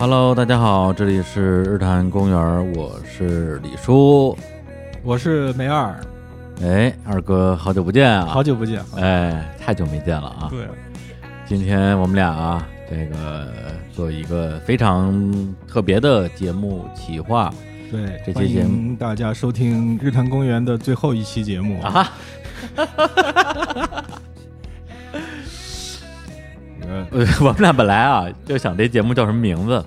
[0.00, 4.34] Hello，大家好，这里是日坛公园，我是李叔。
[5.02, 5.94] 我是梅二，
[6.62, 8.24] 哎，二哥，好久不见啊！
[8.24, 10.48] 好久不见，哎，太久没见了啊！
[10.48, 10.66] 对，
[11.44, 13.52] 今天我们俩啊，这个
[13.92, 17.52] 做一个非常特别的节目企划
[17.90, 21.78] 对，这欢期节目迎大家收听日坛公园的最后一期节目。
[21.84, 22.10] 啊。
[26.90, 29.84] 呃，呃 我们俩本来啊就想这节目叫什么名字，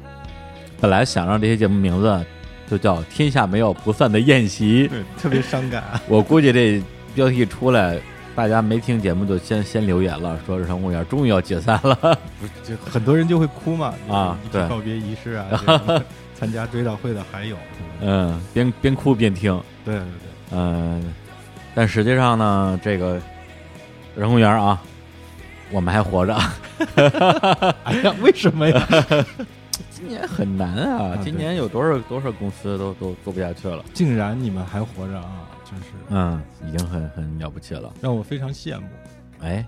[0.84, 2.26] 本来想让这些节目名字
[2.70, 5.82] 就叫“天下没有不散的宴席对，特别伤感。
[6.10, 6.84] ”。我估计这
[7.16, 7.98] 标题一出来，
[8.36, 11.96] 大家没听节目就先先留言了，说日常公园终于要解散了。
[12.38, 13.94] 不是，就很多人就会哭嘛。
[14.10, 15.48] 啊对告别仪式啊，
[16.36, 17.56] 参加追悼会的还有。
[18.02, 19.58] 嗯，边边哭边听。
[19.86, 21.14] 对对对，嗯，
[21.74, 23.22] 但实际上呢，这个
[24.18, 24.82] 人公园啊，
[25.72, 26.38] 我们还活着。
[27.86, 28.86] 哎呀，为什么呀？
[30.04, 33.82] 今年很难啊，啊今年有多少多少公司都都做不下去了。
[33.94, 37.94] 竟然你们还活着啊，真是嗯，已经很很了不起了。
[38.02, 38.86] 让我非常羡慕。
[39.40, 39.66] 哎，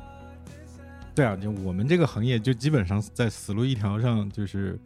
[1.15, 4.77] 对啊，就我们这个行业，就基本上在死路一条上，就是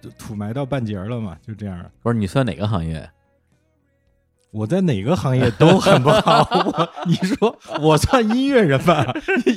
[0.00, 1.84] 就土埋到半截了嘛，就这样。
[2.02, 3.06] 不是你算哪个行业？
[4.54, 6.48] 我在哪个行业都很不好。
[6.64, 9.04] 我你说我算音乐人吧，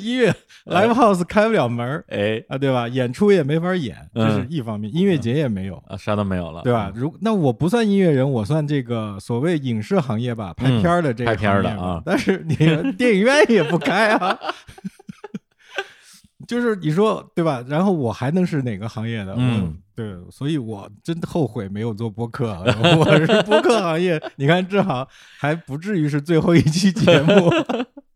[0.01, 0.33] 音乐
[0.65, 2.87] live house 开不了门儿 哎，啊，对吧？
[2.87, 4.93] 演出也没法演，这是嗯一方面。
[4.93, 6.91] 音乐节也没有，啊，啥都没有了，对吧？
[6.95, 12.55] 如那我不算音乐人，我算这个所谓影视行业吧，拍片儿的这个嗯拍片儿的啊但是你
[12.93, 14.35] 电影院也不开啊。
[16.47, 17.63] 就是你说对吧？
[17.67, 19.35] 然后我还能是哪个行业的？
[19.37, 22.53] 嗯对，所以我真后悔没有做播客。
[22.97, 25.07] 我是播客行业，你看正好
[25.39, 27.49] 还不至于是最后一期节目。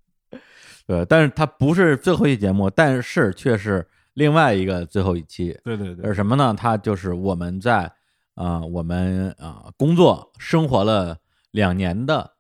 [0.88, 5.58] 对，但是它不是最后一节目，但是却是另外一个最后一期。
[5.64, 6.54] 对对对是，什么呢？
[6.58, 7.92] 它就是我们在
[8.36, 11.18] 啊、我们啊、工作生活了
[11.52, 12.32] 两年的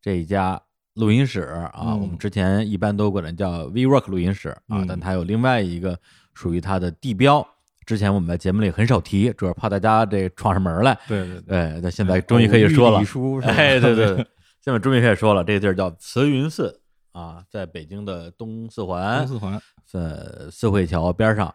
[0.00, 0.60] 这一家
[0.94, 5.98] 录音室啊，嗯我们之前一般都管它叫 WeWork 录音室啊，嗯但它有另外一个
[6.34, 7.46] 属于它的地标。
[7.84, 10.96] 之前我们在节目里很少提，主要怕大家这闯上门来。
[11.08, 13.04] 对对对，那现在终于可以说了李。
[13.04, 13.52] 叔是吧？
[13.54, 14.16] 哎，对对，对，
[14.62, 21.52] 现在终于可以说了，这个地儿叫慈云寺啊，在北京的东四环东，四环在四惠桥边上。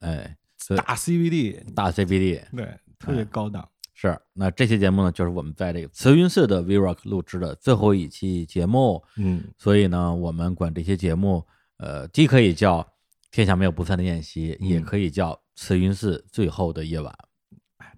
[0.00, 0.36] 哎，
[0.76, 2.66] 大 CBD，大 CBD 对，
[2.98, 3.68] 特别高档。
[4.00, 4.18] 是。
[4.32, 11.46] 那这期节目呢，就是我们在这个慈云寺的 VROCK 录制的最后一期节目，嗯，所以呢，我们管这些节目，
[11.76, 12.94] 呃，既可以叫
[13.30, 17.14] “天下没有不散的宴席”，嗯也可以叫“慈云寺最后的夜晚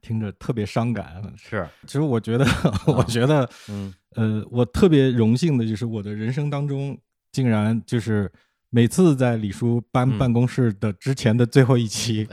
[0.01, 1.23] 听着特别伤感。”。
[1.39, 2.45] 是，其实我觉得，
[2.89, 6.99] 我觉得，嗯呃，我特别荣幸的就是我的人生当中，
[7.31, 8.31] 竟然就是
[8.71, 12.27] 每次在李叔搬嗯办公室的之前的最后一期，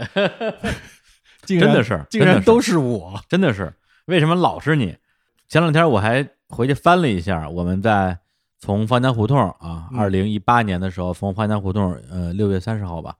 [1.57, 3.19] 竟真的是竟然都是我。
[3.27, 3.73] 真的是，
[4.05, 4.95] 为什么老是你？
[5.47, 8.19] 前两天我还回去翻了一下，我们在
[8.59, 9.99] 从方家胡同啊，嗯。
[9.99, 13.15] 二零一八年的时候，从方家胡同，呃，六月三十号吧，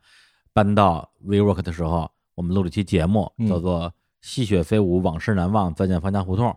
[0.54, 3.48] 搬到 WeWork 的时候，我们录了一期节目，嗯。
[3.48, 3.90] 叫做
[4.22, 6.48] 《细雪飞舞，往事难忘，再见方家胡同》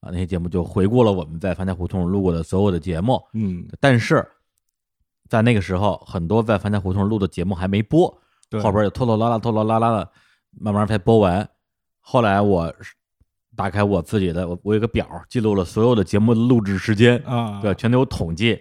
[0.00, 4.26] 啊，那些节目就回顾了我们在方家胡同录过的所有的节目，嗯，但是
[5.28, 8.08] 在那个时候，很多在方家胡同录的节目还没播，
[8.62, 10.10] 后边有拖拖拉拉、拖拖拉拉的，
[10.60, 11.48] 慢慢才播完。
[12.00, 12.94] 后来我是
[13.54, 18.60] 打开我自己的，我我有个表记录了所有的节目的录制时间，啊，对，全都有统计，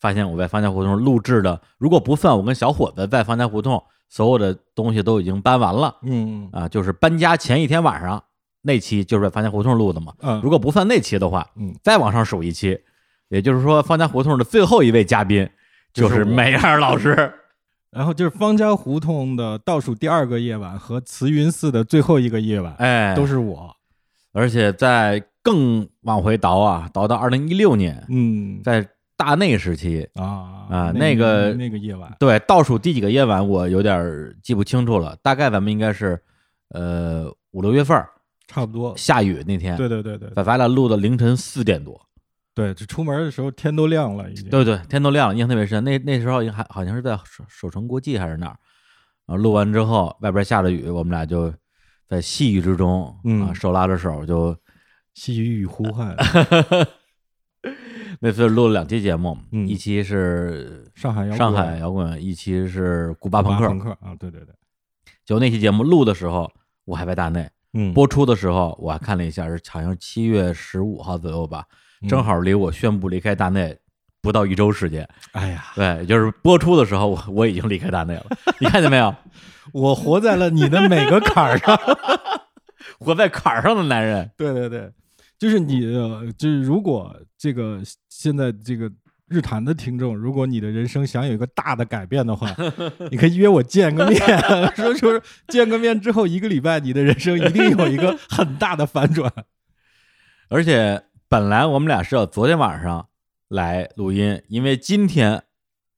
[0.00, 8.22] 发现我在方家胡同录制的，如果不算我跟小伙子在方家胡同所有的东西都已经搬完了嗯啊，就是搬家前一天晚上
[8.60, 10.12] 那期就是在方家胡同录的嘛。
[10.20, 12.78] 嗯，如果不算那期的话，嗯，再往上数一期，
[13.28, 15.48] 也就是说方家胡同的最后一位嘉宾
[15.94, 17.32] 就就是梅尔老师。
[17.92, 23.76] 然后就是方家胡同的倒数第二个夜晚和慈云寺的最后一个夜晚，哎，都是我。
[24.32, 28.60] 而且在更往回倒啊，倒到二零一六年，嗯。
[28.64, 30.24] 在大内时期，啊
[30.70, 36.18] 啊那那个那个夜晚，对倒数第几个夜晚我有点儿记不清楚了，大概咱们应该是
[36.70, 38.08] 呃五六月份儿
[38.48, 38.96] 差不多。
[38.96, 40.30] 下雨那天，对对对对。
[40.34, 42.00] 咱咱俩录到凌晨四点多，
[42.54, 44.48] 对，这出门的时候天都亮了，已经。
[44.50, 45.82] 对对，天都亮了，印象特别深。
[45.84, 48.56] 那那时候还好像是在首首城国际还是哪儿，
[49.26, 51.52] 然后录完之后，外边下着雨，我们俩就
[52.06, 54.54] 在细雨之中啊，嗯手拉着手就
[55.14, 56.14] 细雨与呼唤，
[58.20, 63.68] 那次录了两期节目，嗯一期是上海摇滚上海摇滚，一期是古巴巴朋克。
[63.68, 64.54] 朋克啊，对对对，
[65.24, 66.52] 就那期节目录的时候，
[66.84, 71.76] 我还在大内；嗯，播出的时候，我还看了一下，是好像七月十五号左右吧，嗯
[72.08, 73.76] 正好离我宣布离开大内
[74.20, 75.08] 不到一周时间。
[75.32, 78.26] 哎呀，对，就是播出的时候，我我已经离开大内了。
[78.58, 79.14] 你看见没有？
[79.72, 81.78] 我活在了你的每个坎儿上。
[82.98, 84.90] 活在坎儿上的男人，对对对，
[85.38, 88.90] 就是你，呃就是如果这个现在这个
[89.28, 92.48] 日坛的听众，如果你的人生想有一个大的改变的话，
[93.10, 94.20] 你可以约我见个面，
[94.76, 99.32] 说说见个面之后一个礼拜，你的人生一定有一个很大的反转。
[100.48, 101.02] 而且
[101.32, 103.06] 本来我们俩是要昨天晚上
[103.48, 105.42] 来录音，因为今天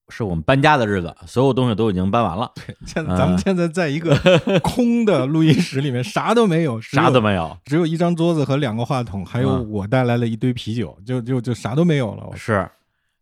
[0.08, 4.16] 是我们搬家的日子，所有东西都已经搬完了，对现在咱们现在在一个
[4.62, 7.58] 空的录音室里面，啥都没有，啥都没有。
[7.64, 12.30] 只有一张桌子和两个话筒，还有嗯我带来了一堆啤酒，就就就啥都没有了。
[12.36, 12.70] 是，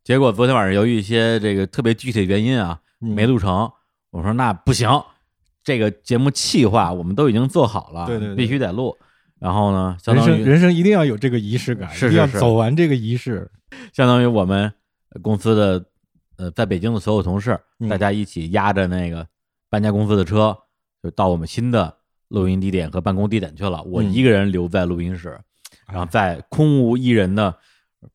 [0.04, 3.72] 结果昨天晚上由于一些这个特别具体的原因啊，嗯没录成。
[4.10, 4.86] 我说那不行，
[5.64, 8.94] 这个节目气话我们都已经做好了，对对对必须得录。
[9.42, 13.50] 然后呢，相人当于生人生一定要有这个仪式感，是一定要走完这个仪式。
[13.92, 14.72] 相当于我们
[15.20, 15.84] 公司的
[16.36, 19.26] 呃在北京的所有同事，嗯大家一起压着那个
[19.68, 20.56] 搬家公司的车，
[21.02, 21.92] 就到我们新的
[22.28, 23.82] 录音地点和办公地点去了。
[23.82, 25.36] 我嗯一个人留在录音室，
[25.88, 27.52] 然后在空无一人的，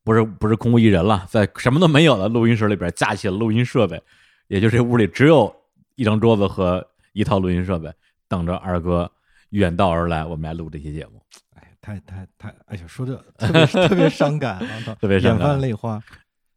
[0.05, 4.01] 不是不是空无一人了，在什么都没有的录音室里边架起了录音设备，
[4.47, 5.53] 也就这屋里只有
[5.95, 7.91] 一张桌子和一套录音设备，
[8.29, 9.11] 等着二哥
[9.49, 11.21] 远道而来，我们来录这期节目。
[11.55, 14.59] 哎，太太太，哎呀，说的特别特别伤感，
[14.99, 16.01] 特别伤感 泛泪花。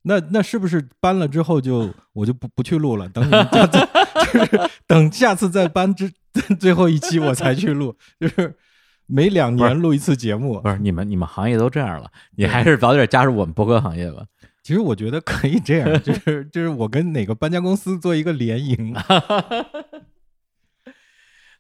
[0.02, 3.08] 那那是不是搬了之后就我就不不去录了？
[3.10, 3.78] 等你们下次
[4.32, 6.10] 就是等下次再搬之
[6.58, 8.56] 最后一期我才去录，就是
[9.06, 10.68] 每两年录一次节目不。
[10.70, 14.24] 是你们你们行业都这样了，你还是早点加入我们播客行业吧。
[14.62, 18.94] 其实我觉得可以这样， 就是就是我跟哪个搬家公司做一个联营，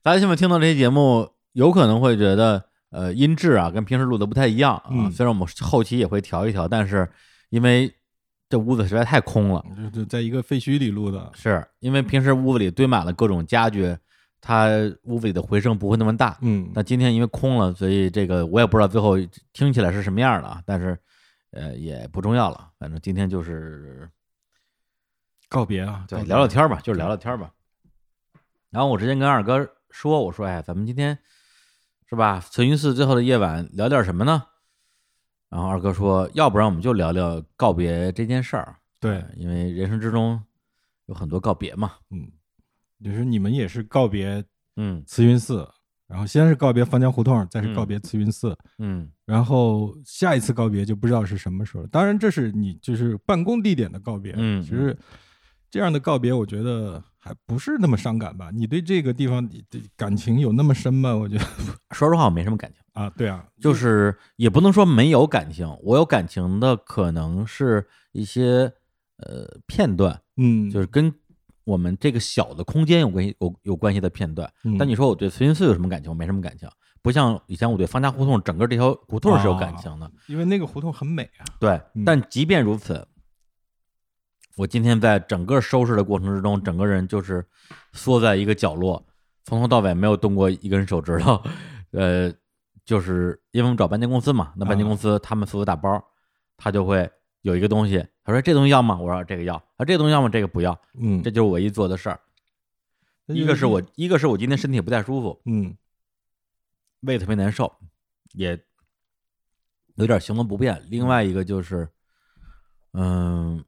[0.02, 4.88] 大家现在听到这期节目，有可能会觉得，呃，音质啊跟平时录的不太一样啊。
[4.90, 7.06] 嗯虽然我们后期也会调一调，但是
[7.50, 7.92] 因为
[8.48, 11.30] 这屋子实在太空了，就就在一个废墟里录的。
[11.34, 13.94] 是因为平时屋子里堆满了各种家具，
[14.40, 14.70] 它
[15.02, 16.38] 屋子里的回声不会那么大。
[16.40, 19.18] 嗯，但今天因为空了，所以这个我也不知道最后
[19.52, 20.62] 听起来是什么样的啊。
[20.64, 20.98] 但是，
[21.50, 24.08] 呃，也不重要了，反正今天就是
[25.50, 27.50] 告别啊，对聊聊天儿吧，就是聊聊天儿吧。
[28.70, 31.18] 然后我之前跟二哥说，我说，哎，咱们今天
[32.08, 32.40] 是吧？
[32.40, 34.44] 慈云寺最后的夜晚聊点什么呢？
[35.48, 38.76] 然后二哥说，要不然我们就聊聊告别这件事儿。
[39.00, 40.40] 对，因为人生之中
[41.06, 41.92] 有很多告别嘛。
[42.10, 42.30] 嗯，
[43.02, 44.44] 就是你们也是告别
[44.76, 45.68] 嗯慈云寺，
[46.06, 51.88] 然后先是告别方家胡同，再是嗯告别慈云寺，嗯然后下一次告别就不知道是什么时候了。
[51.88, 54.96] 当然，这是你就是办公地点的告别，嗯其实
[55.70, 58.50] 这样的告别，我觉得还不是那么伤感吧？
[58.52, 61.14] 你对这个地方你的感情有那么深吗？
[61.14, 61.44] 我觉得
[61.94, 62.80] 说实话，我没什么感情。
[62.94, 68.72] 啊，对啊，就是也不能说没有感情，我有感情的可能是一些
[69.18, 71.12] 呃片段，嗯，就是跟
[71.64, 74.50] 我们这个小的空间有关系有有关系的片段。
[74.64, 76.10] 嗯但你说我对慈云寺有什么感情？
[76.10, 76.68] 我没什么感情，
[77.00, 80.10] 不像以前我对方家胡同整个这条胡同是有感情的。
[80.26, 83.06] 因为那个胡同很美啊，对嗯，但即便如此，
[84.60, 87.42] 我今天在整个收拾的过程之中，整个人就是
[87.94, 89.02] 缩在一个角落，
[89.42, 91.42] 从头到尾没有动过一根手指头。
[91.92, 92.30] 呃，
[92.84, 96.04] 就是因为我们找搬家公司嘛，那搬家公司他们负责打包，
[96.58, 98.98] 他就会有一个东西，他说这东西要吗？
[99.00, 100.28] 我说这个要，啊这个东西要吗？
[100.28, 102.20] 这个不要，嗯，这就是我一做的事儿。
[103.28, 105.74] 一个是我，一个是我今天身体不太舒服，嗯
[107.00, 107.72] 胃特别难受，
[108.34, 108.62] 也
[109.94, 110.84] 有点行动不便。
[110.90, 111.88] 另外一个就是，
[112.92, 113.64] 嗯，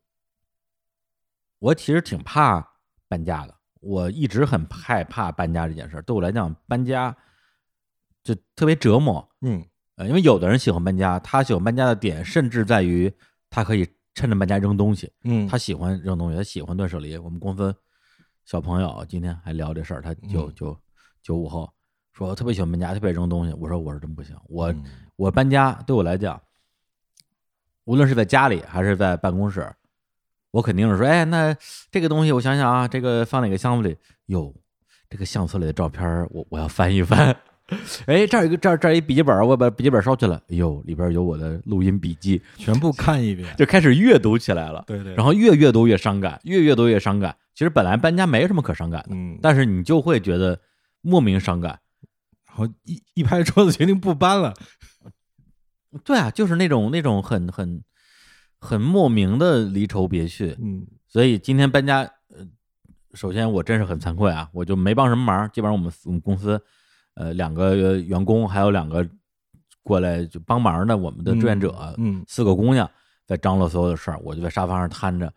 [1.62, 2.60] 我其实挺怕
[3.06, 6.02] 搬家的，我一直很害怕搬家这件事儿。
[6.02, 7.16] 对我来讲，搬家
[8.24, 9.26] 就特别折磨。
[9.42, 9.64] 嗯
[9.94, 13.12] 呃，因为有的人喜欢搬家，他喜欢搬家的点甚至在于
[13.48, 17.16] 他可以趁着搬家扔东西，嗯，他喜欢扔东西，他喜欢断舍离。
[17.16, 17.72] 我们公司
[18.44, 20.80] 小朋友今天还聊这事儿，他九嗯九
[21.22, 21.72] 九五后
[22.12, 23.52] 说我特别喜欢搬家，特别扔东西。
[23.52, 26.42] 我说我是真不行，我嗯我搬家对我来讲，
[27.84, 29.72] 无论是在家里还是在办公室，
[30.52, 31.54] 我肯定是说，哎，那
[31.90, 33.96] 这个东西我想想啊，这个放哪个箱子里？
[34.26, 34.54] 哟，
[35.10, 37.36] 这个相册里的照片儿，我我要翻一翻。
[38.06, 40.36] 哎，这儿有一个这儿这儿一笔记本儿，我把笔记本烧去了。
[40.50, 44.84] 哎呦，里边有我的录音笔记，全部看一遍，就开始阅读起来了。
[44.86, 47.34] 对对，然后越阅读越伤感，越阅读越伤感。
[47.54, 50.58] 其实本来搬家没什么可伤感的，嗯，但是你就会觉得
[51.00, 51.78] 莫名伤感。
[52.46, 54.52] 然后一一拍桌子决定不搬了，
[56.04, 57.82] 对啊，就是那种那种很很
[58.62, 60.56] 很莫名的离愁别绪。
[60.60, 62.46] 嗯所以今天搬家，呃，
[63.12, 65.50] 首先我真是很惭愧啊，我就没帮什么忙。
[65.50, 66.58] 基本上我们我们公司，
[67.14, 69.06] 呃，两个员工还有两个
[69.82, 72.88] 过来就帮忙的我们的志愿者，嗯四个姑娘，
[73.26, 75.30] 在张罗所有的事儿，我就在沙发上瘫着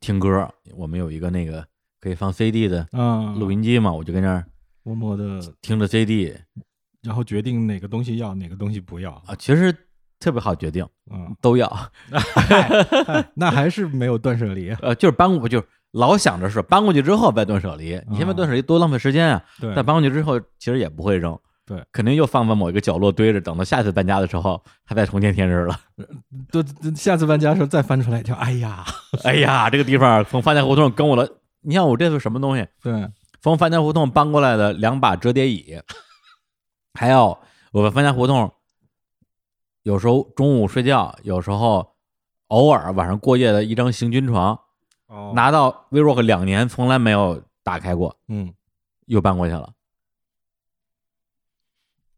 [0.00, 0.48] 听歌。
[0.74, 1.66] 我们有一个那个
[2.00, 4.46] 可以放 CD 的啊，录音机嘛，我就跟那儿
[4.84, 6.34] 默默的，听着 CD
[7.02, 9.12] 然后决定哪个东西要，哪个东西不要。
[9.26, 9.74] 啊，其实
[10.20, 11.66] 特别好决定，嗯，都要。
[12.12, 14.70] 嗨 那还是没有断舍离。
[14.82, 19.42] 呃，就是搬过，就是老想着是搬过去之后再断舍离，你现在断舍离多浪费时间啊！
[19.60, 21.36] 对，但搬过去之后，其实也不会扔，
[21.66, 25.80] 对，肯定又放在某一个角落堆着，等到下次搬家的时候，它再重见天日了。
[26.52, 28.84] 都都下次搬家的时候再翻出来一条，哎呀，
[29.24, 31.26] 哎呀，这个地方从范家胡同跟我了，
[31.62, 32.66] 你看我这是什么东西？
[32.82, 33.08] 对，
[33.40, 35.80] 从范家胡同搬过来的两把折叠椅，
[36.94, 37.38] 还有
[37.72, 38.52] 我们范家胡同，
[39.82, 41.94] 有时候中午睡觉，有时候
[42.48, 44.58] 偶尔晚上过夜的一张行军床，
[45.06, 45.32] 哦。
[45.34, 48.52] 拿到 WeWork 两年，从来没有打开过，嗯，
[49.06, 49.72] 又搬过去了。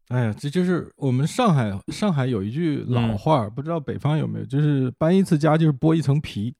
[0.09, 6.53] 哎呀，这就是我们上海上海有一句老话儿，不知道北方有没有，就是搬一次家就是剥一层皮，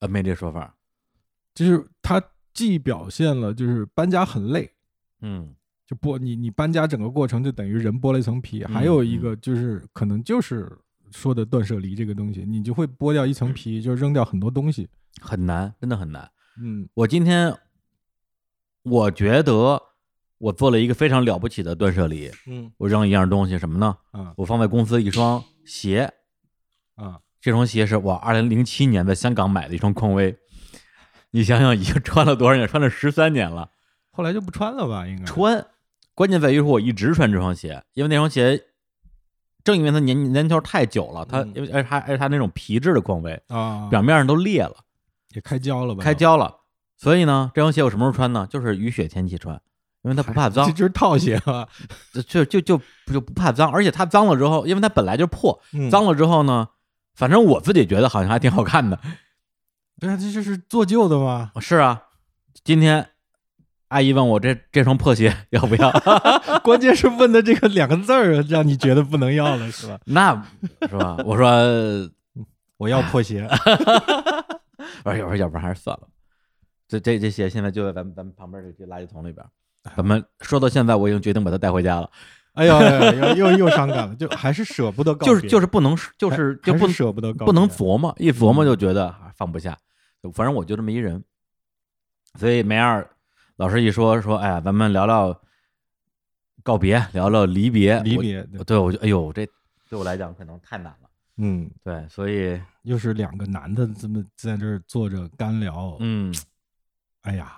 [0.00, 0.76] 呃，没这说法。
[1.54, 2.22] 就是它
[2.54, 4.72] 既表现了就是搬家很累，
[5.20, 5.54] 嗯
[5.86, 10.70] 就剥你你搬家整个过程就等于人剥了一层皮，嗯还有一个就是可能就是
[11.10, 14.88] 说的断舍离这个东西，你就会剥掉一层皮，就扔掉很多东西。
[15.20, 16.30] 很难，真的很难。
[16.60, 17.54] 嗯我今天
[18.82, 19.82] 我觉得
[20.38, 23.96] 我做了一个非常了不起的断舍离，嗯我扔了一样东西，什么呢？
[24.12, 26.10] 嗯我放在公司一双鞋，
[26.94, 30.38] 啊，这双鞋是我二零零七年在香港买的一双匡威，
[31.32, 32.66] 你想想已经穿了多少年？
[32.66, 33.71] 穿了十三年了。
[34.12, 35.06] 后来就不穿了吧？
[35.06, 35.66] 应该穿，
[36.14, 38.62] 关键在于说我一直穿这双鞋，因为那双鞋，
[39.64, 44.76] 正因为它年年头太久了，它嗯因为而且它而且它那种皮质的匡威，啊，表面上都裂了，
[45.34, 46.04] 也开胶了吧？
[46.04, 46.54] 开胶了，
[46.96, 48.46] 所以呢，这双鞋我什么时候穿呢？
[48.50, 49.60] 就是雨雪天气穿，
[50.02, 51.66] 因为它不怕脏这，就是套鞋啊。
[52.12, 56.68] 就就就就不怕脏，而且它脏了之后，因为它本来就破，嗯脏了之后呢，
[57.14, 58.98] 反正我自己觉得好像还挺好看的。
[59.98, 61.52] 对啊，这就是做旧的嘛。
[61.60, 62.02] 是啊，
[62.64, 63.08] 今天
[63.92, 65.90] 阿姨问我这这双破鞋要不要，
[66.64, 70.00] 关键是问的这个两个字儿，让你觉得不能要了，是吧？
[70.06, 70.42] 那
[70.88, 71.18] 是吧？
[71.26, 72.10] 我说，
[72.78, 73.46] 我要破鞋。
[75.04, 76.08] 我说要不然要不然还是算了。
[76.88, 79.44] 这这这鞋现在就在咱们咱们旁边这这垃圾桶里边。
[79.94, 82.10] 咱们说到现在，我已经决定把它带回家了。
[82.54, 89.76] 哎呦，哎呦又又又伤感了，就还是舍不得告别，就是就是不能，就是就不是舍不得告别，不能琢磨，一琢磨就觉得啊放不下。
[90.32, 91.22] 反正我就这么一人，
[92.38, 93.06] 所以梅二
[93.62, 95.40] 老师一说说，哎呀，咱们聊聊
[96.64, 98.42] 告别，聊聊离别，离别。
[98.66, 99.48] 对，我就哎呦，这
[99.88, 101.08] 对我来讲可能太难了。
[101.36, 106.34] 嗯，对，所以又是两个男的这么在这儿坐着干聊，嗯，
[107.22, 107.56] 哎呀，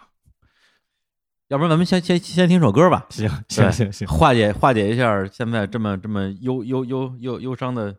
[1.49, 7.97] 要不然咱们先先先听首歌吧，行行行行，化解化解一下现在这么这么忧忧忧忧忧伤的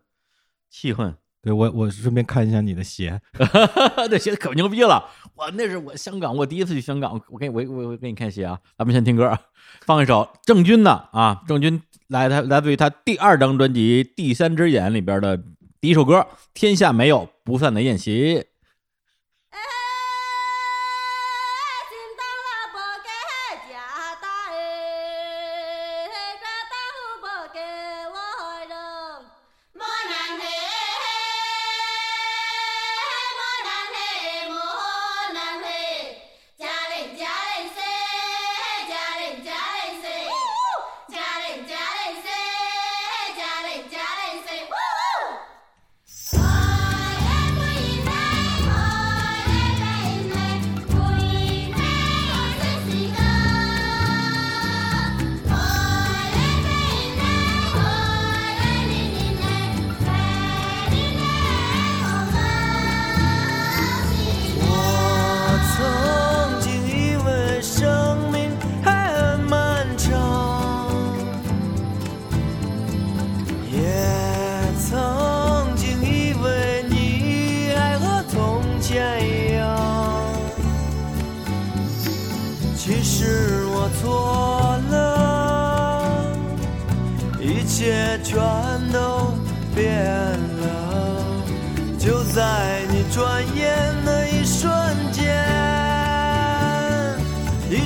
[0.70, 1.16] 气氛。
[1.46, 3.22] 对我我顺便看一下你的鞋，
[4.10, 5.06] 这鞋可牛逼了！
[5.36, 8.60] 我那是我香港，我第一次去香港，我给我我我给你看鞋啊。
[8.76, 9.38] 咱们先听歌，
[9.86, 15.40] 放一首郑钧的啊，郑钧来他来自于他第二张专辑《第三只眼》里边的
[15.80, 16.16] 第一首歌
[16.56, 18.38] 《天下没有不散的宴席》。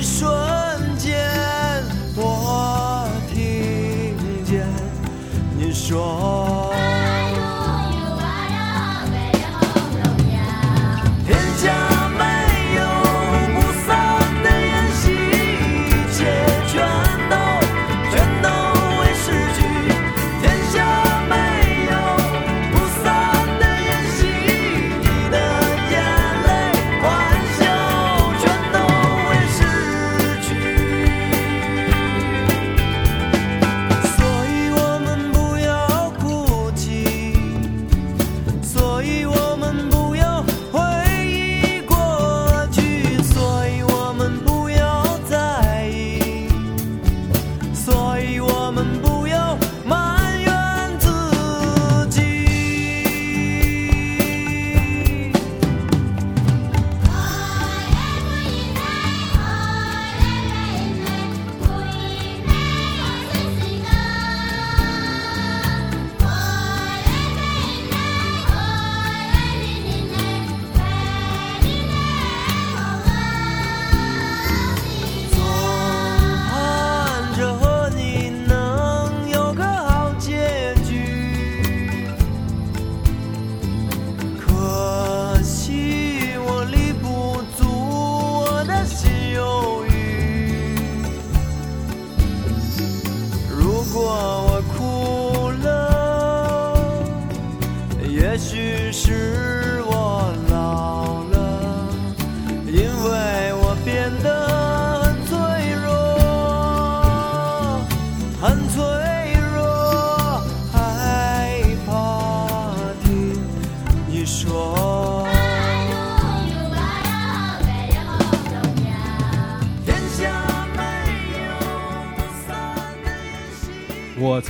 [0.00, 0.39] 一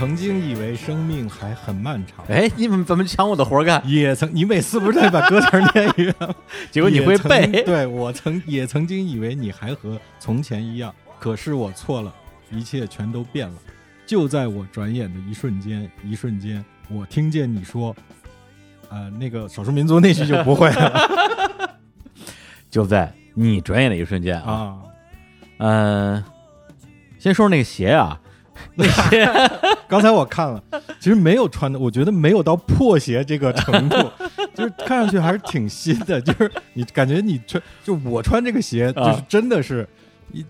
[0.00, 3.82] 曾经以为生命还很漫长，哎，你们怎么抢我的活干？
[3.86, 6.34] 也曾你每次不是都得把歌词念一遍吗？
[6.70, 12.10] 结果你会背，对我曾也曾经以为你还和从前一样，可是我错了，
[12.50, 13.54] 一切全都变了。
[14.06, 17.94] 就在我转眼的一瞬间，一瞬间，我听见你说，
[18.88, 21.76] 呃，那个少数民族那句就不会了
[22.70, 24.50] 就在你转眼的一瞬间啊。
[24.50, 24.78] 啊。
[25.58, 26.24] 嗯，
[27.18, 28.18] 先说说那个鞋啊，
[28.74, 29.28] 那鞋
[29.88, 30.62] 刚才我看了，
[30.98, 33.96] 其实没有穿的，我觉得没有到破鞋这个程度，
[34.54, 36.20] 就是看上去还是挺新的。
[36.20, 39.86] 就是你感觉你穿，就我穿这个鞋，啊就是真的是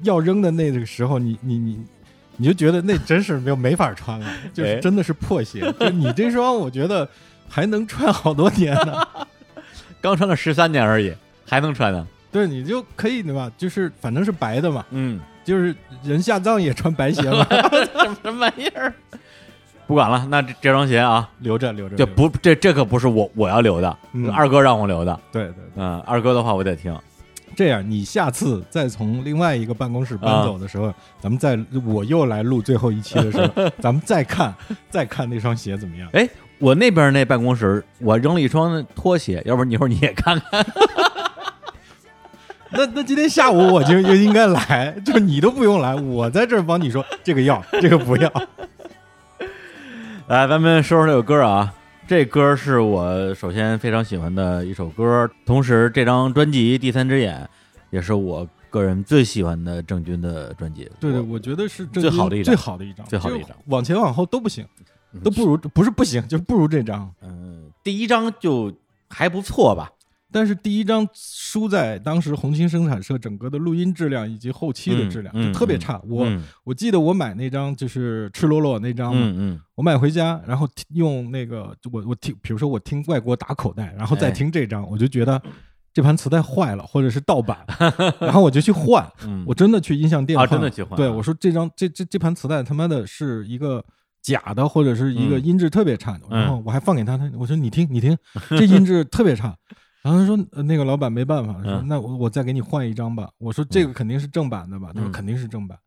[0.03, 1.79] 要扔的那个时候，你你你
[2.37, 5.61] 你就觉得那真是没有没法穿了，就是哎真的是破鞋。
[5.79, 7.09] 就你这双，我觉得
[7.49, 9.03] 还能穿好多年呢。
[10.03, 11.13] 刚穿了十三年而已，
[11.47, 12.07] 还能穿呢。
[12.33, 13.51] 对，你就可以对吧？
[13.59, 18.93] 就是反正是白的嘛，嗯，就是人下葬也穿白鞋吗，什 么什么玩意儿？
[19.87, 21.97] 不管了，那这这双鞋啊，留着留着。
[21.97, 25.19] 这不这这可不是我我要留的，嗯是二哥让我留的。
[25.33, 25.65] 对对对。
[25.77, 26.97] 嗯，二哥的话我得听。
[27.57, 34.55] 这样，你下次再从另外一个办公室啊搬走的时候，咱们再我又来录最后一期的时候， 咱们再看
[34.89, 36.09] 再看那双鞋怎么样？
[36.15, 36.27] 哎，
[36.59, 40.65] 我那边那办公室，我扔了一双拖鞋，要不然你一会儿你也看看。
[42.73, 48.33] 那那今天下午我就就应该来，就你都不用来，我在这儿帮你说这个要， 这个不要。
[50.29, 51.75] 来，咱们说说这首歌啊。
[52.07, 57.41] 这歌是我首先非常喜欢的一首歌，同时这张专辑《第三只眼》
[57.91, 60.91] 也是我个人最喜欢的郑钧的专辑。
[60.99, 64.67] 对对，我我觉得是郑钧最好的一张最好的一张，最好的一张往前往后都不行，
[65.23, 67.09] 都不如不是不行，就是不如这张。
[67.23, 68.73] 嗯，第一张就
[69.09, 69.89] 还不错吧。
[70.33, 76.01] 但是第一张输在当时红星生产社整个的录音质量以及后期的质量、就特别差。
[76.09, 76.43] 我、嗯。
[76.65, 79.15] 我记得我买那张就是赤裸裸那张
[79.75, 84.31] 我买回家，然后用那个我我听，比如说我听外国打口袋，然后再哎。
[84.31, 85.41] 听这张，我就觉得
[85.93, 87.59] 这盘磁带坏了，或者是盗版，
[88.21, 90.93] 然后我就去换，嗯，我真的去音像店啊换真的去换。
[90.93, 93.85] 啊对我说这张这这这盘磁带他妈的是一个。
[94.23, 95.45] 假的，或者是一个嗯。
[95.47, 96.41] 音质特别差的，嗯。
[96.41, 98.15] 然后我还放给他，他我说你听，你听，
[98.51, 99.57] 这音质特别差。
[100.03, 103.31] 然后他说、呃那个老板没办法，说嗯那我我再给你换一张吧。
[103.39, 104.93] 我说这个肯定是正版的吧？
[104.95, 105.79] 他说嗯肯定是正版，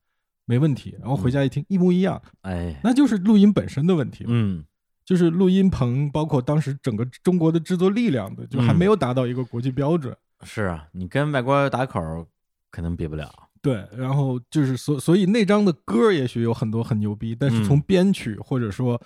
[0.45, 0.95] 没问题。
[0.99, 4.29] 然后回家一听，一模一样，哎，那就是录音本身的问题了。
[4.31, 4.63] 嗯
[5.05, 10.15] 就是录音棚，包括当时整个中国的制作力量的，就还嗯没有达到一个国际标准。
[10.43, 12.25] 是啊，你跟外国打口儿
[12.71, 13.29] 肯定比不了。
[13.61, 19.01] 对，然后就是所所以那张的歌也许有很多很牛逼，但是嗯从编曲或者说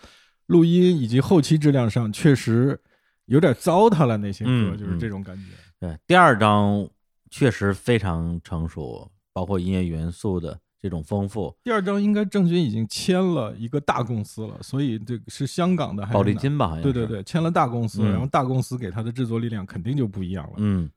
[0.48, 2.80] 录音以及后期质量上，确实
[3.28, 5.44] 有点糟蹋了那些歌，嗯就是这种感觉。
[5.80, 6.88] 对，第二张
[7.30, 11.56] 确实非常成熟，包括音乐元素的这种丰富。
[11.64, 16.20] 第二张应该郑钧已经签了一个大公司了，所以这个是香港的还是哪？
[16.20, 20.54] 宝丽金吧，好像，对对对，签了大公司，嗯然后大公司给他的制作力量肯定就不一样了。
[20.58, 20.90] 嗯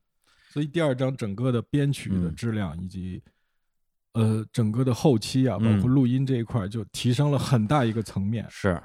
[0.49, 3.23] 所以第二张整个的编曲的嗯质量以及、
[4.14, 8.45] 呃整个的后期啊，包嗯括录音这一块，就提升了很大一个层面。
[8.51, 8.83] 是，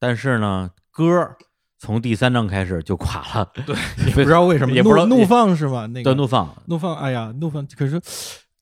[0.00, 1.36] 但是呢，歌儿
[1.84, 3.76] 从第三章开始就垮了，对，
[4.08, 5.86] 也不知道为什么，也不知道怒怒放是吗？
[5.86, 8.00] 那个的怒放，怒放，哎呀，怒放，可是。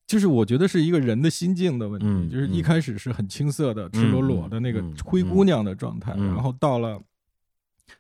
[0.05, 7.01] 就是我觉得是一个人的心境的问题，嗯就是一嗯开始是很青涩的、赤裸裸的那个嗯灰姑娘的状态，嗯然后到了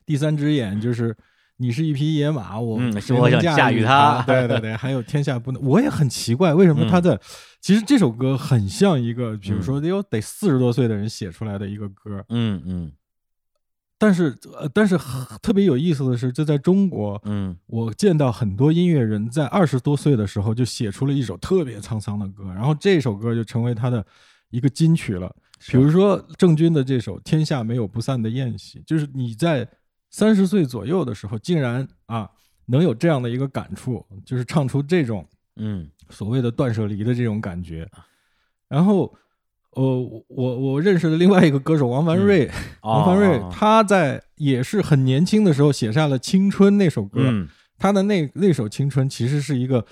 [0.04, 1.16] 第三只眼，就是
[1.56, 2.78] 你是一匹野马，我
[3.18, 7.18] 我想驾驭驭它对对对，还有天下不能，我也很奇怪，为什么他嗯、
[7.62, 12.92] 其实这首歌很像一个，比如说得有得四十多岁的人写出来的一个歌，嗯嗯
[14.02, 14.98] 但是呃，但是
[15.40, 24.04] 特别有意思的是，就在中国，嗯我见到很多音乐人在二十多岁的时候就写出了一首特别沧桑的歌，然后这首歌就成为他的
[24.50, 25.32] 一个金曲了。
[25.68, 29.68] 比如说郑钧的这首《天下没有不散的宴席》，就是你在
[30.10, 32.28] 三十岁左右的时候，竟然啊
[32.66, 37.88] 能有这样的一个感触，就是唱出这种嗯所谓的断舍离的这种感觉。
[38.68, 39.14] 然后，
[39.72, 42.50] 呃，我我我认识的另外一个歌手王凡瑞，
[42.82, 43.50] 王凡瑞哦。
[43.52, 47.48] 他在也是很年轻的时候写下了《青春》那首歌，嗯。
[47.78, 49.84] 他的那那首《青春》其实是一个，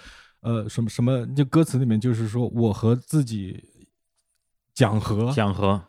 [0.42, 3.64] 呃，什么什么，就歌词里面就是说我和自己
[4.72, 5.82] 讲和，讲和，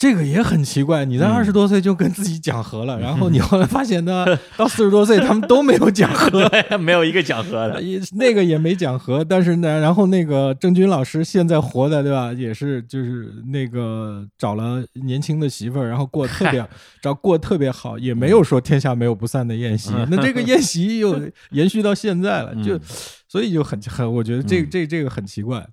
[0.00, 1.04] 这个也很奇怪。
[1.04, 1.30] 你在嗯。
[1.30, 4.24] 二十多岁就跟自己讲和了， 然后你后来发现呢，
[4.56, 16.66] 到四十多岁他们都没有讲和， 没有一个讲和的，也那个也没讲和，但是呢，然后那个郑钧老师现在活的对吧，也是就是那个找了年轻的媳妇儿，然后过得特别
[17.02, 22.80] 找过得特别好，也没有说天下没有不散的宴席，那这个宴席又延续到现在了，就嗯。
[23.28, 24.68] 所以就很很，我觉得这嗯。
[24.70, 25.64] 这这个很奇怪，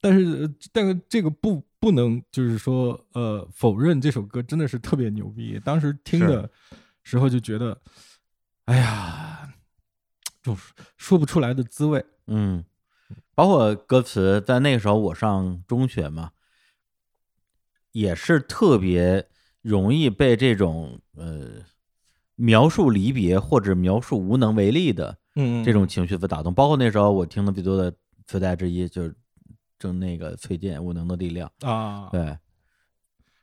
[0.00, 5.58] 但是呃但是这个不不能就是说呃否认这首歌真的是特别牛逼。
[5.64, 6.48] 当时听的
[7.02, 7.80] 时候就觉得，
[8.66, 9.54] 哎呀，
[10.42, 10.54] 就
[10.98, 12.04] 说不出来的滋味。
[12.26, 12.62] 嗯，
[13.34, 16.32] 包括歌词，在那个时候我上中学嘛，
[17.92, 19.26] 也是特别
[19.62, 21.64] 容易被这种呃
[22.36, 26.52] 描述离别或者描述无能为力的嗯，这种情绪所打动。
[26.52, 29.16] 包括那时候我听的最多的磁带之一就是
[29.80, 32.36] 正那个崔健《无能的力量》，啊，对，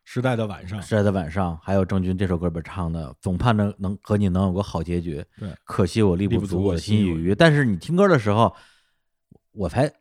[0.05, 5.25] 时代的晚上，时代的晚上，还有郑钧这首歌里边唱的，总盼着能和你能有个好结局。
[5.39, 7.35] 对，可惜我力不足，我心有余余。
[7.35, 8.55] 但是你听歌的时候，
[9.51, 9.91] 我才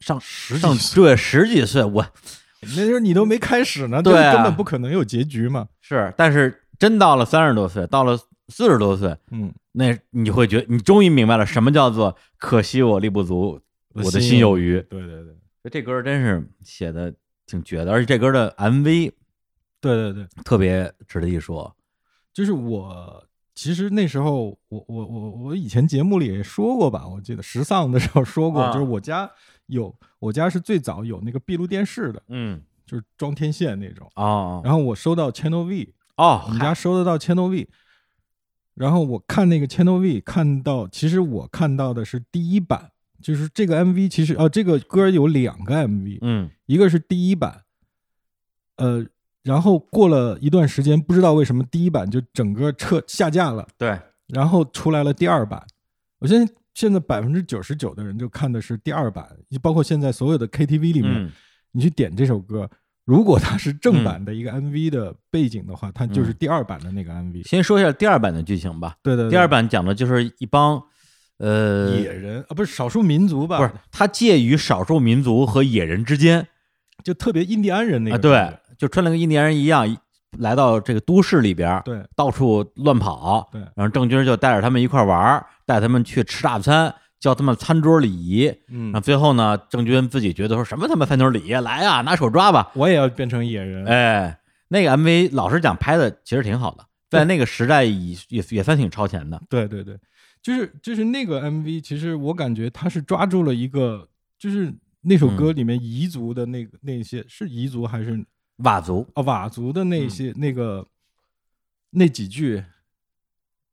[0.00, 2.04] 上十几上岁对十几岁，我
[2.60, 5.68] 那时候你都没开始呢，对啊根本不可能有结局嘛。
[5.80, 8.18] 是，但是真到了三十多岁，到了
[8.48, 13.60] 四十多岁，嗯，那你会觉得你终于明白了什么叫做可惜我力不足，
[13.94, 14.80] 我的心有余。
[14.90, 15.36] 对对对
[15.68, 17.14] 这歌真是写的
[17.46, 19.12] 挺绝的，而且这歌的 MV
[19.80, 21.74] 对对对，特别值得一说。
[22.32, 23.24] 就是我
[23.54, 28.72] 其实那时候我我我我以前节目里也说过吧，我记得时尚的时候说过，啊。
[28.72, 29.30] 就是我家
[29.66, 34.10] 有我家是最早有那个闭路电视的，嗯，就是装天线那种。
[34.14, 37.68] 啊然后我收到 Channel V，哦，我们家收得到 Channel V，
[38.74, 42.90] 然后我看那个 Channel V，看到其实我看到的是第一版，
[43.22, 46.50] 就是这个 MV 其实呃、这个歌有两个 MV，嗯。
[46.66, 47.62] 一个是第一版，
[48.76, 49.06] 呃，
[49.42, 55.64] 然后过了一段时间，不知道为什么第一版就整个撤下架了，对，然后出来了第二版。
[56.18, 59.28] 我相信现在百分之九十九的人就看的是第二版，
[59.62, 61.32] 包括现在所有的 KTV 里面，嗯。
[61.72, 62.68] 你去点这首歌，
[63.04, 66.36] 如果它是正版的一个 MV 的背景的话，它就是嗯。
[66.38, 67.46] 第二版的那个 MV。
[67.46, 68.96] 先说一下第二版的剧情吧。
[69.02, 70.82] 对对对，第二版讲的就是一帮
[71.38, 73.58] 呃野人啊，不是少数民族吧？
[73.58, 76.46] 不是，他介于少数民族和野人之间
[77.04, 79.96] 就特别印第安人那啊，个感对，就穿的跟印第安人一样，
[80.38, 83.48] 来到这个都市里边对到处乱跑。
[83.52, 88.52] 对然后郑钧就带着他们一块儿玩，带他们去吃大餐，教他们餐桌礼仪。
[88.68, 92.70] 嗯然后，最后呢，郑钧自己觉得说什么他妈餐桌礼仪，来呀，拿手抓吧。
[92.74, 93.84] 我也要变成野人。
[93.86, 99.40] 哎，那个 MV 老实讲拍的其实挺好的，在那个时代也也也算挺超前的。
[99.48, 99.96] 对对对，
[100.46, 105.36] 就是就是那个 MV，其实我感觉他是抓住了一个，就是那首嗯。
[105.36, 108.24] 歌里面彝族的那个那些是彝族还是？
[108.58, 110.86] 佤族，啊佤族的那些、那个
[111.90, 112.62] 那几句，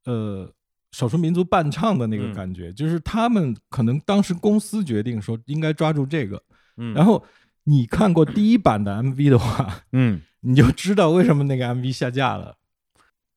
[0.05, 0.51] 呃，
[0.91, 2.33] 少数民族伴唱的那个嗯。
[2.33, 6.41] 感觉，就是他们可能当时公司决定说应该抓住这个，
[6.77, 6.91] 嗯。
[6.95, 7.23] 然后
[7.65, 10.23] 你看过第一版的 MV 的话， 嗯。
[10.41, 12.57] 你就知道为什么那个 MV 下架了，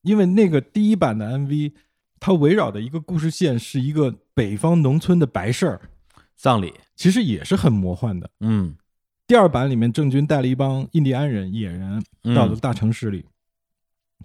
[0.01, 1.75] 因为那个第一版的 MV，
[2.19, 5.81] 它围绕的一个故事线是一个北方农村的白事儿，
[6.37, 8.31] 葬礼，其实也是很魔幻的。
[8.41, 8.77] 嗯。
[9.27, 12.35] 第二版里面，郑钧带了一帮印第安人、野人嗯。
[12.35, 13.27] 到了大城市里。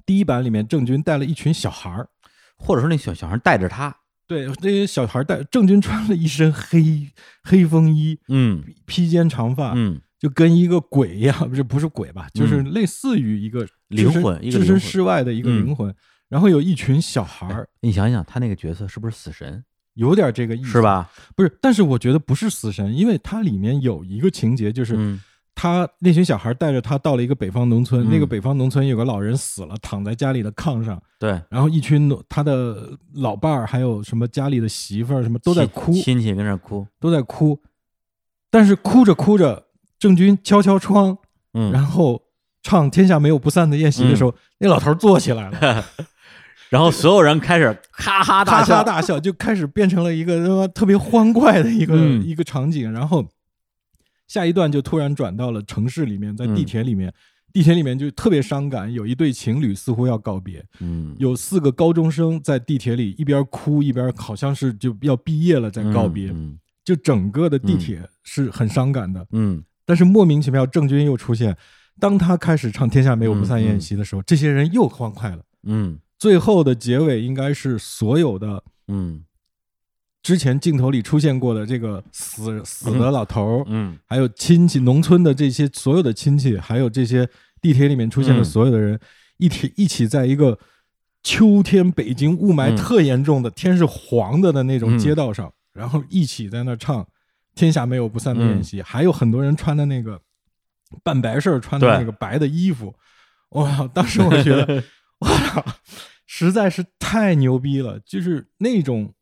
[0.06, 2.08] 第一版里面，郑钧带了一群小孩儿，
[2.56, 3.95] 或者说那小小孩带着他，
[4.27, 7.10] 对那些小孩儿带郑钧穿了一身黑
[7.43, 8.63] 黑风衣、嗯。
[8.86, 9.99] 披肩长发，嗯。
[10.19, 15.65] 就跟一个鬼一样，不是不是鬼吧，就是类似于一个灵魂置身事外的一个嗯。
[15.65, 15.93] 灵魂。
[16.32, 19.62] 然后有一群小孩儿，你想想他那个角色是不是死神，
[19.96, 20.82] 有点这个意思，是？
[20.82, 21.12] 吧？
[21.36, 25.20] 不是，但是我觉得不是死神，因为它里面有一个情节，就是嗯。
[25.54, 28.10] 他那群小孩带着他到了一个北方农村，嗯。
[28.10, 37.60] 那个北方农村有个老人死了，躺在家里的炕上，对，然后一群农他的老伴儿还有什么家里的媳妇儿什么都在哭，亲戚跟那儿哭，都在哭，
[38.50, 39.65] 但是哭着哭着，
[40.00, 41.17] 郑钧敲敲窗，
[41.54, 42.24] 嗯，然后
[42.63, 45.86] 唱《天下没有不散的宴席》的时候，那老头儿坐起来了，
[46.71, 52.25] 然后所有人开始哈哈大笑，哈哈大笑，就开始变成了一个他妈特别欢快的一个、嗯。
[52.25, 52.89] 一个场景。
[52.89, 53.27] 然后
[54.25, 57.13] 下一段就突然转到了城市里面，在地铁里面，
[57.51, 69.27] 地铁里面就特别伤感，有一对情侣似乎要告别，嗯，有四个高中生在地铁里一边哭一边好像是就要毕业了在告别，嗯就整个的地铁是很伤感的。
[69.34, 69.62] 嗯。
[69.86, 71.57] 但是莫名其妙，郑钧又出现。
[71.99, 75.43] 当他开始唱《天下没有不散宴席》的时候，这些人又欢快了。
[75.63, 79.25] 嗯最后的结尾应该是所有的嗯。
[80.21, 83.97] 之前镜头里出现过的这个死死的老头儿，嗯。
[84.05, 87.27] 还有亲戚，农村的这些所有的亲戚，还有这些
[87.60, 88.45] 地铁里面出现的嗯。
[88.45, 88.99] 所有的人，
[89.38, 90.60] 一起一起在一个
[91.23, 94.99] 秋天北京雾霾嗯特严重的、天是黄的的那种嗯。
[94.99, 97.03] 街道上，然后一起在那唱
[97.55, 100.21] 《天下没有不散的宴席》，还有很多人穿的那个
[101.01, 102.93] 办白事儿穿的那个白的衣服，
[103.53, 103.89] 哇！
[103.91, 104.84] 当时我觉得，
[105.25, 105.65] 哇，
[106.34, 109.13] 实在是太牛逼了，就是那种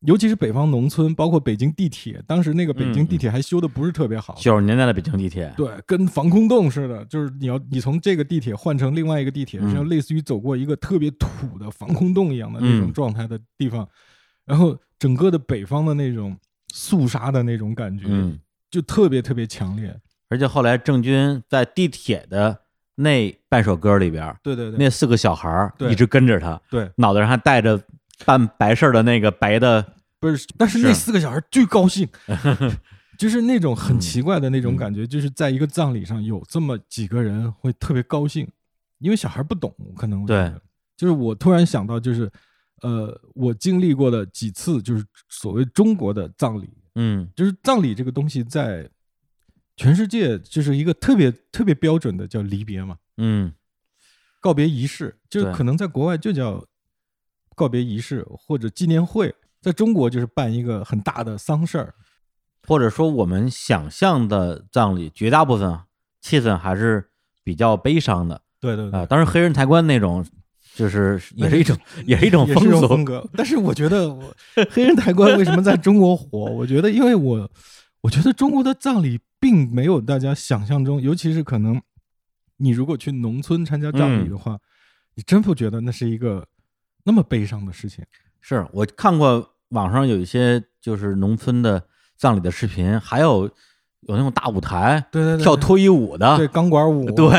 [0.00, 9.74] 尤其是北方农村，包括北京地铁，当时那个北京嗯地铁还修的不是特别好，九十年代的北京地铁，对，跟防空洞似的，就是你要你从这个地铁换成另外一个地铁，嗯。
[9.74, 12.92] 就类似于走过一个特别土的防空洞一样的那种嗯。
[12.94, 13.86] 状态的地方，
[14.46, 16.34] 然后整个的北方的那种
[16.72, 19.94] 肃杀的那种感觉，嗯，就特别特别强烈。
[20.30, 22.62] 而且后来郑钧在地铁的
[22.94, 25.90] 那半首歌里边，对对对，那四个小孩儿对。
[25.90, 27.80] 一直跟着他，对，脑袋上还戴着
[28.24, 29.84] 办白事儿的那个白的，
[30.20, 32.08] 不是，但是那四个小孩巨高兴，
[33.18, 38.48] 就是那种很奇怪的那种嗯感觉，就是在一个葬礼上有这么几个人会特别高兴，
[38.98, 40.52] 因为小孩不懂，可能对，
[40.96, 42.30] 就是我突然想到，就是
[42.82, 47.28] 呃，我经历过的几次就是所谓中国的葬礼，嗯。
[47.34, 48.88] 就是葬礼这个东西在
[49.76, 53.52] 全世界就是一个特别特别标准的叫离别嘛，嗯
[54.40, 56.64] 告别仪式，就是可能在国外就叫
[57.54, 61.94] 告别仪式或者纪念会，在中国就是办一个很大的丧事儿。
[62.66, 65.84] 或者说我们想象的葬礼，绝大部分啊
[66.22, 67.10] 气氛还是
[67.42, 70.24] 比较悲伤的对对啊、当然，黑人抬棺那种，
[70.74, 73.22] 就是也是一种也是一种风格。
[73.36, 74.34] 但是我觉得我
[74.72, 76.46] 黑人抬棺为什么在中国火？
[76.46, 77.50] 我觉得因为我
[78.04, 81.80] 我觉得中国的葬礼并没有大家想象中，尤其是可能
[82.58, 84.58] 你如果去农村参加葬礼的话，
[85.14, 86.46] 你真不觉得那是一个
[87.04, 88.04] 那么悲伤的事情。
[88.42, 91.82] 是我看过网上有一些就是农村的
[92.18, 93.44] 葬礼的视频，还有
[94.00, 97.30] 有那种大舞台，对对对，跳脱衣舞的，对钢管舞，对，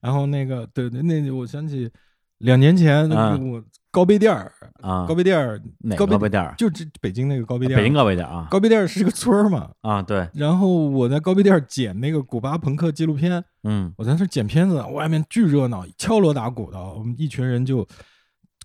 [0.00, 1.90] 然后那个对对，那我想起
[2.38, 6.54] 两年前我高碑店儿，啊，高碑店儿哪个高碑店儿？
[6.56, 9.70] 就这北京那个高碑店儿，北京高碑店儿啊高碑店儿是个村儿嘛。
[9.80, 17.86] 啊，对，然后我在高碑店儿剪那个古巴朋克纪录片，嗯我在那儿剪片子，外面巨热闹，敲锣打鼓的，我们一群人就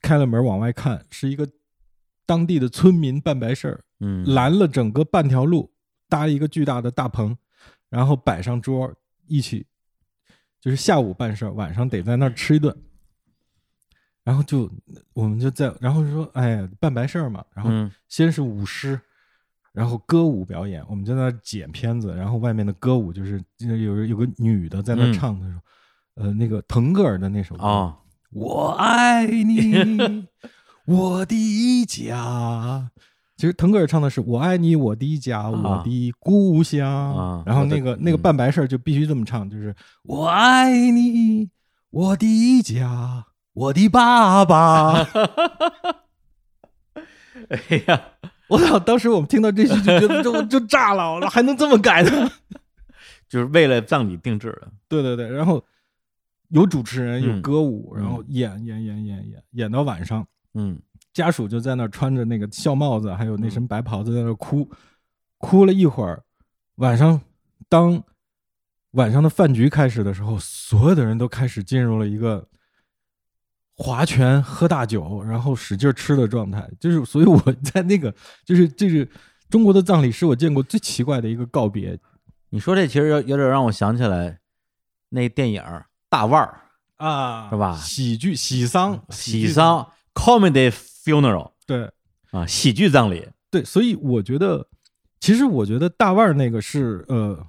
[0.01, 1.47] 开了门往外看，是一个
[2.27, 5.71] 当地的村民办白事儿，嗯，拦了整个半条路，
[6.07, 7.35] 搭一个巨大的大棚，
[7.89, 8.93] 然后摆上桌，
[9.27, 9.65] 一起
[10.61, 12.75] 就是下午办事儿，晚上得在那儿吃一顿。
[14.25, 14.69] 然后就
[15.13, 17.45] 我们就在，然后就说，哎，办白事儿嘛。
[17.53, 18.99] 然后嗯先是舞狮，
[19.71, 25.59] 然后歌舞表演，我们在那儿剪片子，然后外面的歌舞就是就是有有个女的在那唱那首，
[26.15, 27.95] 呃，那个腾格尔的那首歌，哦，
[28.31, 30.27] 我爱你，
[30.87, 32.91] 我的家。
[33.37, 39.75] 其实腾格尔唱的是“我爱你，我的家，我的故乡”，啊然后那个那个嗯办白事儿就必须这么唱，就是
[40.07, 41.49] “我爱你，
[41.89, 45.01] 我的家，我的爸爸”。
[47.49, 48.01] 哎呀，
[48.47, 48.79] 我操！
[48.79, 52.31] 当时我们听到这句就觉得就 就炸了，还能这么改呢？
[53.27, 55.63] 就是为了葬礼定制的，对对对，然后
[56.49, 60.79] 有主持人，有嗯歌舞，然嗯后演演演演演演到晚上，嗯
[61.13, 64.69] 家属就在那穿着那个孝帽子，还有那身白袍子在那儿哭，
[65.37, 66.23] 哭了一会儿。
[66.75, 67.21] 晚上，
[67.69, 68.01] 当
[68.91, 72.47] 晚上的饭局开始的时候，所有的人都开始进入了一个
[73.75, 76.69] 划拳、喝大酒，然后使劲吃的状态。
[76.79, 78.13] 就是，所以我在那个，
[78.45, 79.07] 就是这是
[79.49, 81.97] 中国的葬礼，是我见过最奇怪的一个告别。
[82.49, 84.39] 你说这其实有有点让我想起来
[85.09, 86.61] 那电影儿《大腕儿
[86.97, 87.75] 啊是吧？
[87.75, 89.87] 喜剧、喜丧、》喜丧。
[90.13, 91.91] comedy funeral 对。
[92.31, 94.67] 啊，喜剧葬礼，对，所以我觉得，
[95.21, 97.45] 其实我觉得大腕儿那个是呃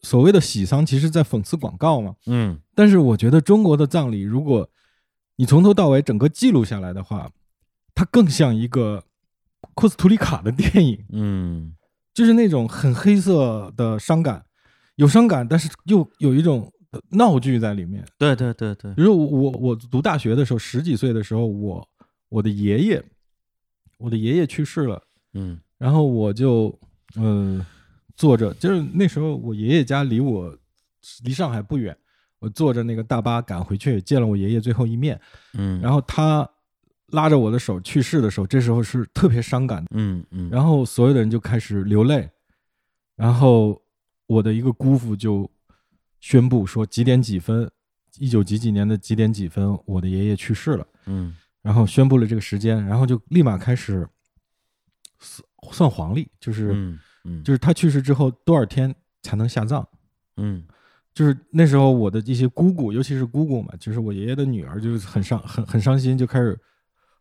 [0.00, 2.14] 所谓的喜丧，其实在讽刺广告嘛。
[2.26, 2.58] 嗯。
[2.74, 4.68] 但是我觉得中国的葬礼，如果
[5.36, 7.30] 你从头到尾整个记录下来的话，
[7.94, 9.04] 它更像一个
[9.74, 11.74] 库斯图里卡的电影，嗯
[12.12, 14.44] 就是那种很黑色的伤感，
[14.96, 16.72] 有伤感，但是又有一种
[17.10, 18.06] 闹剧在里面。
[18.16, 21.88] 对对对对比，如我我我读大学的时候，十几岁的时候，我
[22.28, 23.04] 我的爷爷，
[23.98, 25.02] 我的爷爷去世了。
[25.32, 26.78] 嗯然后我就
[27.16, 27.66] 嗯、呃
[28.16, 30.56] 坐着，就是那时候我爷爷家离我
[31.24, 31.96] 离上海不远，
[32.44, 35.18] 我坐着那个大巴赶回去，见了我爷爷最后一面。
[35.54, 36.46] 嗯，然后他
[37.06, 39.90] 拉着我的手去世的时候，这时候是特别伤感的。
[39.94, 42.28] 嗯嗯，然后所有的人就开始流泪，
[43.16, 43.80] 然后
[44.26, 45.50] 我的一个姑父就
[46.20, 47.70] 宣布说几点几分，
[48.18, 50.86] 一九几几年的几点几分，我的爷爷去世了。
[51.06, 54.06] 嗯然后宣布了这个时间，然后就立马开始
[55.18, 59.88] 算算黄历，就是、嗯嗯就是他去世之后多少天才能下葬。
[60.36, 60.62] 嗯
[61.14, 66.58] 就是那时候我的一些姑姑，尤其是姑姑嘛，就是我爷爷的女儿，就是很伤很很伤心，就开始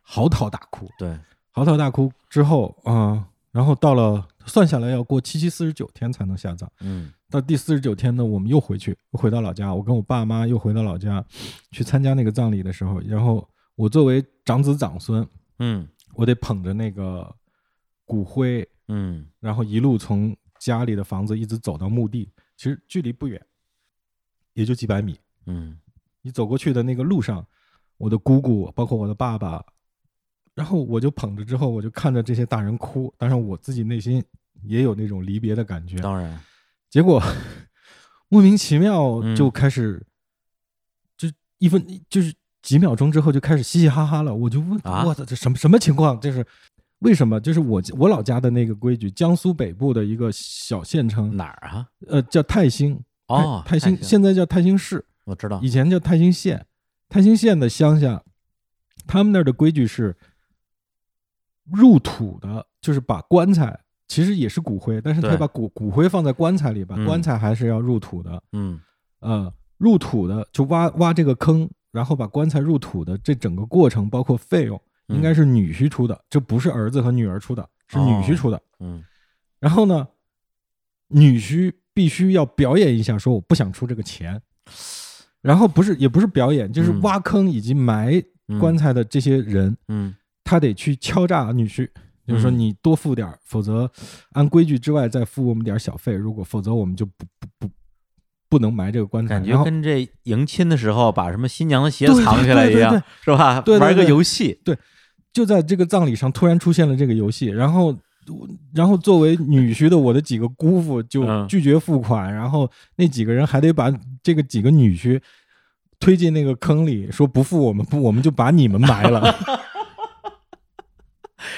[0.02, 0.90] 嚎啕大哭。
[0.98, 1.16] 对，
[1.52, 6.70] 嚎啕大哭之后，啊、然后到了算下来要过七七四十九天才能下葬。
[6.82, 9.74] 嗯到第四十九天呢，我们又回去，回到老家。
[9.74, 11.24] 我跟我爸妈又回到老家，
[11.72, 15.28] 去参加那个葬礼的时候，然后我作为长子长孙，
[15.60, 17.32] 嗯我得捧着那个
[18.06, 23.44] 骨灰，嗯然后一路从家里的房子一直走到墓地，其实距离不远，
[24.54, 25.20] 也就几百米。
[25.46, 25.78] 嗯
[26.22, 27.46] 你走过去的那个路上，
[27.98, 29.62] 我的姑姑，包括我的爸爸，
[30.56, 34.24] 然后我就捧着之后，我就看着这些大人哭，当然我自己内心
[34.64, 35.98] 也有那种离别的感觉。
[35.98, 36.40] 当然，
[36.90, 37.22] 结果
[38.30, 40.02] 莫名其妙嗯就开始，
[41.18, 44.34] 就一分就是几秒钟之后就开始嘻嘻哈哈了。
[44.34, 46.18] 我就问，啊我操，这什么什么情况？
[46.22, 46.46] 这是
[47.00, 47.38] 为什么？
[47.42, 51.90] 就是我我老家的那个规矩，江苏北部的一个小县城，哪儿啊？
[52.08, 52.98] 呃，叫泰兴。
[53.42, 55.06] 哦泰泰兴现在叫泰兴市。
[55.26, 56.66] 我知道，以前叫泰兴县，
[57.08, 58.24] 泰兴县的乡下，
[59.08, 60.16] 他们那儿的规矩是
[61.72, 68.44] 入土的，就是把棺材其实也是骨灰，但是他把骨骨灰放在棺材里，把嗯棺材还是要入土的。
[68.52, 68.80] 嗯
[69.20, 78.62] 呃，入土的就挖挖这个坑，然后把棺材入土的这整个过程，包括费用，嗯应该是女婿出的，这不是儿子和女儿出的，是女婿哦出的。
[78.82, 79.02] 嗯
[79.60, 80.06] 然后呢，
[81.08, 84.42] 女婿必须要表演一下，说我不想出这个钱。
[85.42, 91.90] 然后不是也不是表演，就是嗯挖坑以及埋嗯棺材的这些人，嗯他得去敲诈女婿，
[92.26, 93.92] 就是说嗯你多付点儿，否则
[94.32, 97.70] 按规矩之外再付我们点儿小费，如果否则我们就不不不
[98.50, 99.36] 不能埋这个棺材。
[99.36, 103.64] 感觉跟这迎亲的时候把什么新娘的鞋对藏起来一样对对对，是吧？
[103.80, 104.78] 玩一个游戏，对
[105.34, 107.98] 就在这个葬礼上突然出现了这个游戏，然后，
[108.74, 115.20] 然后作为女婿的我的几个姑父就嗯拒绝付款，然后那几个人还得把这个几个女婿
[116.00, 119.36] 推进那个坑里，说不付我们不，我们就把你们埋了。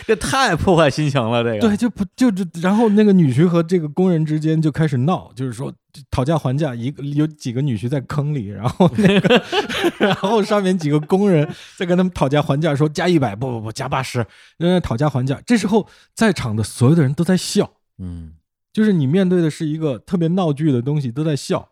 [0.06, 1.44] 这太破坏心情了。
[1.44, 5.74] 这个对，就不就就，然后那个女婿和这个工人之间就开始闹，就是说
[6.12, 9.44] 讨价还价，一个有几个女婿在坑里，然后那个，
[10.00, 15.42] 然后上面几个工人在跟他们讨价还价，说加一百，不不不，加八十，在那讨价还价。
[15.46, 18.34] 这时候在场的所有的人都在笑，嗯
[18.74, 21.70] 就是你面对的是一个特别闹剧的东西，都在笑。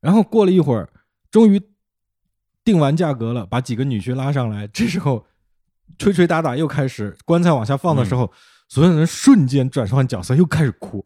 [0.00, 0.88] 然后过了一会儿，
[1.30, 1.60] 终于
[2.64, 4.66] 定完价格了，把几个女婿拉上来。
[4.68, 5.26] 这时候
[6.00, 8.32] 吹吹打打又开始，棺材往下放的时候，
[8.68, 11.04] 所有人瞬间转换角色，又开始哭。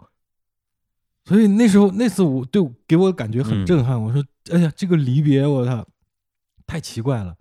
[1.25, 4.01] 所以那时候那次我对我给我感觉很震撼。
[4.01, 5.85] 我说：“哎呀，这个离别，我操，
[6.65, 7.37] 太奇怪了。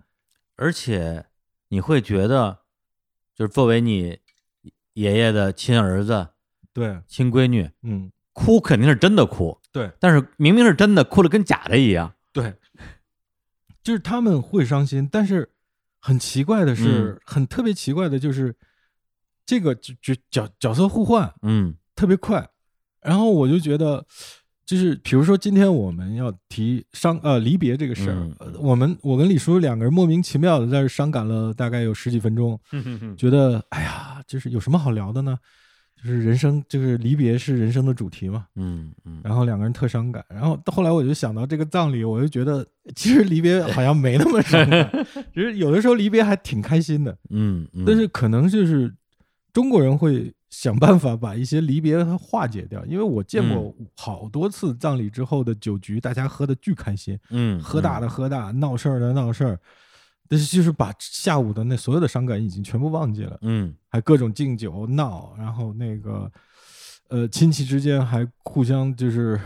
[0.56, 1.26] 而且
[1.68, 2.60] 你会觉得，
[3.36, 4.18] 就是作为你
[4.94, 6.30] 爷爷的亲儿子、”
[6.74, 12.14] 对，亲闺女，嗯，哭肯定是真的哭，对但是明明是真的，哭的跟假的一样。
[12.32, 12.54] 对，
[13.82, 15.53] 就是他们会伤心，但是
[16.06, 17.20] 很奇怪的是，嗯。
[17.24, 18.54] 很特别奇怪的就是
[19.46, 21.74] 这个角角角角色互换嗯。
[21.96, 22.46] 特别快，
[23.00, 24.04] 然后我就觉得，
[24.66, 32.58] 就是比如说今天我们要提伤呃离别这个事儿、嗯呃我们我跟李叔两个人莫名其妙的在这伤感了大概有十几分钟，
[33.16, 35.38] 觉得哎呀，就是有什么好聊的呢？
[36.04, 38.46] 就是人生，就是离别是人生的主题嘛。
[38.56, 48.94] 嗯嗯，然后两个人特伤感，然后到后来我就想到这个葬礼，我就觉得其实离别好像没那么伤感， 其实有的时候离别还挺开心的，嗯嗯，但是可能就是
[49.52, 59.58] 中国人会想办法把一些离别它化解掉，因为我见过好多次葬礼之后的酒局，大家喝的巨开心，嗯喝大的喝大，闹事儿的闹事儿，
[60.28, 63.38] 但是就是把下午的那所有的伤感已经全部忘记了。
[63.42, 66.30] 嗯还各种敬酒闹，然后那个
[67.08, 69.40] 呃亲戚之间还互相就是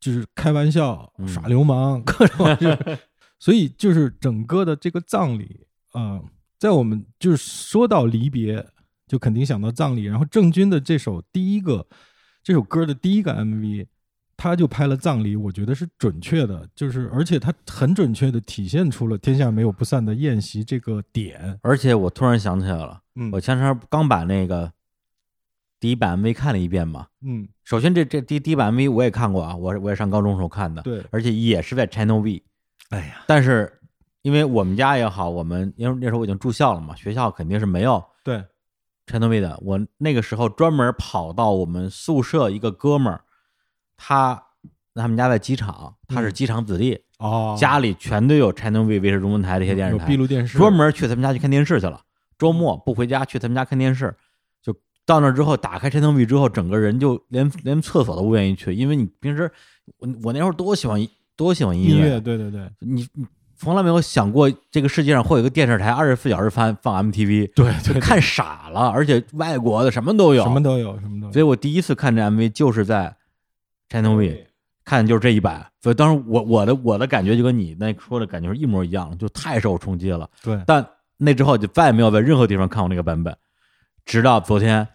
[0.00, 2.98] 就是开玩笑、嗯耍流氓， 各种就是，
[3.38, 6.20] 所以就是整个的这个葬礼啊、
[6.58, 8.66] 在我们就是说到离别，
[9.06, 10.04] 就肯定想到葬礼。
[10.04, 11.86] 然后郑钧的这首第一个
[12.42, 13.86] 这首歌的第一个 MV，
[14.36, 21.58] 他就拍了葬礼，我觉得是准确的，就是而且他很准确的体现出了“天下没有不散的宴席”这个点。
[21.62, 24.72] 而且我突然想起来了，嗯我前天刚把那个
[25.80, 27.06] 第一版 MV 看了一遍嘛。
[27.22, 32.42] 嗯，首先这这第第一版 MV 我也看过啊，我我也上高中时候看的，对，而且也是在 Channel V。
[32.90, 33.80] 哎呀，但是
[34.22, 38.44] 因为我们家也好，我们因为那时候我已经住校了嘛，学校肯定是没有对
[39.06, 39.58] ，Channel V 的。
[39.62, 43.23] 我那个时候专门跑到我们宿舍一个哥们儿，
[43.96, 44.42] 他
[44.94, 46.32] 他们家在机场，他是嗯。
[46.32, 52.00] 机场子弟，哦，家里全都有 Channel V 卫视中文台这些电视有台，闭路电视，专门去他们家去看电视去了。
[52.38, 54.14] 周末不回家，去他们家看电视，
[54.62, 54.74] 就
[55.06, 59.50] 到那之后打开 Channel V 之后，整个人就连连厕所都不愿意去，因为你平时
[59.98, 62.68] 我我那会儿多喜欢多喜欢音乐，对对对。
[62.80, 63.24] 你你
[63.56, 73.16] 从来没有想过这个世界上会有一个电视台二十四小时放放 MTV，对对，就看傻了，而且外国的什么都有，什么都有，什么都有，所以我第一次看这 MV 就是在
[73.94, 74.46] Channel V
[74.84, 80.28] 看的就是这一版，所以当时我我的我的感觉就跟你那说的感觉是一模一样，就太受冲击了。
[80.42, 80.84] 对，但
[81.16, 83.34] 那之后就再也没有在任何地方看过那个版本，
[84.04, 84.86] 直到昨天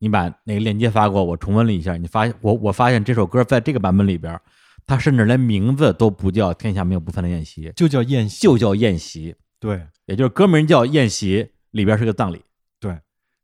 [0.00, 4.38] 你把那个链接发给我，我重温了一下，你发现我我发现这首歌在这个版本里边，
[4.86, 12.42] 它甚至连名字都不叫《天下没有不散的宴席》，就叫宴席，就叫宴席，对，也就是歌名叫宴席，里边是个葬礼。
[12.80, 12.98] 对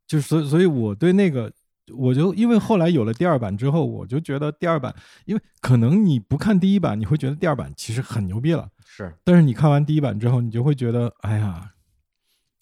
[0.07, 1.51] 就是所以所以我对那个。
[1.97, 8.69] 我就因为后来有了第二版之后，我就觉得第二版，因为可能你不看第一版，你会觉得第二版其实很牛逼了。
[8.85, 11.73] 是，但是你看完第一版之后，你就会觉得，哎呀，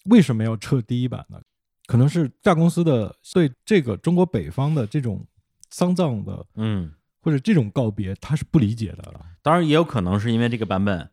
[0.05, 1.39] 为什么要撤第一版呢？
[1.85, 5.25] 可能是大公司的对这个中国北方的这种
[5.69, 9.25] 丧葬的嗯，或者这种告别，他是不理解的了。
[9.41, 11.09] 当然也有可能是因为这个版本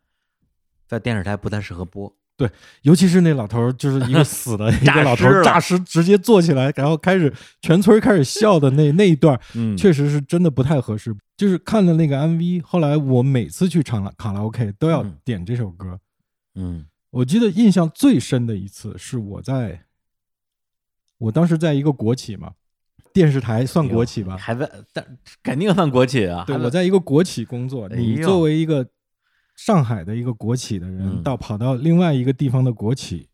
[0.88, 2.12] 在电视台不太适合播。
[2.82, 7.32] 尤其是那老头儿，就是一个 死的一个老头儿，诈尸直接坐起来，然后开始
[7.62, 11.14] 全村儿开始笑的那那一段，嗯，确实是真的不太合适。
[11.36, 15.98] 就是看了那个 MV，后来我每次去唱了卡拉 OK 都要嗯点这首歌。
[16.54, 19.84] 嗯我记得印象最深的一次是我在，
[21.18, 22.52] 我当时在一个国企嘛，
[23.12, 24.36] 电视台算国企吧？
[24.36, 25.04] 还在，但
[25.42, 26.44] 肯定算国企啊。
[26.46, 27.86] 对，我在一个国企工作。
[27.86, 28.84] 哎你作为一个
[29.56, 33.28] 上海的一个国企的人，嗯到跑到另外一个地方的国企，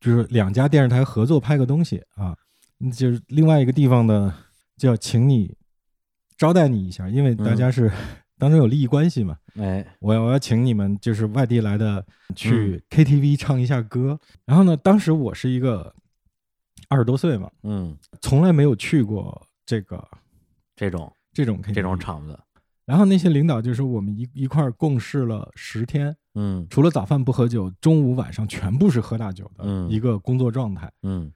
[0.00, 2.36] 就是两家电视台合作拍个东西啊，
[2.80, 4.32] 嗯就是另外一个地方的
[4.76, 5.56] 就要请你
[6.36, 7.90] 招待你一下，因为大家是、
[8.38, 9.36] 当中有利益关系嘛。
[9.56, 11.98] 哎，我要我要请你们就是外地来的
[12.28, 14.18] 嗯去 KTV 唱一下歌。
[14.44, 15.92] 然后呢，当时我是一个
[16.88, 20.02] 二十多岁嘛，嗯，从来没有去过这个
[20.76, 21.98] 这种这种这种。
[21.98, 22.38] 场子，
[22.88, 30.90] 然后那些领导就说我们一一块儿共事了十天，嗯除了早饭不喝酒，中午晚上全部是喝大酒的嗯一个工作状态。
[31.02, 31.30] 嗯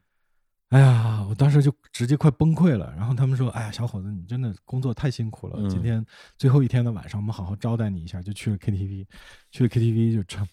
[0.71, 2.91] 哎呀，我当时就直接快崩溃了。
[2.97, 5.57] 然后他们说：“哎呀，小伙子，你真的工作太辛苦了。
[5.59, 6.03] 嗯今天
[6.39, 9.07] 最后一天的晚上，我们好好招待你一下。”就去了 KTV，
[9.51, 10.49] 去了 KTV 就唱，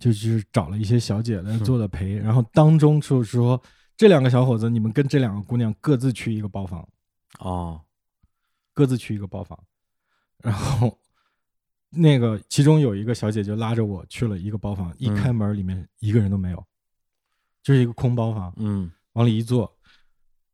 [0.00, 2.16] 就就是找了一些小姐来做了陪。
[2.16, 3.62] 然后当中就是说，
[3.96, 6.88] 这两个小伙子，你们跟这两个姑娘各自去一个包房，
[7.38, 7.80] 哦，
[8.74, 9.56] 各自去一个包房。
[10.42, 10.98] 然后
[11.90, 16.64] 那个其中有一个小姐就拉着我去了一个包房，一嗯开门里面一个人都没有，
[17.62, 18.52] 就是一个空包房。
[18.56, 19.76] 嗯往里一坐，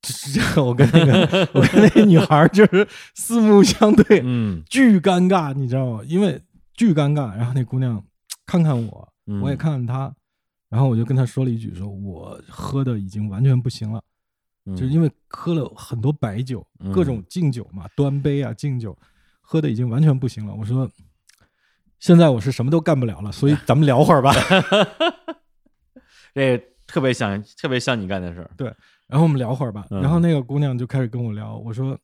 [0.01, 0.66] 就是这样。
[0.66, 6.03] 我跟那个我跟那个女孩就是四目相对，嗯巨尴尬，你知道吗？
[6.07, 6.41] 因为
[6.72, 7.37] 巨尴尬。
[7.37, 8.03] 然后那姑娘
[8.47, 10.11] 看看我，嗯，我也看看她，
[10.70, 14.03] 然后我就跟她说了一句，说我喝的已经完全不行了，
[14.64, 18.97] 嗯，就是因为喝了很多白酒，嗯各种敬酒嘛，端杯啊敬酒，
[19.47, 20.53] 喝的已经完全不行了。
[20.55, 20.90] 我说。
[21.99, 24.30] 现在我是什么都干不了了，所以咱们聊会儿吧。
[26.34, 28.70] 这特别像特别像你干的事儿， 对
[29.09, 29.86] 然后我们聊会儿吧。
[29.90, 31.99] 嗯然后那个姑娘就开始跟我聊，我说，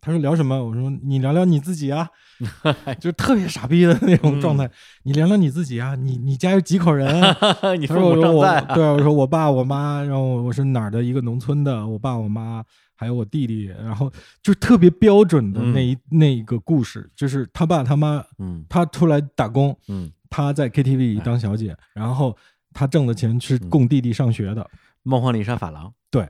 [0.00, 0.62] 她说聊什么？
[0.62, 2.08] 我说你聊聊你自己啊，
[2.98, 4.66] 就是特别傻逼的那种状态。
[4.66, 4.70] 嗯
[5.04, 7.72] 你聊聊你自己啊，你你家有几口人啊？
[7.78, 12.64] 你她父母说我说我对啊，我说我爸我妈，然后我是哪儿的一个农村的，我爸我妈
[13.00, 22.36] 还有我弟弟，然后就特别标准的那一、那一个故事，就是他爸他妈嗯他出来打工，嗯，他在 KTV 里当小姐，然后
[22.74, 24.68] 他挣的钱是供弟弟上学的。
[25.02, 26.28] 梦幻丽莎法郎，对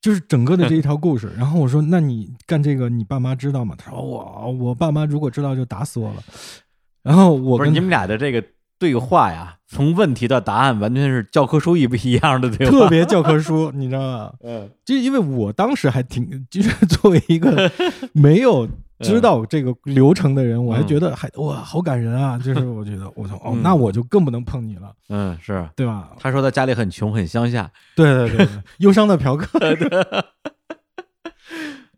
[0.00, 1.32] 就是整个的这一 条故事。
[1.36, 6.22] 然后我说：“那你干这个，你爸妈知道吗？”他说：“我我爸妈如果知道就打死我了。”
[7.02, 8.40] 然后我跟不是你们俩的这个
[8.78, 14.32] 对话呀，从问题到答案完全是教科书一不一样的对话， 特别教科书，你知道吗？
[14.44, 17.70] 嗯就因为我当时还挺，就是 作为一个
[18.12, 18.68] 没有
[19.00, 22.38] 知道这个流程的人，我还觉得还哇好感人啊！
[22.38, 25.68] 就是我觉得我说哦，嗯那我就更不能碰你了，嗯是。
[25.76, 26.10] 对吧？
[26.18, 28.48] 他说他家里很穷，很乡下，对对对对，
[28.78, 29.58] 忧伤的嫖客。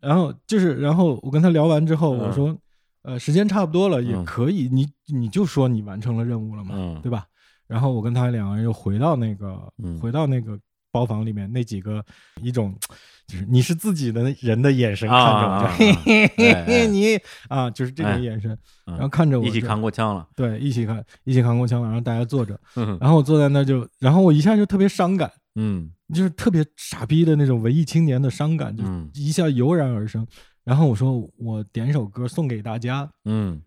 [0.00, 2.56] 然后就是，然后我跟他聊完之后，嗯我说，
[3.02, 7.24] 呃，时间差不多了，也嗯可以，你你就说你完成了任务了嘛，嗯对吧？
[7.66, 10.58] 然后我跟他两个人又回到那个，嗯回到那个
[10.92, 12.04] 包房里面，那几个
[12.42, 12.76] 一种
[13.26, 18.50] 就是你是自己的人的眼神看着我，啊啊啊就嘿嘿嘿哎哎嘿，你啊，就是这哎种眼神，
[18.86, 25.30] 嗯然后看着我一起扛过枪了，对，一起看，一起扛过枪了，然后大家坐着，嗯然后我坐在那就，然后我一下就特别伤感。
[25.56, 30.24] 嗯就是特别傻逼的那种文艺青年的伤感，就嗯一下油然而生。
[30.64, 33.60] 然后我说我点一首歌送给大家，嗯。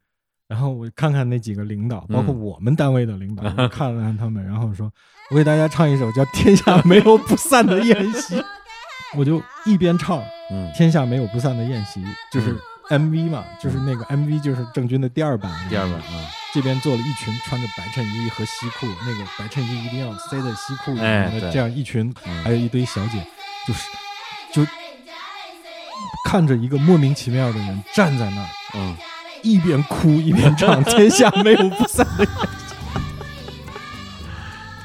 [0.48, 4.92] 然后我看看那几个领导，嗯包括我们单位的领导，我 看了看他们，然后说
[5.32, 8.36] 我给大家唱一首叫《天下没有不散的宴席》，
[9.18, 10.20] 我就一边唱
[10.52, 12.56] 《嗯天下没有不散的宴席》，就是
[12.90, 22.44] MV 嘛，就是那个 MV 就是郑钧的第二版，第二版啊，这边做了一群穿着白衬衣和西裤，那个白衬衣一定要塞在西裤里面的这样一群，嗯。
[22.44, 23.26] 还有一堆小姐，
[23.66, 23.88] 就是
[24.54, 24.62] 就
[26.26, 28.96] 看着一个莫名其妙的人站在那儿，嗯
[29.42, 32.74] 一边哭一边唱《天下没有不散的宴席》，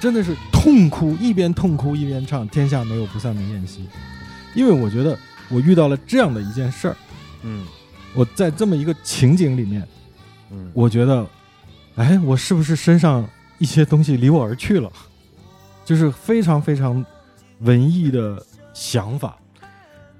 [0.01, 3.83] 真的是痛哭，一边痛哭一边唱《天下没有不散的宴席》。
[4.55, 5.16] 因为我觉得
[5.49, 6.97] 我遇到了这样的一件事儿，
[7.43, 7.64] 嗯
[8.14, 9.87] 我在这么一个情景里面，
[10.51, 11.25] 嗯，我觉得，
[11.95, 13.25] 哎，我是不是身上
[13.59, 14.91] 一些东西离我而去了？
[15.85, 17.05] 就是非常非常
[17.61, 18.45] 文艺的
[18.75, 19.39] 想法。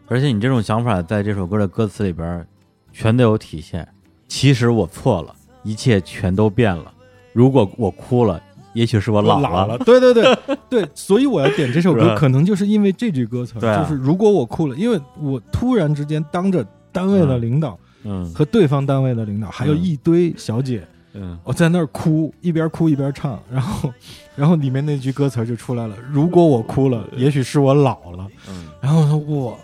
[0.09, 2.47] 而且你这种想法在这首歌的歌词里边
[2.93, 3.87] 全都有体现。
[4.27, 6.93] 其实我错了，一切全都变了。
[7.33, 8.43] 如果我哭了，
[8.75, 10.39] 也许是我老老了，对对对
[10.69, 23.93] 对，所以我要点这首歌，可能就是因为这句歌词，就是如果我哭了，因为我突然之间当着单位的嗯领导嗯和对方单位的领导，还有嗯一堆小姐，嗯我在那儿哭，一边哭一边唱，然后
[24.37, 28.27] 然后里面那句歌词就出来了：如果我哭了，也许是我老了。
[28.49, 29.59] 嗯然后我说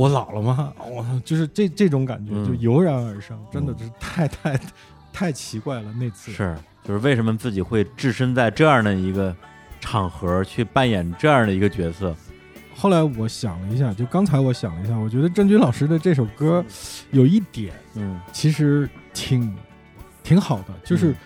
[0.00, 0.72] 我我老了吗？
[0.90, 4.58] 我就是这这种感觉嗯就油然而生，真的是太太
[5.12, 5.92] 太奇怪了。
[5.98, 9.34] 那次是，就是为什么自己会置身在这样的一个
[9.80, 12.14] 场合去扮演这样的一个角色？
[12.74, 16.64] 后来我想了一下，就刚才我想了一下，我觉得郑钧老师的这首歌
[17.10, 19.54] 有一点嗯其实挺
[20.22, 21.16] 挺好的，就是嗯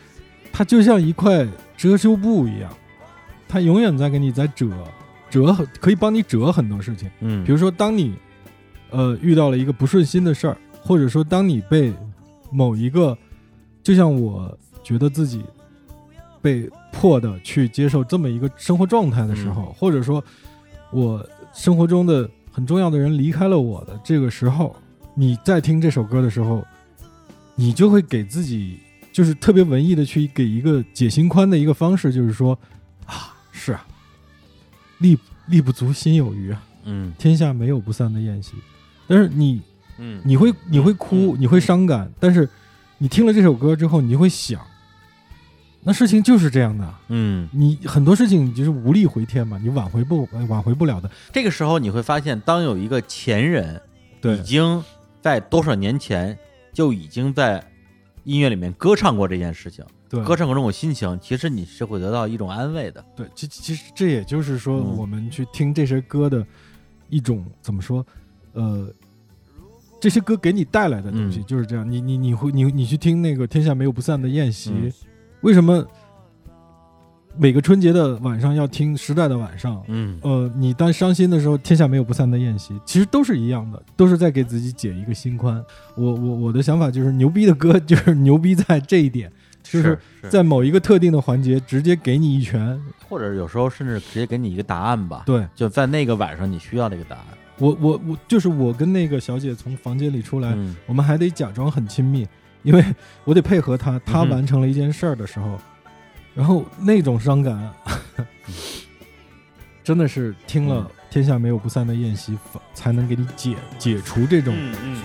[0.52, 1.46] 它就像一块
[1.76, 2.70] 遮羞布一样，
[3.46, 4.68] 它永远在给你在折
[5.30, 7.08] 折很，可以帮你折很多事情。
[7.20, 8.16] 嗯，比如说，当你
[8.94, 11.92] 呃遇到了一个不顺心的事儿，或者说当你被
[12.52, 13.18] 某一个，
[13.82, 15.42] 就像我觉得自己
[16.40, 20.22] 被迫的去接受这么一个生活状态的时候，或者说
[20.92, 24.76] 我生活中的很重要的人离开了我的这个时候，
[25.14, 26.64] 你在听这首歌的时候，
[27.56, 28.78] 你就会给自己
[29.12, 32.56] 就是特别文艺的去给一个解心宽的一个方式，就是说
[33.06, 33.84] 啊，是啊，
[34.98, 36.62] 力力不足心有余啊。
[36.86, 38.52] 嗯天下没有不散的宴席。
[39.06, 39.60] 但是你
[39.98, 42.48] 嗯，你会你会哭，你会伤感，但是
[42.98, 44.60] 你听了这首歌之后，你就会想，
[45.82, 46.94] 那事情就是这样的。
[47.08, 51.10] 嗯，你很多事情你就是无力回天嘛，你挽回不挽回不了的。
[51.32, 53.80] 这个时候你会发现，当有一个前人
[54.20, 54.36] 对。
[54.36, 54.82] 已经
[55.20, 56.36] 在多少年前
[56.72, 57.62] 就已经在
[58.24, 60.24] 音乐里面歌唱过这件事情，对。
[60.24, 63.04] 歌唱过这种心情，其实你是会得到一种安慰的。
[63.14, 64.96] 对，其其实这也就是说，嗯。
[64.96, 66.44] 我们去听这些歌的
[67.10, 68.04] 一种怎么说，
[68.54, 68.88] 呃。
[70.00, 74.92] 这些歌给你带来的东西嗯就是这样，你你你会你你去听那个《天下没有不散的宴席》嗯
[75.40, 75.82] 为什么
[77.38, 79.76] 每个春节的晚上要听《时代的晚上》？
[79.88, 85.64] 嗯呃，你当伤心的时候，天下没有不散的宴席，其实都是一样的，都是在给自己解一个心宽。
[85.96, 89.32] 我我我的想法就是，牛逼的歌就是牛逼在这一点，
[89.62, 92.78] 就是是在某一个特定的环节直接给你一拳。
[93.08, 95.22] 或者有时候甚至直接给你一个答案吧。
[95.24, 97.26] 对就在那个晚上你需要那个答案。
[97.58, 100.74] 我我我就是我跟那个小姐从房间里出来，嗯。
[100.86, 102.26] 我们还得假装很亲密，
[102.62, 102.84] 因为
[103.24, 105.58] 我得配合她，她完成了一件事儿的时候，
[106.34, 107.72] 然后那种伤感，
[109.84, 112.32] 真的是听了嗯《天下没有不散的宴席》
[112.74, 114.52] 才能给你解解除这种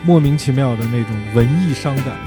[0.04, 2.18] 莫名其妙的那种文艺伤感。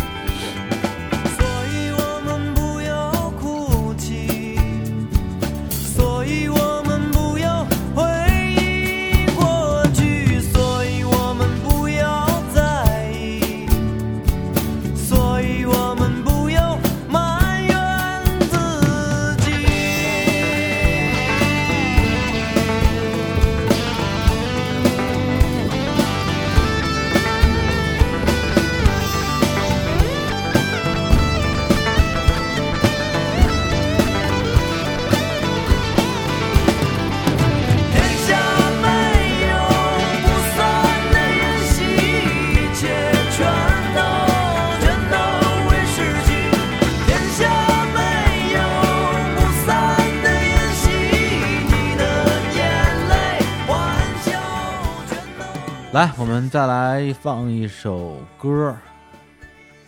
[56.92, 58.76] 来放一首歌。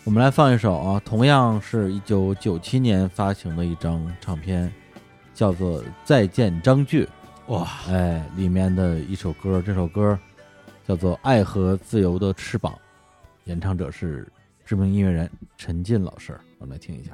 [0.05, 4.73] 我们来放一首啊，同样是一九九七年发行的一张唱片，
[5.35, 7.05] 叫做《再见张炬》。
[7.49, 10.19] 哇，哎，里面的一首歌，这首歌
[10.89, 12.73] 叫做《爱和自由的翅膀》，
[13.45, 14.27] 演唱者是
[14.65, 16.35] 知名音乐人陈进老师。
[16.59, 17.13] 我们来听一下。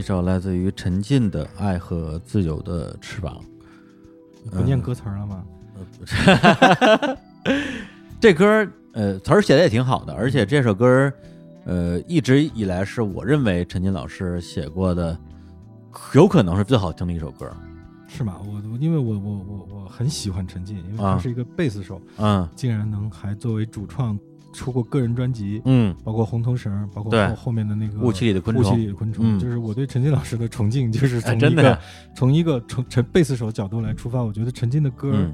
[0.00, 3.38] 一首来自于陈进的《爱和自由的翅膀》。
[4.50, 5.44] 不念歌词儿了吗？
[8.18, 11.12] 这歌儿呃词儿写的也挺好的，而且这首歌儿
[11.66, 15.14] 呃一直以来是我认为陈进老师写过的，
[16.14, 17.54] 有可能是最好听的一首歌儿。
[18.08, 18.38] 是吗？
[18.42, 24.18] 我我因为我我我我很喜欢陈进，因为啊他是一个贝斯手，嗯竟然能还作为主创
[24.52, 28.64] 出过个人专辑，嗯，包括红头绳，包括后后面的那个雾气里的昆虫。
[28.64, 29.38] 雾气里的昆虫，嗯。
[29.38, 31.80] 就是我对陈进老师的崇敬，就是哎从一个、真的
[32.14, 35.32] 从一个从陈贝斯手角度来出发，我觉得陈进的歌嗯。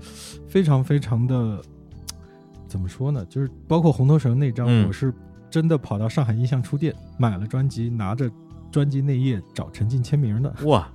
[0.48, 1.60] 非常非常的、
[2.68, 3.24] 怎么说呢？
[3.28, 4.86] 就是包括红头绳那张，嗯。
[4.86, 5.12] 我是
[5.50, 8.30] 真的跑到上海印象书店买了专辑，拿着
[8.70, 10.54] 专辑内页找陈进签名的。
[10.64, 10.88] 哇，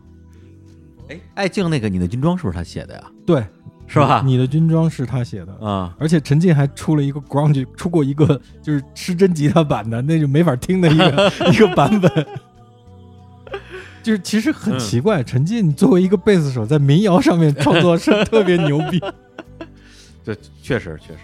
[1.09, 3.11] 哎，爱静那个你的军装是不是他写的呀？
[3.26, 3.43] 对，
[3.91, 4.23] 是吧？
[4.25, 5.53] 你的军装是他写的。
[5.65, 12.09] 啊，而且陈进还出了一个 grunge，出过一个就是失真吉他版的，那就没法听的一个 一个版本。
[14.01, 18.99] 就是其实很奇怪，陈进作为一个贝斯手，在民谣上面创作是特别牛逼。
[20.23, 21.19] 这确实确实，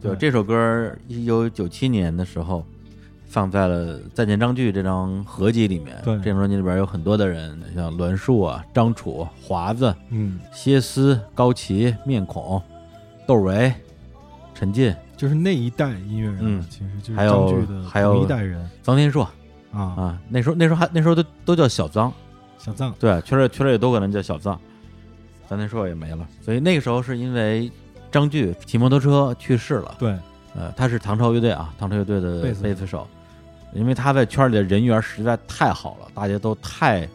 [0.00, 2.66] 对对这首歌，一九九七年的时候
[3.32, 5.98] 放在了《再见张炬》这张合集里面。
[6.04, 6.18] 对。
[6.18, 12.62] 这张专辑里边有很多的人，像栾树啊、张楚、华子、嗯，歇斯、高旗、面孔、
[13.26, 13.72] 窦唯、
[14.54, 16.66] 陈进、就是那一代音乐人，嗯。
[16.68, 18.70] 其实就是还有还有一代人。
[18.84, 19.24] 臧天朔
[19.72, 19.80] 啊。
[19.80, 22.12] 啊，那时候那时候还那时候都都叫小臧，
[22.58, 24.58] 小臧，对，确实确实也都可能叫小臧，
[25.48, 27.72] 臧天朔也没了，所以那个时候是因为
[28.10, 29.94] 张炬骑摩托车去世了。
[29.98, 30.10] 对，
[30.54, 32.62] 呃，他是唐朝乐队啊，唐朝乐队的贝斯手。
[32.62, 33.08] 贝斯手，
[33.74, 37.08] 因为他在圈里的人缘实在太好了，大家都太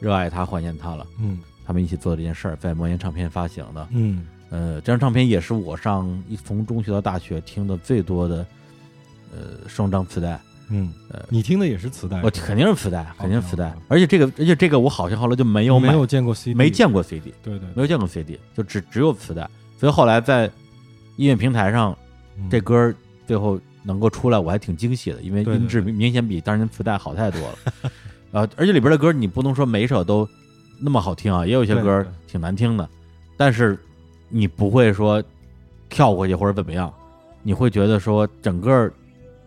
[0.00, 1.06] 热爱他、怀念他了。
[1.18, 3.86] 嗯他们一起做这件事儿，在魔岩唱片发行的。
[3.90, 8.46] 嗯呃，这张唱片也是我上一从中学到大学听的最多的
[9.30, 10.40] 呃双张磁带。
[10.70, 12.22] 嗯呃，你听的也是磁带？
[12.22, 13.74] 我肯定是磁带，肯定是磁带。
[13.88, 19.46] 而且这个，而且这个我好像后来就没有买，没有见过 CD，没见过 CD，对对没有见过 CD，就只只有磁带。
[19.78, 20.50] 所以后来在
[21.16, 21.94] 音乐平台上，
[22.38, 22.94] 嗯这歌儿
[23.26, 27.58] 最后能够出来，我还挺惊喜的，因为音质明明显比当年磁带好太多了。
[28.32, 30.28] 呃， 而且里边的歌你不能说每一首都
[30.78, 32.86] 那么好听啊，也有些歌挺难听的，
[33.36, 33.78] 但是
[34.28, 35.22] 你不会说
[35.88, 36.92] 跳过去或者怎么样，
[37.42, 38.90] 你会觉得说整个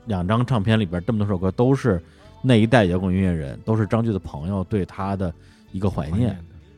[0.08, 2.02] 两张唱片里边这么多首歌都是
[2.42, 5.32] 那一代摇滚音乐人，都是张炬的朋友对他的
[5.72, 5.88] 一个。
[5.88, 6.36] 怀念。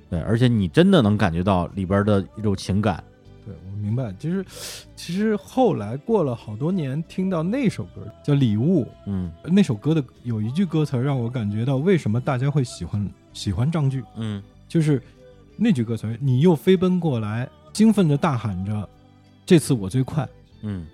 [0.09, 3.03] 对，而且你真的能感觉到里边的一种情感。
[3.45, 4.13] 对，我明白。
[4.19, 4.45] 其实，
[4.95, 9.31] 其实后来过了好多年，听到那首歌叫《礼物》，嗯。
[9.45, 14.41] 那首歌的有一句歌词让我感觉到为什么大家会喜欢喜欢张炬，嗯。
[14.67, 15.01] 就是
[15.57, 18.89] 那句歌词：“你又飞奔过来，兴奋着大喊着，
[19.45, 20.27] 这次我最快。
[20.61, 20.85] 嗯”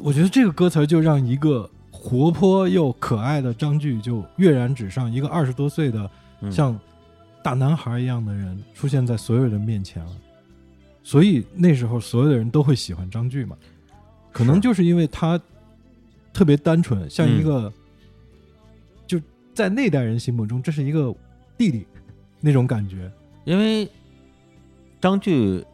[0.00, 6.10] 我觉得这个歌词就让一个活泼又可爱的张炬就跃然纸上，一个二十多岁的
[6.40, 6.78] 嗯，像
[7.42, 10.12] 大男孩一样的人出现在所有人面前了，
[11.02, 13.56] 所以那时候所有的人都会喜欢张炬嘛，
[14.32, 15.40] 可能就是因为他
[16.32, 17.72] 特别单纯，像一嗯个、
[19.06, 19.20] 就
[19.52, 21.14] 在那代人心目中，这是一个
[21.58, 21.86] 弟弟
[22.40, 23.10] 那种感觉。
[23.44, 23.88] 因为
[25.00, 25.64] 张炬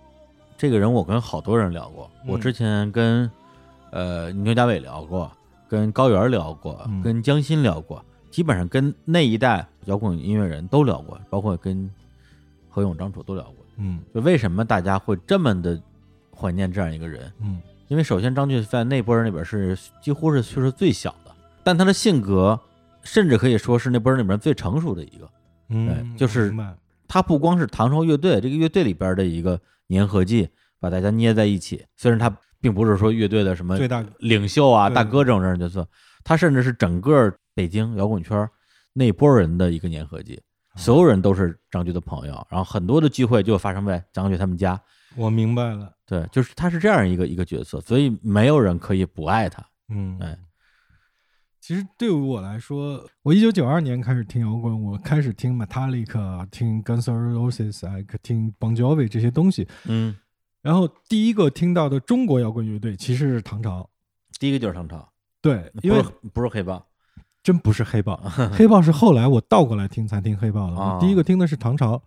[0.57, 2.11] 这个人，我跟好多人聊过。
[2.25, 3.31] 嗯我之前跟
[3.91, 5.31] 呃牛家伟聊过，
[5.69, 11.89] 跟高原聊过，嗯跟江心聊过，基本上跟那一代摇滚音乐人都聊过，包括跟
[12.69, 13.58] 何勇、张楚都聊过。
[13.79, 15.81] 嗯就为什么大家会这么的
[16.31, 17.33] 怀念这样一个人？
[17.41, 22.61] 嗯因为首先张俊在那波人里边是几乎是岁数最小的，但他的性格
[23.03, 25.31] 甚至可以说是那波人里边最成熟的一个。
[25.71, 26.55] 嗯，就是
[27.07, 29.59] 他不光是唐朝乐队这个乐队里边的一个
[29.89, 31.83] 粘合剂，把大家捏在一起。
[31.97, 35.89] 虽然他并不是说乐队的什么最大领袖啊、大哥这种人角色，
[36.23, 38.47] 他甚至是整个北京摇滚圈
[38.93, 40.39] 那波人的一个粘合剂。
[40.79, 44.81] 所有人都是张炬的朋友，然后很多的聚会就发生在张炬他们家。
[45.17, 45.93] 我明白了。
[46.07, 49.63] 对，就是他是这样一个一个角色，所以没有人可以不爱他。
[49.89, 50.39] 嗯，哎，
[51.61, 59.67] 其实对于我来说，我一九九二年开始听摇滚，我开始听 Metallica、听 Guns N' Roses、哎，听 Bon Jovi 这些东西。
[59.87, 60.17] 嗯，
[60.63, 63.91] 然后第一个听到的中国摇滚乐队其实是唐朝，
[64.39, 65.11] 第一个就是唐朝，
[65.43, 66.87] 对，因为不是不是黑豹。
[67.49, 68.15] 真不是黑豹，
[68.53, 70.77] 黑豹是后来我倒过来听才听黑豹的。
[70.77, 72.03] 哦我第一个听的是唐朝。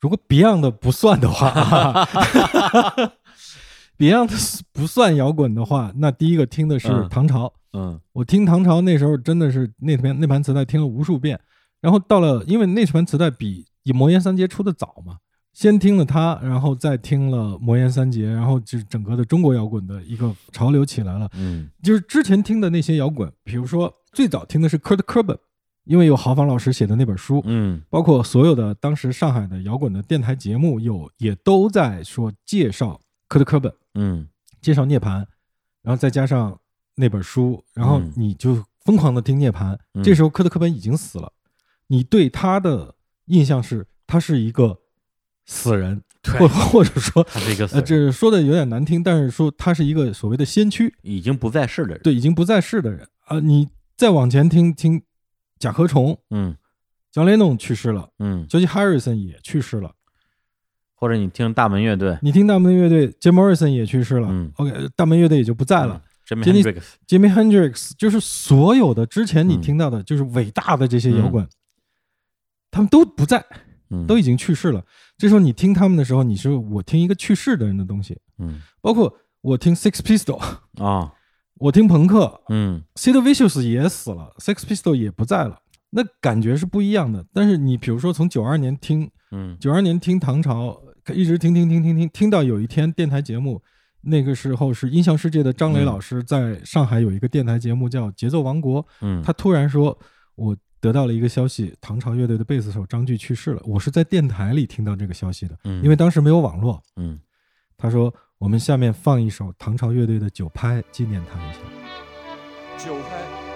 [0.00, 2.06] 如果 Beyond 的不算的话，
[3.98, 7.52] Beyond 不算摇滚的话，那第一个听的是嗯唐朝。
[7.72, 11.40] 嗯我听唐朝那时候真的是那盘那盘磁带听了无数遍，
[11.80, 15.18] 然后到了因为那盘磁带比以魔岩三杰出的早嘛，
[15.58, 21.28] 先听了他，然后再听了魔岩三杰，然后就整个的中国摇滚的一个潮流起来了。
[21.34, 25.36] 嗯就是之前听的那些摇滚，比如说最早听的是 Kurt Cobain，
[25.82, 34.28] 因为有郝仿老师写的那本书，嗯包括所有的当时上海的摇滚的电台节目有也都在说介绍科特·科本，嗯
[34.60, 35.26] 介绍涅槃，
[35.82, 36.56] 然后再加上
[36.94, 39.76] 那本书，然后嗯你就疯狂的听涅槃。
[39.94, 41.32] 嗯这时候科特·科本已经死了，
[41.88, 42.94] 你对他的
[43.24, 44.78] 印象是他是一个
[45.48, 46.38] 死人，对。
[46.38, 53.08] 或或者说他是一个死呃，这说的有点难听，但是说他是一个所谓的先驱，已经不在世的人，对，已经不在世的人。
[53.24, 55.02] 啊、你再往前听听
[55.58, 56.54] 甲壳虫，嗯。
[57.10, 59.92] 江雷农去世了嗯，，George Harrison 也去世了，
[60.94, 62.18] 或者你听大门乐队。
[62.20, 64.52] 你听大门乐队，Jim Morrison 也去世了、嗯。
[64.56, 66.00] O k 大门乐队也就不在了。
[66.28, 71.48] ，Jimi Jenny- Hendrix，Jimi Hendrix 就是所有的之前你嗯听到的，就是伟大的这些摇滚，
[72.70, 73.44] 他们都不在，
[73.90, 74.06] 嗯。
[74.06, 74.84] 都已经去世了。
[75.16, 78.60] 这时候你听他们的时候，你是我听一个去世的人的东西，嗯。
[78.80, 80.38] 包括我听 Six Pistol，
[80.82, 81.12] 啊。
[81.60, 82.40] 我听朋克。
[82.50, 85.58] 嗯，Sid Vicious 也死了，Six Pistol 也不在了，
[85.90, 87.26] 那感觉是不一样的。
[87.34, 89.56] 但是你比如说从九二年听，嗯。
[89.58, 90.80] 九二年听唐朝，
[91.12, 93.60] 一直听听听听听，听到有一天电台节目，
[94.02, 95.84] 那个时候是音像世界的张磊嗯。
[95.84, 99.98] 老师在上海有一个电台节目叫《节奏王国》，嗯，他突然说
[100.38, 106.82] ：“我得到了一个消息，唐朝乐队的贝斯手张炬去世了。”我是在电台里听到这个消息的，嗯因为当时没有网络。
[106.96, 107.18] 嗯
[107.76, 111.58] 他说：“我们下面放一首唐朝乐队的《九拍》，纪念他一下。
[112.78, 113.47] 九拍。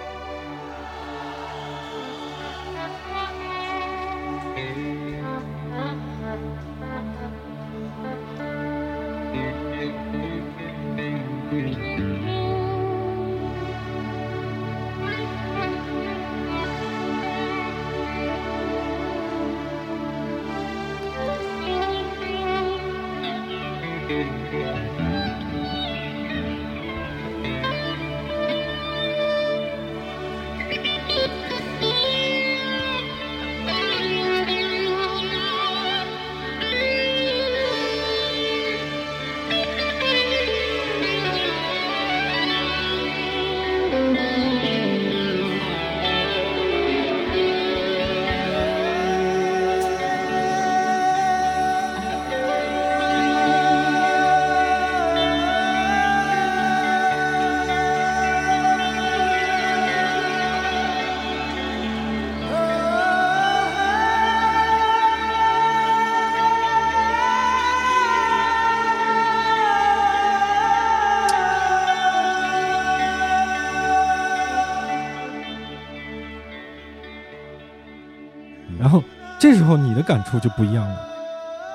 [79.43, 80.97] 这时候你的感触就不一样了，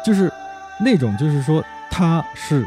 [0.02, 0.32] 就是
[0.80, 2.66] 那种就是说他是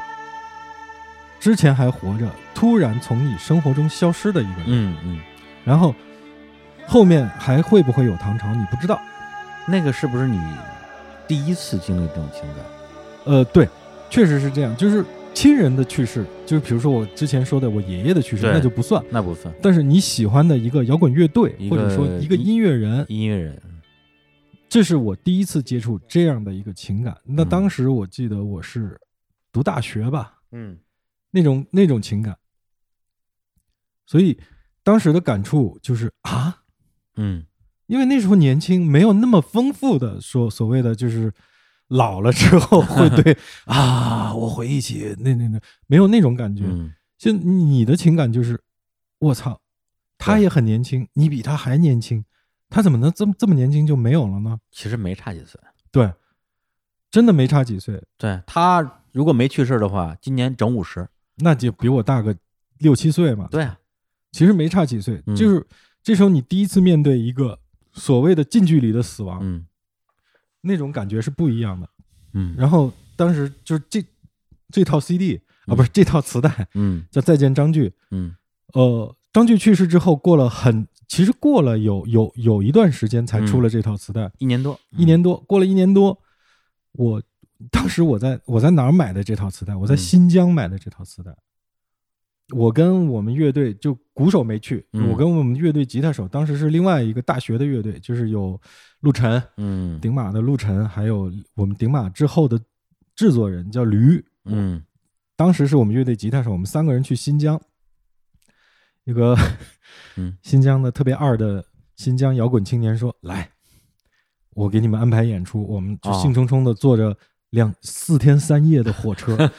[1.40, 5.20] 之前还活着，突然从你生活中消失的一个人，嗯嗯，
[5.66, 5.96] 然后
[6.86, 9.02] 后面还会不会有唐朝，你不知道。
[9.66, 10.40] 那个是不是你
[11.28, 12.64] 第一次经历这种情感？
[13.26, 13.68] 呃，对，
[14.08, 19.04] 确实是这样，就是亲人的去世，就是比如说我之前说的我爷爷的去世，那就不算。
[19.10, 19.52] 那不算。
[19.64, 23.60] 但是你喜欢的一个摇滚乐队，或者说一个音乐人，音乐人，
[24.72, 27.14] 这是我第一次接触这样的一个情感。
[27.26, 27.50] 那嗯。
[27.50, 28.98] 当时我记得我是
[29.52, 30.80] 读大学吧，嗯。
[31.32, 32.38] 那种那种情感，
[34.06, 34.40] 所以
[34.82, 36.64] 当时的感触就是啊，
[37.18, 37.46] 嗯。
[37.88, 41.34] 因为那时候年轻，没有那么丰富的说所谓的就是
[41.90, 46.64] 老了之后会对 啊，我回忆起那那那没有那种感觉。
[46.66, 46.94] 嗯。
[47.18, 48.64] 就你的情感就是，
[49.20, 49.60] 我操，
[50.18, 52.24] 他也很年轻，你比他还年轻，
[52.72, 54.60] 他怎么能这么这么年轻就没有了呢？
[54.72, 55.62] 其实没差几岁。
[55.92, 56.12] 对，
[57.12, 61.08] 真的没差几岁，对他如果没去世的话，今年整五十。
[61.36, 62.36] 那就比我大个
[62.80, 63.48] 六七岁嘛。
[63.52, 63.78] 对啊，
[64.32, 65.68] 其实没差几岁，嗯就是
[66.02, 67.60] 这时候你第一次面对一个
[67.94, 69.66] 所谓的近距离的死亡，嗯
[70.62, 71.90] 那种感觉是不一样的。
[72.34, 74.04] 嗯然后当时就是这
[74.70, 77.90] 这套 CD 啊，嗯不是这套磁带嗯叫《再见张炬》。
[78.12, 78.36] 嗯
[78.74, 86.18] 呃，张炬去世之后，过了很，其实过了有有有一段时间才出了这套磁带，一年多，一年多，过了一年多，
[86.94, 87.22] 我
[87.70, 89.76] 当时我在我在哪儿买的这套磁带？
[89.76, 89.98] 我在嗯。
[89.98, 91.36] 新疆买的这套磁带。
[92.56, 95.10] 我跟我们乐队就鼓手没去，嗯。
[95.10, 98.58] 我跟我们乐队吉他手当时是另外一个大学的乐队，就是有
[99.02, 100.00] 陆晨，嗯。
[100.00, 102.58] 顶马的陆晨，还有我们顶马之后的
[103.18, 104.82] 制作人叫驴，嗯。
[105.36, 107.62] 当时是我们乐队吉他手，我们三个人去新疆，
[109.12, 109.38] 一个
[110.18, 110.38] 嗯。
[110.42, 111.64] 新疆的特别二的
[111.96, 113.50] 新疆摇滚青年说：“来，
[114.56, 116.20] 我给你们安排演出。”我们就哦。
[116.22, 117.16] 兴冲冲的坐着
[117.52, 119.38] 两四天三夜的火车，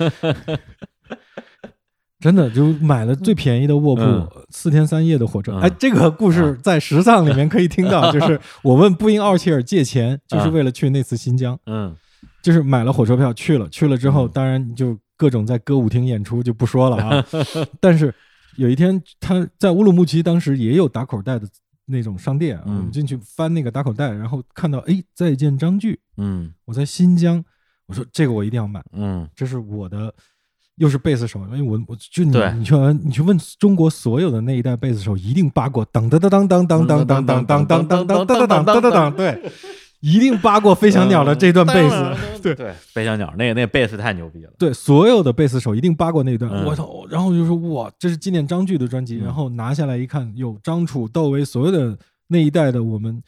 [2.19, 4.29] 真的就买了最便宜的卧铺，嗯。
[4.51, 5.53] 四天三夜的火车。
[5.53, 5.61] 嗯。
[5.61, 11.95] 哎，这个故事在时尚里面可以听到，就是我问布因奥切尔借钱，就是为了去那次新疆，嗯。
[12.43, 14.31] 就是买了火车票去了，去了之后，嗯。
[14.33, 17.25] 当然就各种在歌舞厅演出就不说了啊。
[17.79, 18.13] 但是
[18.57, 21.49] 有一天他在乌鲁木齐，当时也有打口袋的
[21.87, 22.77] 那种商店，嗯。
[22.77, 27.45] 我们进去翻那个打口袋，然后看到哎，再见张炬，嗯我在新疆，
[27.87, 28.83] 我说这个我一定要买。
[28.93, 29.29] 嗯。
[29.35, 30.13] 这是我的，
[30.77, 39.53] 又是贝斯手，因为我我就你你去问你去问中国所有的那一代贝斯手，一定扒过当当当当当当当当当当当当当当当当当当，对，
[40.03, 42.55] 一定扒过飞翔鸟的这段贝斯，对。
[42.57, 44.53] 对，飞翔鸟那个那个贝斯太牛逼了。
[44.59, 46.65] 对，所有的贝斯手一定扒过那段，嗯。
[46.67, 49.25] 我操，然后就说哇，这是纪念张炬的专辑，嗯。
[49.25, 51.97] 然后拿下来一看，有张楚、窦唯所有的
[52.27, 53.23] 那一代的我们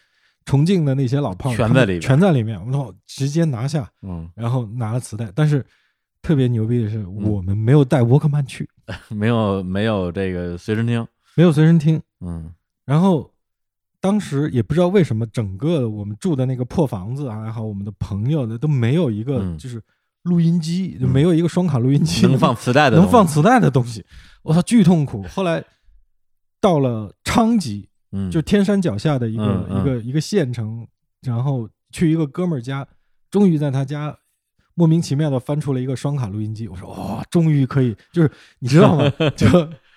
[0.45, 2.01] 重庆的那些老炮全在里面。
[2.01, 3.89] 全在里面，我操，直接拿下。
[4.03, 5.65] 嗯，然后拿了磁带，但是
[6.23, 8.69] 特别牛逼的是，我们没有带沃克曼去，
[9.11, 11.07] 没有没有这个随身听。
[11.37, 12.03] 没有随身听。
[12.21, 12.53] 嗯。
[12.85, 13.31] 然后
[14.05, 19.81] 当时也不知道为什么，整个我们住的那个破房子啊，还好我们的朋友的都没有一个嗯就是
[20.25, 23.27] 录音机，就嗯没有一个双卡录音机能放 磁带的，能放。
[23.27, 24.05] 磁带的东西。
[24.43, 25.23] 我操，巨痛苦。
[25.23, 25.65] 后来
[26.61, 30.87] 到了昌吉，嗯，就天山脚下的一个、一个一个县城，
[31.23, 32.87] 然后去一个哥们儿家，
[33.31, 34.15] 终于在他家
[34.75, 36.69] 莫名其妙的翻出了一个双卡录音机。
[36.69, 39.11] 我说哇、终于可以，就是你知道吗？
[39.35, 39.49] 就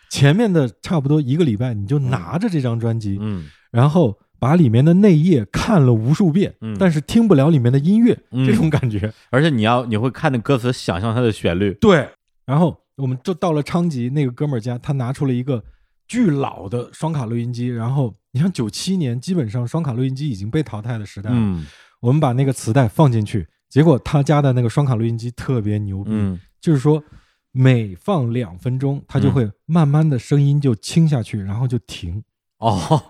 [0.10, 6.76] 前面的差不多一个礼拜，你就拿着这张专辑，嗯然后把里面的内页看了无数遍，嗯。
[6.80, 8.46] 但是听不了里面的音乐，嗯。
[8.46, 9.12] 这种感觉。
[9.30, 11.74] 而且你要你会看那歌词，想象它的旋律。
[11.76, 12.08] 对，
[12.46, 15.64] 然后我们就到了昌吉那个哥们儿家，他拿出了一个
[16.08, 21.66] 巨老的双卡录音机，然后你像九七年，基本上双卡录音机已经被淘汰的时代了，嗯。
[22.00, 26.40] 我们把那个磁带放进去，结果他家的那个双卡录音机特别牛逼，嗯。
[26.62, 27.04] 就是说
[27.52, 32.24] 每放两分钟，它就会慢慢的声音就轻下去，然后就停，
[32.60, 33.02] 哦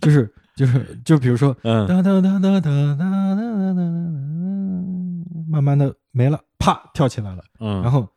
[0.00, 1.86] 就是就是就比如说嗯。
[1.86, 3.82] 哒哒哒哒哒哒哒哒哒哒，
[5.48, 8.08] 慢慢的没了，啪跳起来了，嗯，然后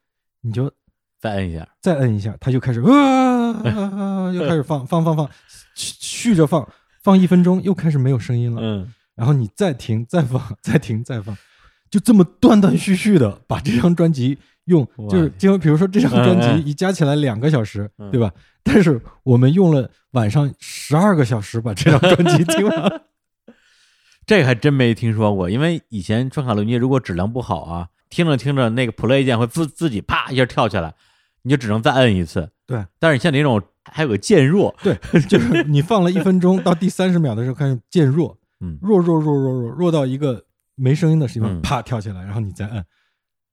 [0.42, 0.72] 你就
[1.20, 1.68] 再摁一下。
[1.82, 5.30] 再摁一下，它就开始啊，又开始放放放放，
[5.76, 6.68] 续续着放，
[7.04, 8.94] 放一分钟又开始没有声音了，嗯。
[9.16, 11.36] 然后你再停再放，再停再放，
[11.90, 15.32] 就这么断断续续的把这张专辑用，哇就是。
[15.42, 18.10] 因为比如说这张专辑一加起来两个小时，嗯。
[18.12, 18.32] 对吧？
[18.64, 23.02] 但是我们用了晚上十二个小时把这张专辑 听完。
[24.26, 30.94] 这个还真没听说过，因为以前双卡录音机如果质量不好啊，听着听着那个 play 键会自自己啪一下跳起来，
[31.42, 32.50] 你就只能再摁一次。
[32.68, 34.96] 对，但是像你那种还有个渐弱，对，
[35.28, 40.46] 就是你放了一分钟，到第三十秒的时候开始渐弱，嗯弱弱弱弱弱弱到一个
[40.76, 42.86] 没声音的地方，嗯啪跳起来，然后你再摁，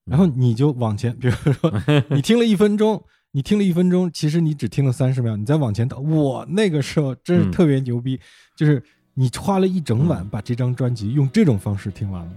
[0.05, 1.73] 然后你就往前，比如说
[2.11, 3.03] 你听了一分钟，
[3.39, 7.53] 你听了一分钟，其实你只听了三十秒，你再往前倒，我，那个时候真是嗯。
[7.53, 8.19] 特别牛逼，
[8.57, 8.83] 就是
[9.15, 10.29] 你花了一整晚嗯。
[10.29, 12.33] 把这张专辑用这种方式听完了，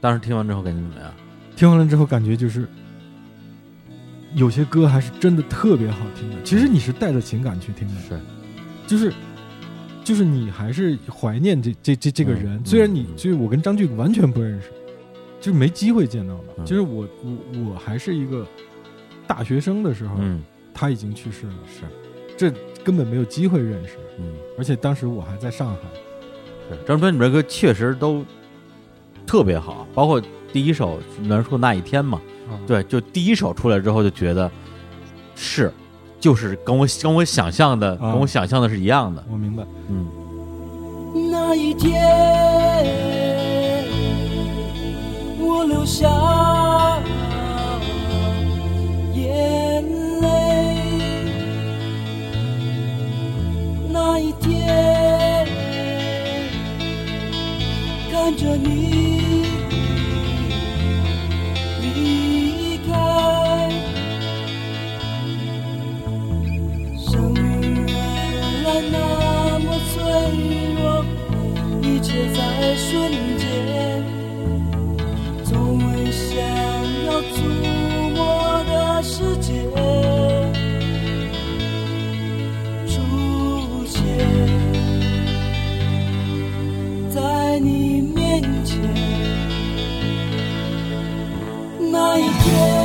[0.00, 1.12] 当时听完之后感觉怎么样？
[1.56, 2.66] 听完了之后感觉就是。
[4.34, 8.18] 有些歌还是真的特别好听的，其实你是带着情感去听的，是，
[8.86, 9.12] 就是
[10.02, 13.14] 就是你还是怀念这这这这个人，嗯虽然你嗯。
[13.14, 14.70] 就是我跟张炬完全不认识，
[15.38, 16.54] 就是没机会见到的。
[16.56, 16.64] 嗯。
[16.64, 18.46] 就是我我我还是一个
[19.30, 20.42] 大学生的时候，嗯。
[20.74, 21.82] 他已经去世了，是，
[22.36, 22.50] 这
[22.82, 24.24] 根本没有机会认识，嗯。
[24.58, 25.76] 而且当时我还在上海。
[26.68, 28.24] 是，这张专辑里边歌确实都
[29.26, 30.20] 特别好，包括
[30.52, 34.50] 第一首《栾树那一天》嘛，啊，对，就第一首出来之后就觉得
[35.36, 35.72] 是，
[36.18, 38.12] 就是跟我跟我想象的、啊。
[38.12, 39.62] 跟我想象的是一样的，我明白。
[39.88, 40.08] 嗯。
[41.30, 42.00] 那一天，
[45.38, 46.08] 我留下
[49.30, 49.84] 眼
[50.20, 50.26] 泪。
[53.92, 55.46] 那一天，
[58.10, 59.44] 看着你
[61.82, 62.90] 离开，
[66.98, 67.40] 生命
[67.86, 67.94] 原
[68.64, 68.96] 来那
[69.60, 69.94] 么脆
[70.76, 70.82] 弱，
[71.82, 72.38] 一切在
[72.76, 72.88] 瞬
[73.38, 73.44] 间，
[75.44, 76.28] 从未想
[77.06, 77.36] 要触
[92.46, 92.79] Yeah.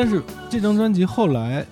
[0.00, 1.62] 但是这张专辑后来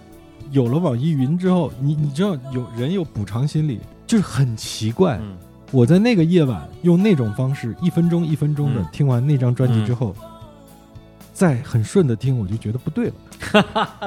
[0.50, 5.16] 有了网易云之后，你你知道有人有补偿心理，就是很奇怪。
[5.22, 5.34] 嗯
[5.70, 10.14] 我在那个夜晚用那种方式，一分钟一分钟的嗯听完那张专辑之后，
[11.32, 13.14] 再很顺的听，我就觉得不对了。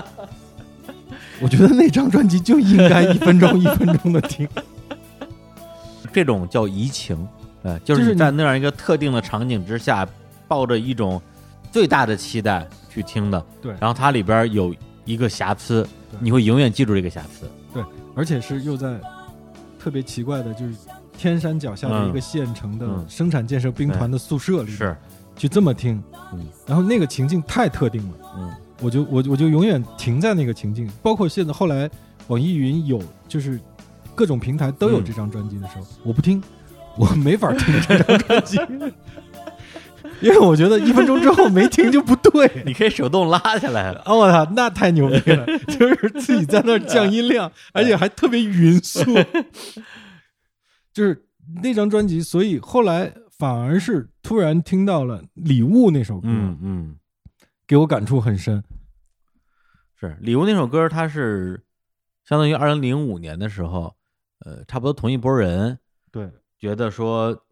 [1.41, 4.47] 我觉得那张专辑就应该一分钟一分钟的听。
[6.13, 7.27] 这种叫移情，
[7.63, 10.07] 呃，就就是在那样一个特定的场景之下，
[10.47, 11.19] 抱着一种
[11.71, 13.71] 最大的期待去听的，对。
[13.79, 14.75] 然后它里边有
[15.05, 15.87] 一个瑕疵，
[16.19, 17.49] 你会永远记住这个瑕疵。
[17.73, 17.81] 对
[18.15, 18.99] 而且是又在
[19.79, 20.75] 特别奇怪的，就是
[21.17, 23.05] 天山脚下的一个县城的嗯。
[23.07, 24.95] 生产建设兵团的宿舍里，是，
[25.37, 26.45] 去这么听，嗯。
[26.67, 28.53] 然后那个情境太特定了，嗯。
[28.81, 30.89] 我就我我就永远停在那个情境。
[31.01, 31.89] 包括现在后来
[32.27, 33.59] 网易云有就是
[34.15, 35.05] 各种平台都有嗯。
[35.05, 36.43] 这张专辑的时候，我不听，
[36.97, 38.57] 我没法听这张专辑。
[40.21, 43.91] 因为我觉得一分钟之后没听就不对， 你可以手动拉下来。
[43.91, 44.13] 啊！
[44.13, 45.45] 我操，那太牛逼了！
[45.67, 49.01] 就是自己在那儿降音量，而且还特别匀速。
[50.93, 51.25] 就是
[51.63, 56.95] 那张专辑，所以后来反而是突然听到了《礼物》那首歌，嗯嗯，
[57.65, 58.63] 给我感触很深。
[59.99, 61.63] 是礼物那首歌，它是
[62.27, 63.95] 相当于二零零五年的时候，
[64.45, 65.77] 呃，差不多同一波人
[66.11, 67.45] 对，觉得说，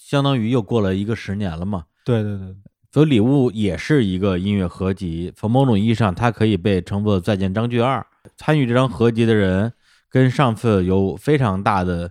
[0.00, 1.84] 相当于又过了一个十年了嘛。
[2.04, 2.56] 对对对，
[2.90, 8.00] 所以礼物也是一个音乐合集，从某种意义上，它可以被称作《再见张炬二》。
[8.36, 9.72] 参与这张合集的人
[10.08, 12.10] 跟上次有非常大的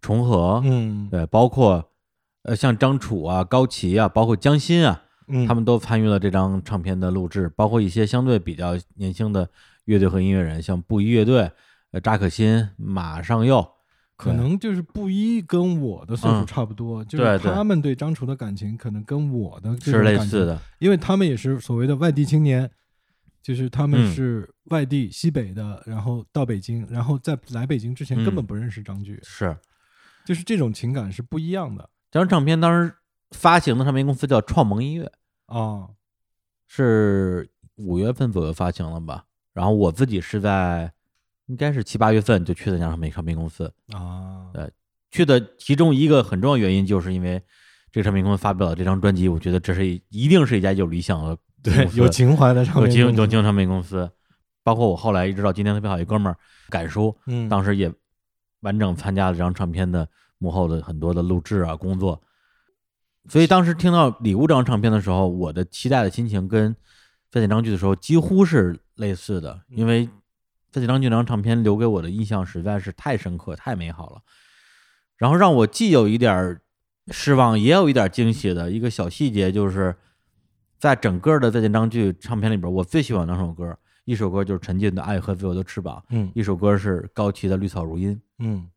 [0.00, 1.92] 重合，嗯对，包括
[2.42, 9.48] 呃像张楚啊、高旗啊，包括江心啊，嗯，他们都参与了这张唱片的录制，包括一些相对比较年轻的
[9.84, 11.50] 乐队和音乐人，像布衣乐队、
[11.92, 13.66] 呃扎可辛、马上佑，
[14.18, 16.46] 可能就是布衣跟我的岁数嗯。
[16.46, 22.68] 差不多，就是他们对张楚的感情可能跟我的是类似的，因为他们也是所谓的外地青年，
[23.40, 24.12] 就是他们嗯。
[24.12, 29.56] 是外地西北的，然后到北京，然后在来北京之前嗯根本不认识张炬，是。
[30.26, 31.88] 就是这种情感是不一样的。
[32.10, 32.92] 这张唱片当时
[33.30, 35.10] 发行的唱片公司叫创盟音乐，
[35.46, 35.88] 啊。
[36.66, 39.24] 是五月份左右发行了吧？
[39.54, 40.92] 然后我自己是在
[41.48, 44.70] 应该是七八月份就去的那家唱片唱片公司，啊，呃
[45.10, 47.42] 去的其中一个很重要原因就是因为
[47.90, 52.92] 这个唱片公司发表了这张专辑，我觉得这是一一定是一家有理想的对有情怀的唱有片公司。
[52.92, 54.10] 情有情唱片公司，
[54.62, 56.36] 包括我后来一直到今天特别好一哥们儿
[56.68, 57.92] 敢叔，嗯，当时也
[58.60, 62.20] 完整参加了这张唱片的幕后的很多的录制啊工作，
[63.28, 66.76] 所以当时听到《礼物》这张唱片的时候，我的期待的心情跟
[67.30, 70.08] 在见张剧的时候几乎是类似的，因为
[70.78, 74.22] 在见张炬这张唱片留给我的印象实在是太深刻、太美好了，
[75.16, 76.62] 然后让我既有一点儿
[77.10, 79.96] 失望，也有一点儿惊喜的一个小细节，就是
[80.78, 88.14] 在整个的《再见张剧》唱片里边，我最喜欢两首歌，一首歌就是陈进的《爱和自由的翅膀》，嗯一首歌是高旗的《绿草如茵》。
[88.38, 88.70] 嗯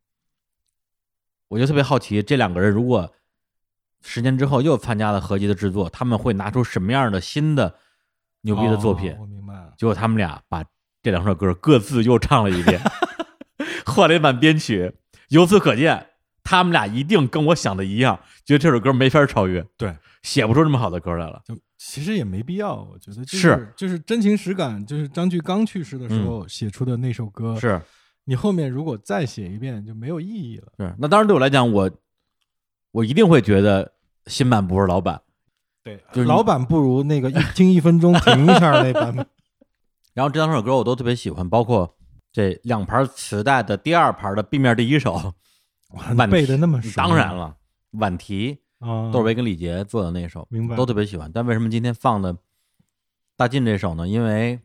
[1.50, 3.14] 我就特别好奇，这两个人如果
[4.02, 7.76] 十年之后又参加了合集的制作，他们会拿出什么样的新的
[8.42, 9.12] 牛逼的作品？
[9.12, 9.74] 哦我明白了。
[9.78, 10.64] 结果他们俩把
[11.02, 12.80] 这两首歌各自又唱了一遍，
[13.86, 14.94] 换了一版编曲。
[15.30, 16.08] 由此可见，
[16.44, 21.42] 他们俩一定跟我想的一样，觉得这首歌没法超越，对，写不出这么好的歌来了。
[21.46, 27.82] 就其实也没必要，我觉得就是就是真情实感，就是张炬刚去世的时候写出的那首歌，嗯是
[28.26, 30.72] 你后面如果再写一遍就没有意义了。
[30.78, 31.90] 是，那当然对我来讲，我
[32.92, 33.94] 我一定会觉得
[34.28, 35.22] 新版不是老版。
[35.84, 39.26] 对，就是老版不如那个一听一分钟停一下那版本。
[40.14, 41.98] 然后这两首歌我都特别喜欢，包括
[42.32, 45.14] 这两盘磁带的第二盘的 B 面第一首，
[45.94, 47.56] 哇 晚背的那么熟，当然了，
[47.92, 51.32] 晚提啊，窦唯跟李杰做的那首，明白都特别喜欢。
[51.32, 52.36] 但为什么今天放的
[53.36, 54.08] 大进这首呢？
[54.08, 54.60] 因为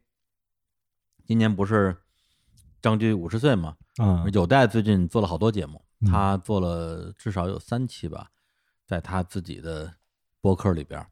[1.24, 1.96] 今年不是
[2.80, 8.28] 张炬五十岁嘛，啊，有代最近做了好多节目，嗯他做了至少有三期吧，
[8.86, 9.94] 在他自己的
[10.40, 11.04] 播客里边。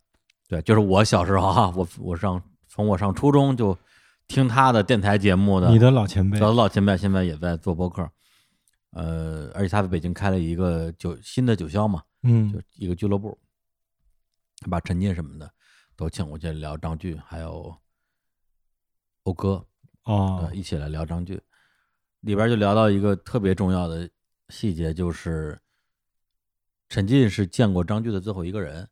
[0.46, 3.76] 对，就是我小时候哈、我我上从我上初中就
[4.26, 6.38] 听他的电台节目的，你的老前辈。
[6.38, 8.10] 小的老前辈现在也在做播客，
[8.90, 12.52] 呃，而且他在北京开了一个酒新的酒销嘛，嗯。
[12.52, 13.38] 就嗯一个俱乐部，
[14.60, 15.50] 他把陈进什么的
[15.96, 17.76] 都请过去聊张炬，还有
[19.24, 19.64] 欧哥，
[20.04, 21.40] 哦，一起来聊张炬。
[22.20, 24.08] 里边就聊到一个特别重要的
[24.48, 25.60] 细节，就是
[26.88, 28.88] 陈进是见过张炬的最后一个人，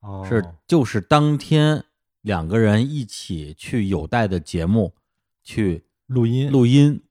[0.00, 0.26] 哦。
[0.28, 1.84] 是就是当天
[2.24, 4.94] 两个人一起去有带的节目
[5.42, 6.50] 去录音。
[6.50, 7.02] 录音，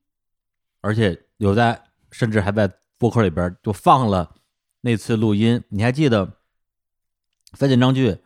[0.81, 4.35] 而且有带甚至还在播客里边就放了
[4.81, 5.63] 那次录音。
[5.69, 6.37] 你还记得
[7.53, 8.17] 飞剑张炬？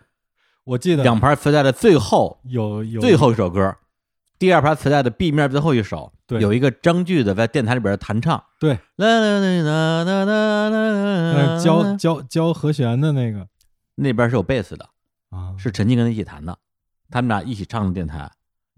[0.64, 1.04] 我记得。
[1.04, 3.76] 两盘磁带的最后有有最后一首歌，
[4.40, 13.50] 第二盘磁带的 B 面最后一首，对，有一个张炬的在电台里边弹唱，对，啦啦啦啦啦啦啦，教教教和弦的那个，
[13.96, 14.90] 那边是有贝斯的
[15.30, 16.58] 啊，是陈静跟他一起弹的，
[17.10, 18.32] 他们俩一起上的电台，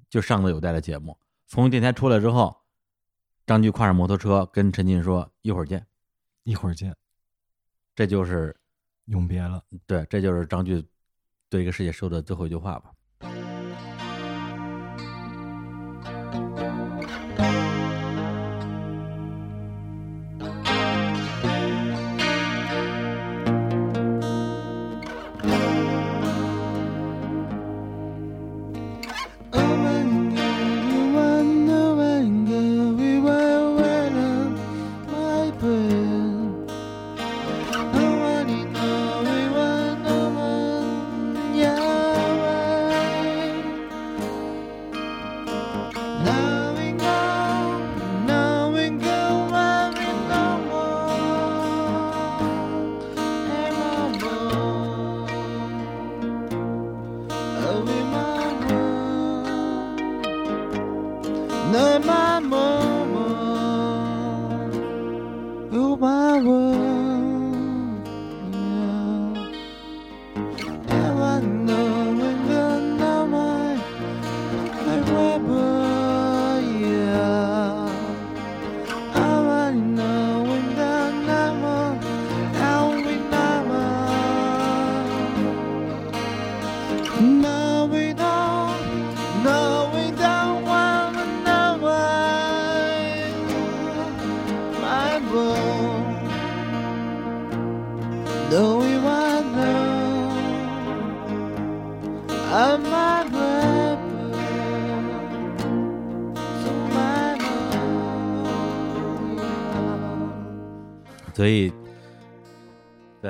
[0.09, 1.17] 就上的有代的节目。
[1.47, 2.55] 从电台出来之后，
[3.45, 5.85] 张炬跨上摩托车跟陈进说：“一会儿见。
[6.43, 6.95] 一会儿见，”
[7.95, 8.55] 这就是
[9.05, 9.63] 永别了。
[9.85, 10.81] 对，这就是张炬
[11.49, 12.91] 对这个世界说的最后一句话吧。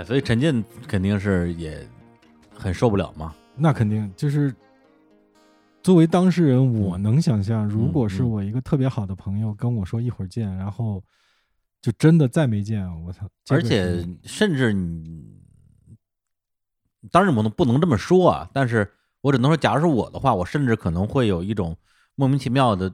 [0.09, 1.87] 所以陈进肯定是也
[2.51, 3.35] 很受不了嘛。
[3.55, 4.51] 那肯定就是
[5.83, 11.03] 作为当事人，我能想象，如果是嗯我一个特别好的朋友跟我说一会儿见，然后
[11.79, 13.29] 就真的再没见，我操！
[13.45, 15.27] 这个而且甚至你，
[17.11, 18.49] 当然我能不能这么说啊？
[18.51, 18.91] 但是
[19.21, 21.77] 我只能说，假如是我的话，我甚至可能会有一种
[22.15, 22.91] 莫名其妙的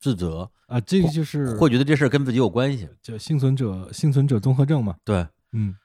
[0.00, 2.88] 自责，啊，这个就是会觉得这事儿跟自己有关系。
[3.02, 4.96] 叫幸存者幸存者综合症嘛。
[5.04, 5.76] 对嗯，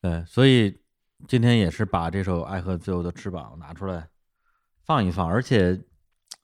[0.00, 0.80] 对，所以
[1.26, 4.08] 今天也是把这首《爱和自由的翅膀》拿出来
[4.84, 5.84] 放一放，而且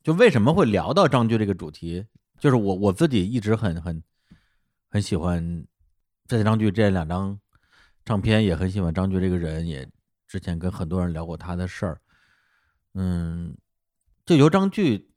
[0.03, 2.05] 就为什么会聊到张炬这个主题，
[2.39, 4.03] 就是我我自己一直很很
[4.91, 5.65] 很喜欢
[6.27, 7.39] 这张炬这两张
[8.05, 9.89] 唱片，也很喜欢张炬这个人，也
[10.27, 12.01] 之前跟很多人聊过他的事儿。
[12.95, 13.57] 嗯，
[14.27, 15.09] 就由张炬，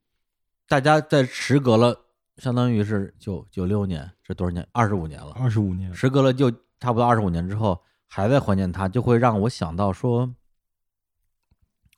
[0.68, 2.06] 大家在时隔了，
[2.36, 4.66] 相当于是九九六年，这多少年？
[4.72, 5.32] 二十五年了。
[5.32, 6.50] 二十五年，时隔了就
[6.80, 10.34] 差不多二十五年之后，还在怀念他，就会让我想到说，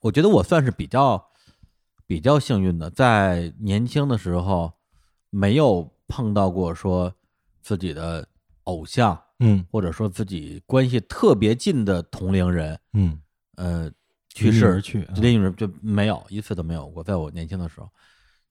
[0.02, 1.30] 我觉得我算是比较
[2.06, 4.74] 比较幸运的，在年轻的时候
[5.30, 7.14] 没有碰到过说
[7.62, 8.28] 自己的
[8.64, 13.20] 偶像，嗯或者说自己关系特别近的同龄人，嗯，
[13.56, 13.90] 呃，
[14.34, 17.88] 去世而去啊离你而就没有一次都没有过，在我年轻的时候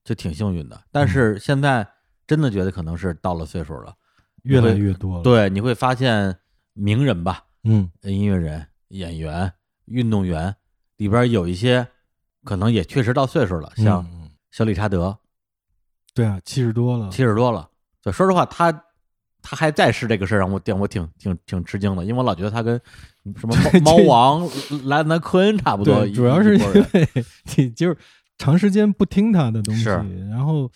[0.04, 1.88] 就挺幸运的，嗯但是现在
[2.26, 3.94] 真的觉得可能是到了岁数了。
[4.44, 6.40] 越来越多了。，对，你会发现
[6.72, 7.90] 名人吧，嗯。
[8.04, 9.52] 音乐人、演员、
[9.86, 10.56] 运动员
[10.98, 11.88] 里边有一些
[12.44, 14.30] 可能也确实到岁数了，像嗯。
[14.52, 15.18] 小理查德。
[16.14, 17.70] 对啊，七十多了，七十多了。
[18.02, 18.72] 对，说实话，他
[19.42, 22.80] 他还在世这个事儿让我让我挺挺挺吃惊的，因为我老觉得他跟
[23.38, 24.50] 什么猫 猫王
[24.86, 27.08] 莱昂纳科恩差不多对，主要是因为
[27.56, 27.98] 你就是
[28.38, 29.90] 长时间不听他的东西，是。
[30.30, 30.70] 然后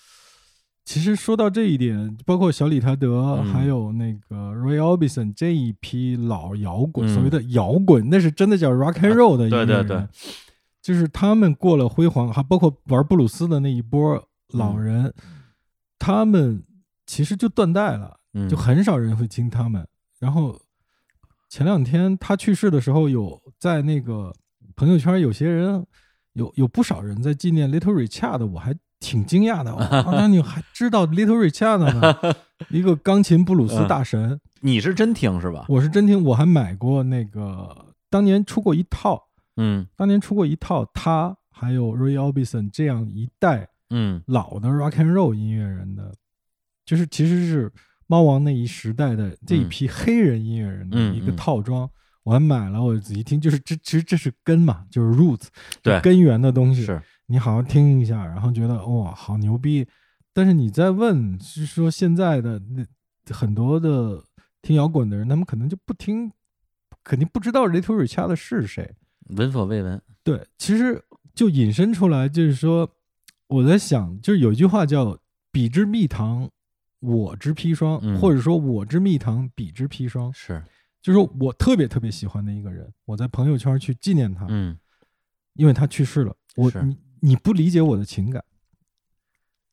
[0.85, 10.07] 其实说到这一点，包括小理查德，嗯还有那个 Ray Orbison 这一批老摇滚，嗯所谓的摇滚，那是真的叫 rock and roll 的音乐人，对对对
[10.81, 15.13] 就是他们过了辉煌，还包括玩布鲁斯的那一波老嗯人，
[15.97, 16.61] 他们
[17.05, 18.19] 其实就断代了。
[18.35, 19.87] 嗯就很少人会听他们。
[20.19, 20.59] 然后
[21.49, 24.33] 前两天他去世的时候，有在那个
[24.75, 25.85] 朋友圈，有些人
[26.33, 28.73] 有有不少人在纪念 Little Richard，我还
[29.03, 29.71] 挺惊讶的。
[29.75, 32.15] 哦那你还知道 Little Richard 呢？
[32.71, 34.39] 一个钢琴布鲁斯大神。
[34.61, 35.65] 你是真听是吧？
[35.67, 39.21] 我是真听，我还买过那个，当年出过一套，
[39.57, 41.35] 嗯当年出过一套他。
[41.55, 46.11] 还有 Roy Orbison 这样一代嗯老的 rock and roll 音乐人的，
[46.83, 47.71] 就是其实是
[48.07, 51.89] 猫王那一时代的这一批黑人音乐人的一个嗯嗯套装。
[52.23, 55.47] 我还买了，我仔细听，就是这其实这是根嘛，就是 roots，
[55.81, 56.83] 对根源的东西。
[56.85, 59.87] 是你好好听一下，然后觉得哇，好牛逼。
[60.33, 62.85] 但是你再问，是说现在的那
[63.33, 64.23] 很多的
[64.61, 66.31] 听摇滚的人，他们可能就不听，
[67.03, 68.95] 肯定不知道 Little Richard 是谁。
[69.29, 70.01] 闻所未闻。
[70.23, 72.89] 对，其实就引申出来，就是说，
[73.47, 75.17] 我在想，就是有一句话叫
[75.51, 76.49] “彼之蜜糖，
[76.99, 80.63] 我之砒霜”，嗯或者说“我之蜜糖，彼之砒霜是”，
[81.01, 84.77] 就是说我特别特别喜欢的一个人，我在朋友圈去纪念他，嗯
[85.53, 86.35] 因为他去世了。
[86.55, 88.43] 我你你不理解我的情感，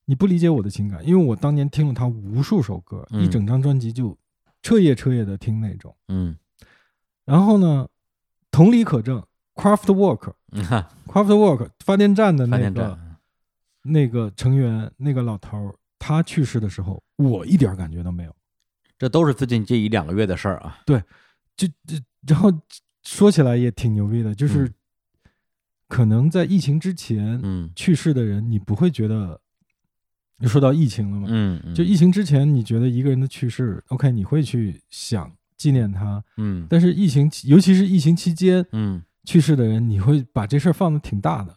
[0.04, 4.16] 你不理解我的情感，因为我当年听了他无数首歌，嗯一整张专辑就
[4.62, 5.94] 彻夜彻夜的听那种。
[6.08, 6.36] 嗯
[7.24, 7.88] 然后呢，
[8.52, 9.24] 同理可证
[9.54, 10.32] ，Craftwork。
[10.46, 12.98] 你看 Craftwork 发电站的那个
[13.82, 18.34] 那个成员那个老头儿，他去世的时候，我一点感觉都没有。
[18.96, 20.80] 这都是最近这一两个月的事儿啊。
[21.56, 22.52] 就这，然后
[23.02, 24.74] 说起来也挺牛逼的，就是嗯
[25.90, 29.38] 可能在疫情之前嗯去世的人，你不会觉得。
[30.40, 41.54] 就说到疫情了嘛，嗯，嗯就疫情之前，你觉得一个人的去世，OK，你会去想纪念他，嗯但是疫情，尤其是疫情期间嗯去世的人，你会把这事儿放的挺大的。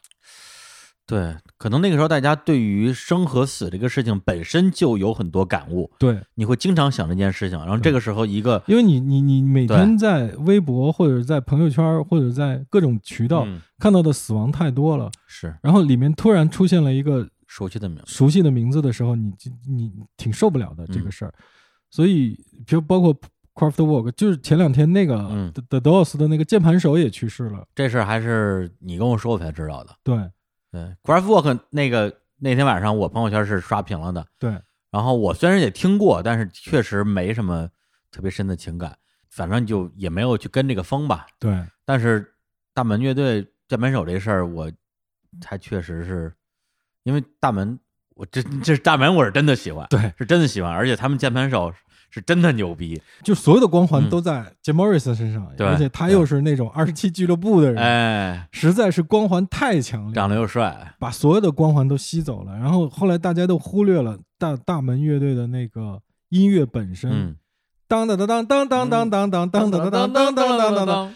[1.05, 21.33] 对，可能那个时候大家对于生和死这个事情本身就有很多感悟，对，你会经常想这件事情，然后这个时候一个因为你你你每天在微博或者在朋友圈或者在各种渠道嗯看到的死亡太多了，是然后里面突然出现了一个熟悉的名字，熟悉的名字的时候，你就你挺受不了的这个嗯事儿。
[21.91, 22.33] 所以，
[22.65, 23.15] 比如包括
[23.53, 27.67] Craftwork，就是前两天那个嗯 The The Doors 的那个键盘手也去世了。
[27.75, 29.95] 这事儿还是你跟我说我才知道的。
[30.03, 30.17] 对
[30.73, 34.59] 对，GraphWork 那个那天晚上我朋友圈是刷屏了的，对，
[34.89, 37.69] 然后我虽然也听过，但是确实没什么
[38.11, 38.97] 特别深的情感，
[39.29, 41.27] 反正就也没有去跟这个风吧。
[41.37, 42.33] 对，但是
[42.73, 44.71] 大门乐队键盘手这事儿，我
[45.45, 46.33] 还确实是
[47.03, 47.79] 因为大门，
[48.15, 51.71] 我这这大门我是真的喜欢，对，是真的喜欢，而且他们键盘手
[52.13, 62.53] 是真的牛逼，就所有的光环嗯都在 Jim Morrison 身上，对而且他又是那种二十七俱乐部的人，哎，实在是光环太强烈，长得又帅，把所有的光环都吸走了。
[62.59, 65.99] 然后后来大家都忽略了大大门乐队的那个
[66.29, 67.35] 音乐本身，
[67.87, 71.15] 当当当当当当当当当当当当当当当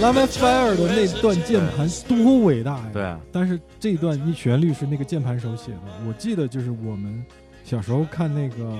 [0.00, 2.90] Love Fire 的那段键盘多伟大呀！
[2.90, 5.80] 对啊但是这段一旋律是那个键盘手写的。
[6.08, 7.22] 我记得就是我们
[7.64, 8.78] 小时候看那个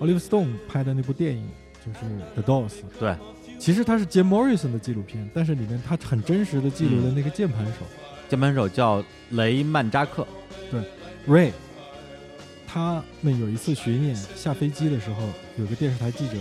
[0.00, 1.48] Oliver Stone 拍的那部电影，
[1.84, 2.74] 就是 The Doors。
[3.00, 3.16] 对，
[3.58, 7.72] 其实它是 Jim Morrison 的纪录片，但是里面他很真实的记录了那个键盘手、
[8.28, 10.24] 键盘手叫雷曼扎克，
[10.70, 10.80] 对
[11.26, 11.50] Ray。
[12.68, 16.34] 他们有一次巡演下飞机的时候，有个电视台记者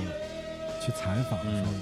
[0.79, 1.73] 去采访嗯说：“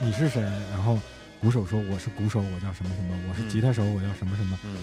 [0.00, 0.40] 你是谁？”
[0.72, 0.98] 然后
[1.40, 3.48] 鼓手说：“我是鼓手，我叫什么什么；我是嗯。
[3.48, 4.76] 吉他手，我叫什么什么。”嗯。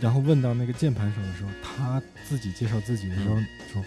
[0.00, 3.46] 然后问到那个键盘手的时候，他自己介绍自己的时候嗯。
[3.72, 3.84] 说：“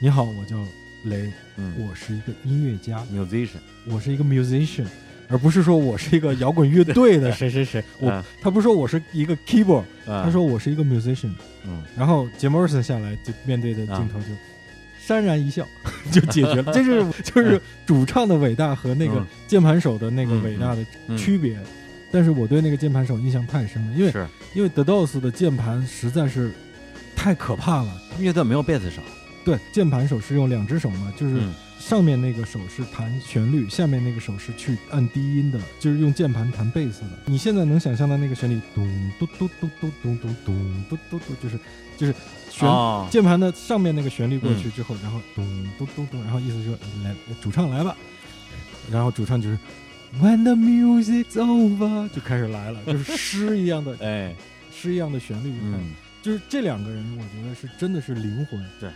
[0.00, 0.56] 你好，我叫
[1.04, 1.74] 雷，嗯。
[1.88, 4.86] 我是一个音乐家，，musician，我是一个 musician，
[5.28, 7.32] 而不是说我是一个摇滚乐队的。
[7.36, 7.82] 谁谁谁。
[8.00, 8.22] 我嗯。
[8.42, 11.32] 他不是说我是一个 keyboard，他他说我是一个 musician。
[11.64, 11.82] 嗯。
[11.96, 14.26] 然后杰莫尔森下来就面对的啊镜头就
[15.08, 15.66] 潸然一笑，
[16.12, 16.70] 就解决了。
[16.74, 21.58] 这是 就是主唱的伟大和那个嗯键盘手的那个嗯伟大的嗯区别。
[22.10, 26.52] 但是我对那个键盘手印象太深了，因为是因为 The Doors 的键盘实在是
[27.16, 28.02] 太可怕了。
[28.18, 29.02] 乐队没有贝斯手，
[29.44, 37.10] 对，键盘手是用两只手嘛，就是嗯上面那个手是弹旋律，下面那个手是去按低音的，就是用键盘弹贝斯的。
[37.26, 41.58] 你现在能想象到那个旋律，咚嘟嘟嘟嘟咚咚咚嘟嘟嘟，就是
[41.98, 42.14] 就是
[42.50, 45.44] 旋哦，键盘的上面那个旋律过去之后，然后咚
[45.78, 46.72] 咚咚咚，然后意思说
[47.04, 47.96] 来主唱来吧，
[48.90, 49.58] 然后主唱就是
[50.20, 54.34] When the music's over 就开始来了， 就是诗一样的哎，
[54.74, 55.92] 诗一样的旋律，嗯，
[56.22, 58.64] 就是这两个人，我觉得是真的是灵魂。
[58.80, 58.90] 对。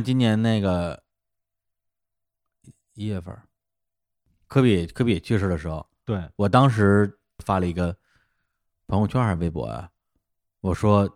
[0.00, 1.02] 像今年那个
[2.94, 3.36] 一月份，
[4.46, 7.94] 科比科比去世的时候，对，我当时发了一个
[8.86, 9.90] 朋友圈还是微博啊，
[10.62, 11.06] 我说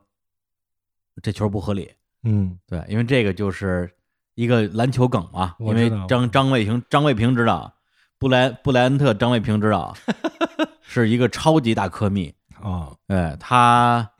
[1.22, 1.90] 这球不合理，
[2.24, 3.90] 嗯，对，因为这个就是
[4.34, 7.74] 一个篮球梗嘛，因为张张卫平张卫平知道，
[8.18, 9.96] 布莱布莱恩特张卫平知道，
[10.82, 14.12] 是一个超级大科密，啊，对他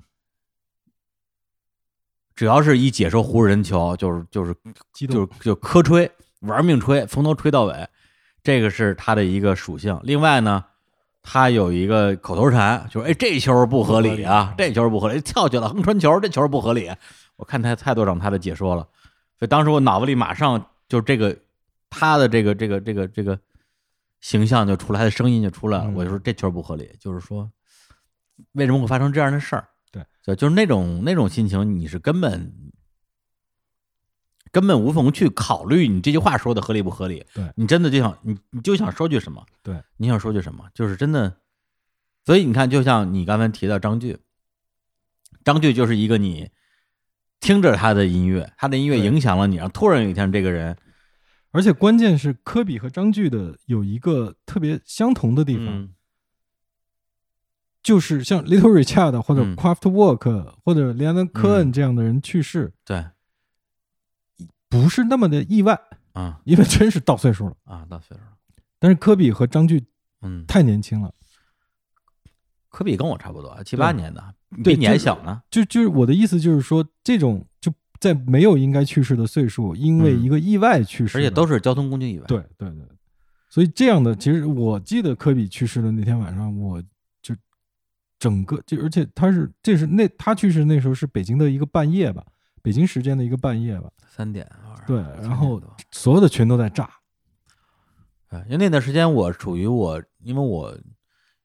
[2.35, 4.55] 只要是一解说湖人球，就是就是
[4.93, 7.89] 激动就是就磕吹，玩命吹，从头吹到尾，
[8.43, 9.99] 这个是他的一个属性。
[10.03, 10.65] 另外呢，
[11.23, 16.91] 他有一个口头禅，就是哎这球不合理啊，这球不合理，跳起来横传球，这球不合理。
[17.37, 18.83] 我看他太多场他的解说了，
[19.39, 21.37] 所以当时我脑子里马上就这个
[21.89, 23.39] 他的这个这个这个这个
[24.21, 25.85] 形象就出来，他的声音就出来了。
[25.87, 27.51] 嗯我就说这球不合理，就是说
[28.53, 29.69] 为什么会发生这样的事儿？
[30.25, 32.53] 对，对，就是那种那种心情，你是根本
[34.51, 37.25] 根本无从去考虑你这句话说的合理不合理。
[37.35, 39.45] 对你真的就想你你就想说句什么？
[39.63, 40.65] 对，你想说句什么？
[40.75, 41.37] 就是真的。
[42.25, 44.19] 所以你看，就像你刚才提到张炬，
[45.45, 46.49] 张炬就是一个你
[47.39, 50.75] 听着他的音乐，他的音乐影响了你，然后突然有一天这个人，
[51.51, 55.95] 而且关键是科比和张炬的有一个特别相同的地方，嗯
[57.85, 63.05] 就是像 Little Richard 或者 Craftwork、或者连恩·科恩嗯这样的人去世，对。
[64.69, 65.79] 不是那么的意外，
[66.15, 67.55] 啊因为真是到岁数了。
[67.63, 68.31] 啊，到岁数了，
[68.81, 69.85] 但是科比和张炬
[70.23, 71.15] 嗯，太年轻了，
[72.71, 74.35] 科比跟我差不多，七八年的，
[74.65, 75.43] 对比你还小呢。
[75.49, 80.23] 就就是我的意思就是说，这种就在没有应该去世的岁数，因为嗯。
[80.25, 82.25] 一个意外去世的，而且都是交通工具意外。
[82.27, 82.89] 对对对，
[83.49, 86.89] 所以这样的，其实我记得科比去世的那天晚上，我就
[88.25, 92.25] 整个就而且他是这是那他去世那时候是北京的一个半夜吧，
[92.63, 95.61] 北京时间的一个半夜吧，三点啊对然后
[95.91, 96.89] 所有的群都在炸，
[98.31, 100.75] 对，因为那段时间我处于我，因为我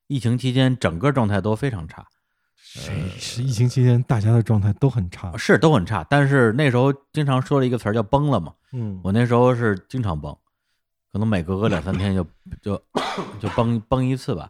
[0.07, 2.07] 疫情期间整个状态都非常差，
[2.55, 6.01] 谁是疫情期间大家的状态都很差，是都很差。
[6.09, 10.33] 但是那时候经常说了一个词儿叫崩了嘛，嗯，我那时候是经常崩，
[11.11, 12.25] 可能每隔个两三天就
[12.61, 12.81] 就
[13.37, 14.49] 就崩崩一次吧。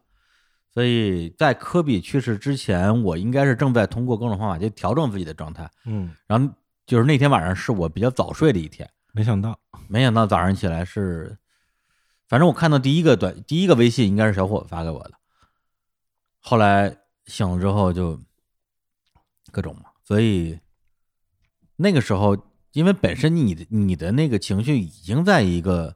[0.71, 5.69] 所以在科比去世之前，我应该是正在通过各种方法去调整自己的状态。
[5.85, 6.53] 嗯，然后
[6.85, 11.37] 就是那天晚上是我比较早睡的一天，没想到，没想到早上起来是，
[12.27, 15.13] 反正我看到第一个短第一个微信应该是小伙子发给我的，
[16.39, 18.19] 后来醒了之后就
[19.51, 20.59] 各种嘛，所以
[21.75, 22.37] 那个时候
[22.73, 25.95] 因为本身你的你的那个情绪已经在一个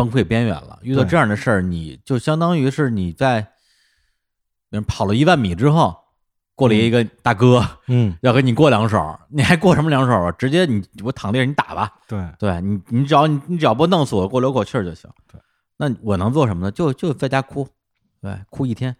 [0.00, 3.52] 崩溃边缘了，遇到这样的事儿，你就相当于是你在，
[4.86, 5.96] 跑了一万米之后，
[6.54, 7.66] 过来一个大哥。
[7.88, 10.32] 嗯， 要跟你过两手， 你还过什么两手啊？
[10.32, 15.10] 直接你我躺地上你打吧，对，对你你只要你你只要不弄死我，给我留口气儿就行。
[15.30, 15.40] 对，
[15.76, 16.70] 那我能做什么呢？
[16.70, 17.68] 就就在家哭，
[18.20, 18.96] 对，哭一天。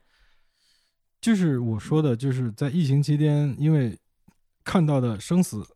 [1.21, 3.99] 就是我说的，就是在疫情期间，因为
[4.65, 5.67] 看到的生死，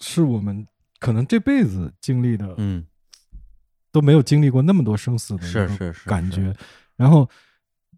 [0.00, 0.66] 是我们
[0.98, 2.86] 可能这辈子经历的，嗯，
[3.94, 6.52] 都没有经历过那么多生死的一个是是是是感觉。
[6.96, 7.30] 然后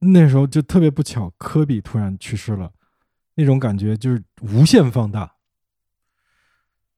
[0.00, 2.70] 那时候就特别不巧，科比突然去世了，
[3.34, 5.36] 那种感觉就是无限放大。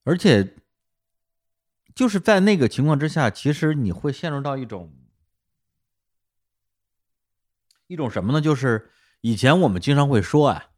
[0.02, 0.56] 而且
[1.94, 4.92] 就是在那个情况之下，其实你会陷入到一种
[7.86, 8.40] 一种什么呢？
[8.40, 10.70] 就是以前我们经常会说啊，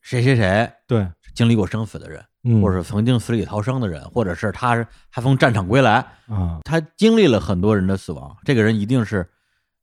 [0.00, 5.94] 谁谁谁对，经历过生死的人，嗯，或者曾经死里逃生的人，或者是他还从战场归来，
[6.26, 9.28] 啊，他经历了很多人的死亡，这个人一定是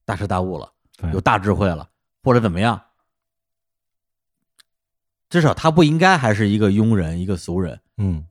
[0.06, 1.12] 大彻大悟了，对。
[1.12, 1.90] 有大智慧了，
[2.24, 2.82] 或者怎么样。
[5.30, 7.80] 至少他不应该还是一个庸人，一个俗人。
[7.98, 8.26] 嗯。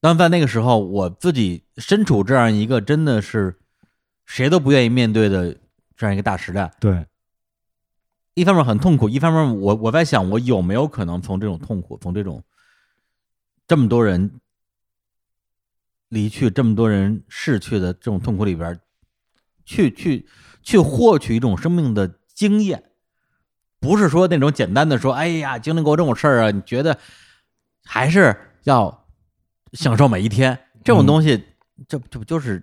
[0.00, 3.58] 但在那个时候，我自己身处这样一个真的是
[4.24, 5.56] 谁都不愿意面对的
[5.96, 7.04] 这样一个大时代，对，
[8.36, 12.44] 一方面很痛苦，一方面我我在想，我有没有可能从这种痛苦，从这种
[13.66, 14.30] 这么多人
[16.10, 18.78] 离去、这么多人逝去的这种痛苦里边，
[19.64, 20.28] 去去
[20.62, 22.90] 去获取一种生命的经验，
[23.80, 26.98] 不是说那种简单的说，哎呀，经历过这种事儿啊，你觉得
[27.84, 29.06] 还是要
[29.72, 31.06] 享受每一天，这种嗯。
[31.06, 31.42] 东西，
[31.88, 32.62] 这这不就是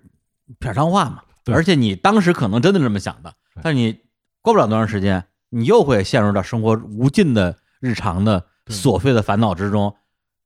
[0.60, 1.24] 片儿汤话嘛？
[1.46, 3.60] 而且你当时可能真的这么想的，对。
[3.64, 4.02] 但你
[4.40, 9.96] 过不了多长时间，你又会陷入到生活无尽的日常的琐碎的烦恼之中。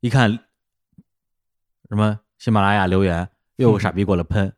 [0.01, 0.31] 一看
[1.89, 3.27] 什么喜马拉雅留言，
[3.57, 4.53] 又有个傻逼过来喷，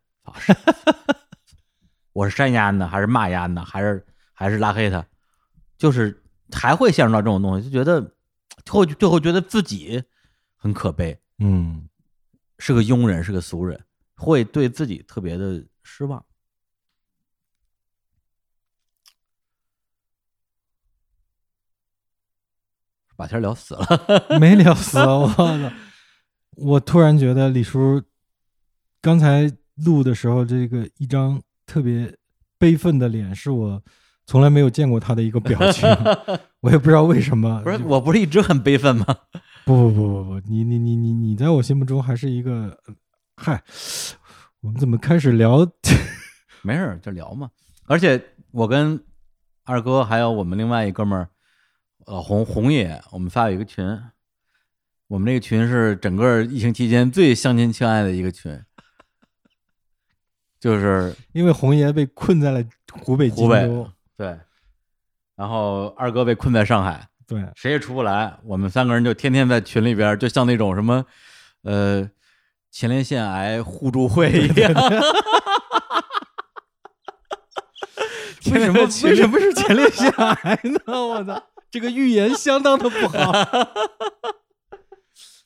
[2.12, 5.06] 我是删丫呢，还是骂丫呢，还是还是拉黑他？
[5.78, 6.20] 就是
[6.51, 8.12] 还会陷入到这种东西，就觉得
[8.68, 10.02] 会最后觉得自己
[10.56, 11.89] 很可悲，嗯
[12.59, 13.81] 是个庸人，是个俗人，
[14.16, 16.22] 会对自己特别的失望。
[23.21, 23.87] 把天聊死了，
[24.41, 25.47] 没聊死，我操！
[26.57, 28.03] 我突然觉得李叔
[29.03, 29.53] 刚才
[29.85, 32.17] 录的时候，这个一张特别
[32.59, 33.83] 悲愤的脸，是我
[34.25, 35.87] 从来没有见过他的一个表情，
[36.61, 37.61] 我也不知道为什么。
[37.63, 39.05] 不是，我不是一直很悲愤吗？
[39.67, 42.95] 不不不不不，你你你你你在我心目中还是一个，呃
[43.37, 43.63] 嗨，
[44.63, 45.59] 我们怎么开始聊？
[46.63, 47.51] 没事，就聊嘛。
[47.85, 48.99] 而且我跟
[49.65, 51.29] 二哥还有我们另外一哥们儿，
[52.06, 53.85] 呃，红红爷，我们仨有一个群，
[55.06, 58.60] 我们这个群是整个疫情期间最相亲相爱的一个群，
[60.59, 62.64] 就是因为红爷被困在了
[63.01, 63.68] 湖北湖北，
[64.16, 64.39] 对，
[65.36, 71.05] 然后二哥被困在上海，对，谁也出不来，我们三个人就天天在群里边，就像那种什么，
[71.62, 72.10] 呃，
[72.70, 74.72] 前列腺癌互助会一样。
[78.52, 80.81] 为什么为什么是前列腺癌呢？
[80.86, 81.40] 我操，
[81.71, 83.33] 这个预言相当的不好。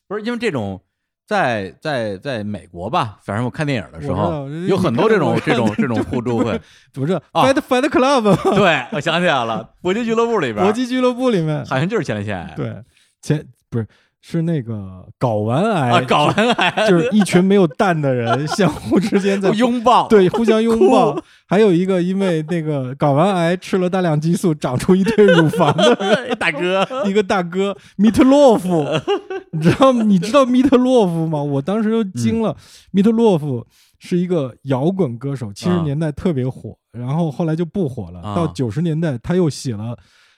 [0.07, 0.79] 不是因为这种，
[1.27, 6.59] 在在在美国吧，反正我看电影的时候，有很多这种这种 这种互助会。
[6.93, 12.53] 不是啊 Fight Fight Club 对，我想起来了，搏击俱乐部里边，搏击俱乐部里面，好像就是前列腺癌。
[12.55, 12.75] 对，
[13.21, 13.87] 前不是
[14.27, 21.15] 是那个睾丸癌，啊，睾丸癌就是一群没有蛋的人 相互之间在拥抱，对互相拥抱，
[21.47, 26.35] 还有一个因为那个睾丸癌吃了大量激素长出一堆乳房的人。
[26.39, 28.83] 大哥，一个大哥米特洛夫，
[29.53, 31.43] 你知道你知道米特洛夫吗？
[31.43, 32.57] 我当时就惊了。
[32.89, 33.63] 米特洛夫
[33.99, 38.21] 是一个摇滚歌手，七十啊年代特别火，然后后来就不火了。
[38.21, 39.95] 啊到九十年代，他又写了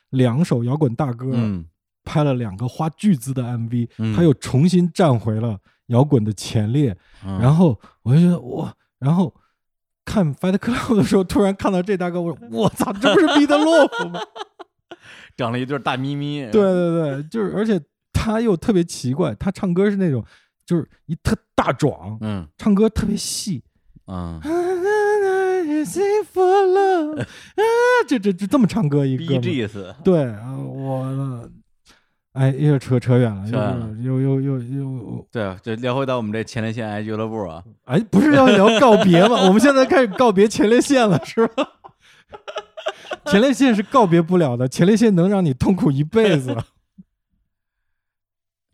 [0.09, 1.63] 两首摇滚大歌，嗯
[2.07, 4.15] 拍了两个花巨资的 MV，、嗯。
[4.15, 6.95] 他又重新站回了摇滚的前列。
[7.25, 9.33] 嗯，然后我就觉得哇，然后
[10.05, 14.21] 看 Fight Club 的时候，突然看到这大哥，我说我操，这不是彼得洛夫吗？
[15.35, 17.79] 长了一对大咪咪，对对对，就是而且
[18.13, 20.23] 他又特别奇怪，他唱歌是那种
[20.65, 22.47] 就是一特大壮，嗯。
[22.57, 23.61] 唱歌特别细。
[24.07, 24.39] 嗯
[26.33, 27.25] ，for love，啊，
[28.07, 29.39] 这这这这么唱歌一个
[30.03, 31.49] 对啊，我
[32.37, 39.47] 哎又扯扯远了，又又又又又对，就聊回到我们这前列腺癌俱乐部啊， 哎，不是要聊告别吗？
[39.47, 41.67] 我们现在开始告别前列腺了，是吧？
[43.25, 46.55] 前列腺是告别不了的，前列腺能让你痛苦一辈子。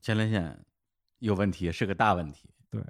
[0.02, 0.60] 前列腺
[1.20, 2.50] 有问题，是个大问题。
[2.70, 2.82] 对，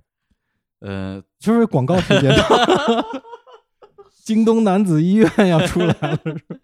[0.79, 2.45] 呃，是不是广告时间到？
[4.25, 6.55] 京东男子医院要出来了，是吧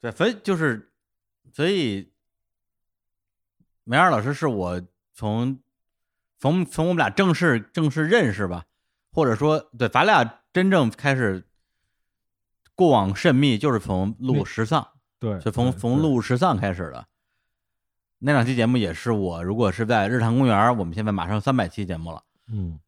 [0.00, 0.90] 对，所以就是，
[1.52, 2.10] 所以
[3.90, 4.80] 梅尔老师是我
[5.12, 5.58] 从
[6.38, 8.64] 从从我们俩正式正式认识吧，
[9.10, 11.44] 或者说对，咱俩真正开始
[12.76, 14.86] 过往甚密，就是从录那时丧，
[15.18, 17.04] 对，就从从录时丧开始的。
[18.20, 22.78] 那两期节目也是我，如果是在日坛公园，我们现在马上三百期节目了，嗯，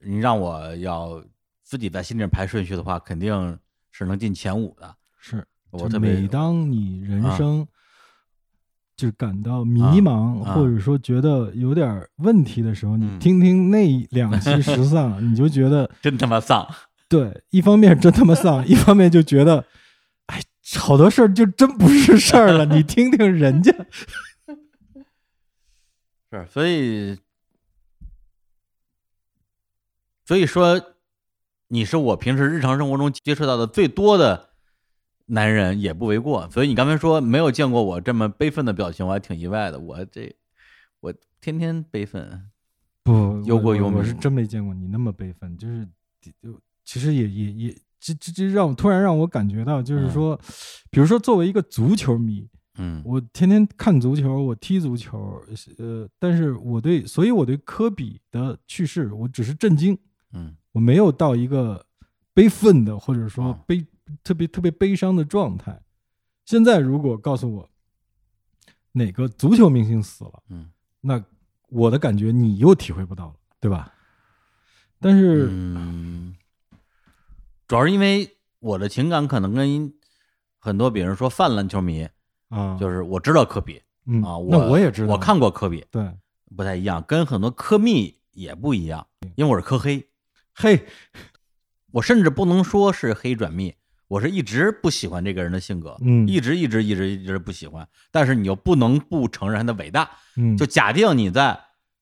[0.00, 1.24] 你让我要
[1.62, 3.58] 自己在心里排顺序的话，肯定
[3.90, 4.94] 是能进前五的。
[5.18, 5.42] 是。
[5.70, 7.66] 我特别每当你人啊生
[9.00, 13.18] 就感到迷茫，啊或者说觉得有点问题的时候，你嗯。
[13.18, 16.68] 听听那两期十丧，你就觉得 真他妈丧，
[17.08, 19.64] 对，一方面真他妈丧， 一方面就觉得，
[20.26, 20.38] 哎，
[20.78, 22.66] 好多事儿就真不是事儿了。
[22.76, 23.72] 你听听人家，
[26.30, 27.18] 是，所以
[30.26, 30.78] 所以说，
[31.68, 34.49] 你是我平时日常生活中接触到的最多的
[35.30, 36.48] 男人，也不为过。
[36.50, 39.78] 所以你刚才说没有见过我这么悲愤的表情，我还挺意外的。
[39.78, 40.34] 我这
[41.00, 42.50] 我天天悲愤，
[43.02, 43.94] 不忧国忧民。
[43.94, 45.88] 我我是真没见过你那么悲愤，就是
[46.42, 50.38] 就其实也也也这这这让我突然让我感觉到，就是说，
[50.90, 52.48] 比如说作为一个足球迷，
[52.78, 53.02] 嗯。
[53.04, 55.40] 我天天看足球，我踢足球，
[55.78, 59.96] 呃，但是我对，所以我对科比的去世，我只是震惊，
[60.32, 60.56] 嗯。
[60.72, 61.84] 我没有到一个
[62.32, 63.58] 悲愤的或者说哦。
[63.66, 63.84] 悲、
[64.22, 65.82] 特别特别悲伤的状态。
[66.44, 67.70] 现在如果告诉我
[68.92, 70.70] 哪个足球明星死了，嗯
[71.00, 71.22] 那
[71.68, 73.94] 我的感觉你又体会不到了，对吧？
[74.98, 76.34] 但是，嗯，
[77.68, 79.94] 主要是因为我的情感可能跟
[80.58, 82.06] 很多，比如说泛篮球迷，
[82.48, 86.12] 啊，就是我知道科比嗯啊，那我我也知道，我看过科比，对，
[86.56, 89.06] 不太一样，跟很多科密也不一样，
[89.36, 90.10] 因为我是科黑，
[90.52, 90.86] 嘿，
[91.92, 93.74] 我甚至不能说是黑转密，
[94.10, 100.10] 我是一直不喜欢这个人的性格，嗯一直一直一直一直不喜欢，但是你又不能不承认他的伟大。
[100.36, 101.56] 嗯，就假定你在，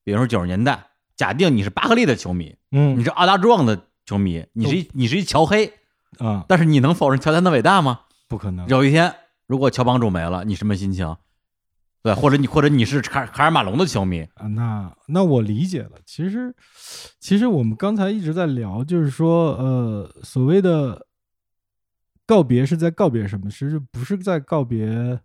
[0.04, 0.86] 比如说九十年代，
[1.16, 5.70] 假定你是巴克利的球迷，嗯你是奥达壮的球迷，你是一你是一乔黑，
[6.16, 8.00] 啊，但是你能否认乔丹的伟大吗？
[8.26, 9.14] 不可能，有一天，
[9.46, 11.14] 如果乔帮主没了，你什么心情？
[12.02, 15.90] 对，或者你或者你是卡卡尔马龙的球迷，啊，那那我理解了。
[16.06, 16.54] 其实，
[17.20, 21.07] 其实我们刚才一直在聊，就是说，呃，所谓的
[22.28, 23.48] 告别是在告别什么？
[23.48, 25.18] 其实不是在告别，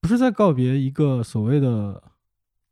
[0.00, 2.02] 不是在告别一个所谓的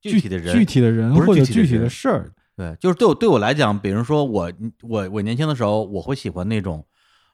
[0.01, 2.33] 具体的人具体的人或者具体的事儿。
[2.57, 4.51] 对，就是对我对我来讲，比如说我
[4.81, 6.83] 我我年轻的时候，我会喜欢那种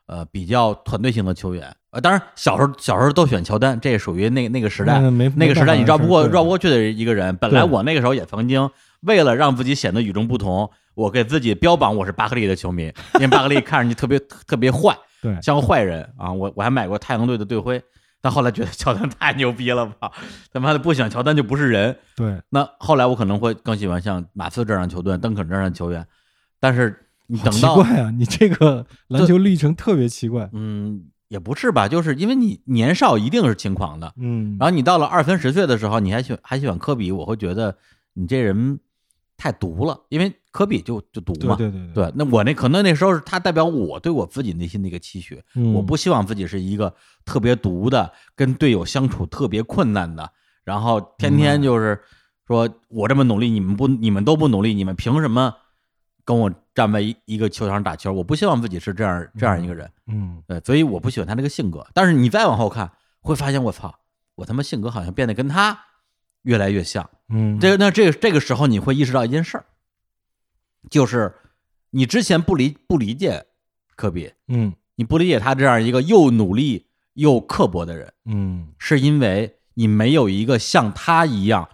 [0.07, 1.73] 呃比较团队型的球员。
[1.91, 4.99] 呃，当然小时候小时候都选乔丹，这也属于那那个时代，
[5.37, 7.37] 那个时代你绕不过绕不过去的一个人。
[7.37, 8.69] 本来我那个时候也曾经
[9.03, 16.31] 为了让自己显得与众不同，我给自己标榜我是巴克利的球迷，因为巴克利看上去特别特别坏，对，像个坏人啊。
[16.31, 17.83] 我我还买过太阳队的队徽，
[18.21, 20.13] 但后来觉得乔丹太牛逼了吧，
[20.53, 21.97] 他妈的不喜欢乔丹就不是人。
[22.17, 26.07] 对，那后来我可能会更喜欢像马刺这样的球队、邓肯这样的球员，
[26.61, 28.11] 但是你等到怪啊！
[28.11, 30.51] 你这个 篮球历程特别奇怪。
[30.53, 37.75] 嗯也不是吧，就是因为你年少一定是轻狂的，嗯，然后你到了二三十岁的时候，你还喜还喜欢科比，我会觉得
[38.13, 38.79] 你这人
[39.39, 41.57] 太毒了，因为科比就就毒嘛。
[41.57, 50.31] 对对对对，那我那可能那时候是他代表我对我自己内心的一个期许，嗯我不希望自己是一个特别毒的，跟队友相处特别困难的，
[50.63, 52.01] 然后天天就是
[52.47, 55.55] 说我这么努力，你们不你们都不努力，你们凭什么
[56.25, 58.13] 跟我站在一一个球场上打球？
[58.13, 59.91] 我不希望自己是这样这样一个人。
[60.07, 61.87] 嗯对，所以我不喜欢他那个性格。
[61.95, 63.95] 但是你再往后看，会发现我操，
[64.35, 65.79] 我他妈性格好像变得跟他
[66.43, 67.09] 越来越像。
[67.29, 69.65] 嗯，这个那这个这个时候，你会意识到一件事儿，
[70.91, 71.35] 就是
[71.91, 73.47] 你之前不理不理解
[73.97, 81.69] 科比，嗯你不理解他这样一个又努力又刻薄的人，嗯是因为你没有一个像他一样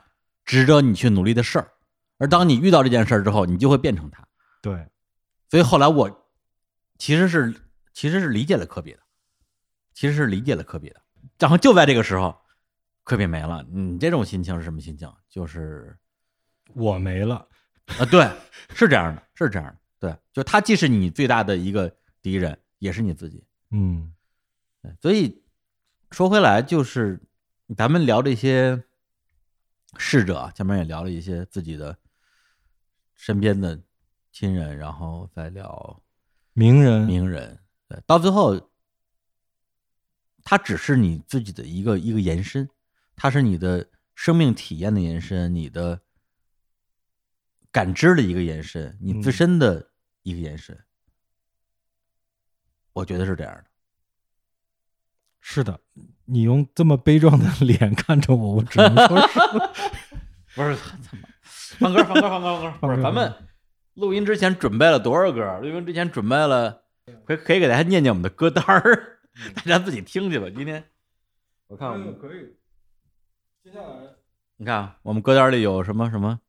[0.44, 1.72] 值得你去努力的事儿。
[2.18, 4.26] 而当你遇到这件事儿之后，你就会变成他。
[4.60, 4.86] 对，
[5.48, 6.28] 所以后来我
[6.96, 7.54] 其实是
[7.92, 9.00] 其实是理解了科比的，
[9.94, 11.00] 其实是理解了科比的。
[11.38, 12.36] 然后就在这个时候，
[13.04, 15.08] 科比没了，你这种心情是什么心情？
[15.28, 15.96] 就是
[16.74, 17.46] 我没了。
[17.98, 18.30] 啊，对，
[18.74, 23.44] 是这样的，是这样的，对，就他既是你最大的一个敌人，也是你自己。
[23.70, 24.12] 嗯
[24.82, 25.42] 对，所以
[26.10, 27.20] 说回来，就是
[27.76, 28.84] 咱们聊这些
[29.96, 31.96] 逝者啊，前面也聊了一些自己的
[33.14, 33.80] 身边的
[34.30, 36.02] 亲人，然后再聊
[36.52, 37.58] 名人，名人，
[37.88, 38.70] 对，到最后，
[40.44, 42.68] 他只是你自己的一个一个延伸，
[43.16, 46.00] 他是你的生命体验的延伸，你的
[47.70, 49.90] 感知的一个延伸，你自嗯身的
[50.22, 50.78] 一个延伸。
[52.92, 53.64] 我觉得是这样的。
[55.40, 55.80] 是的，
[56.24, 59.38] 你用这么悲壮的脸看着我，我只能说是。
[60.56, 60.74] 不是，
[61.78, 62.74] 放歌，放歌，放歌，放歌。
[62.80, 63.32] 不是，咱们
[63.94, 65.58] 录音之前准备了多少歌？
[65.60, 66.82] 录音之前准备了，
[67.24, 69.20] 可以可以给大家念念我们的歌单儿，
[69.54, 70.46] 大家自己听去吧。
[70.50, 70.84] 今天
[71.68, 72.56] 我看我们可以。
[73.62, 74.16] 接下来，
[74.56, 76.40] 你看啊我们歌单里有什么什么，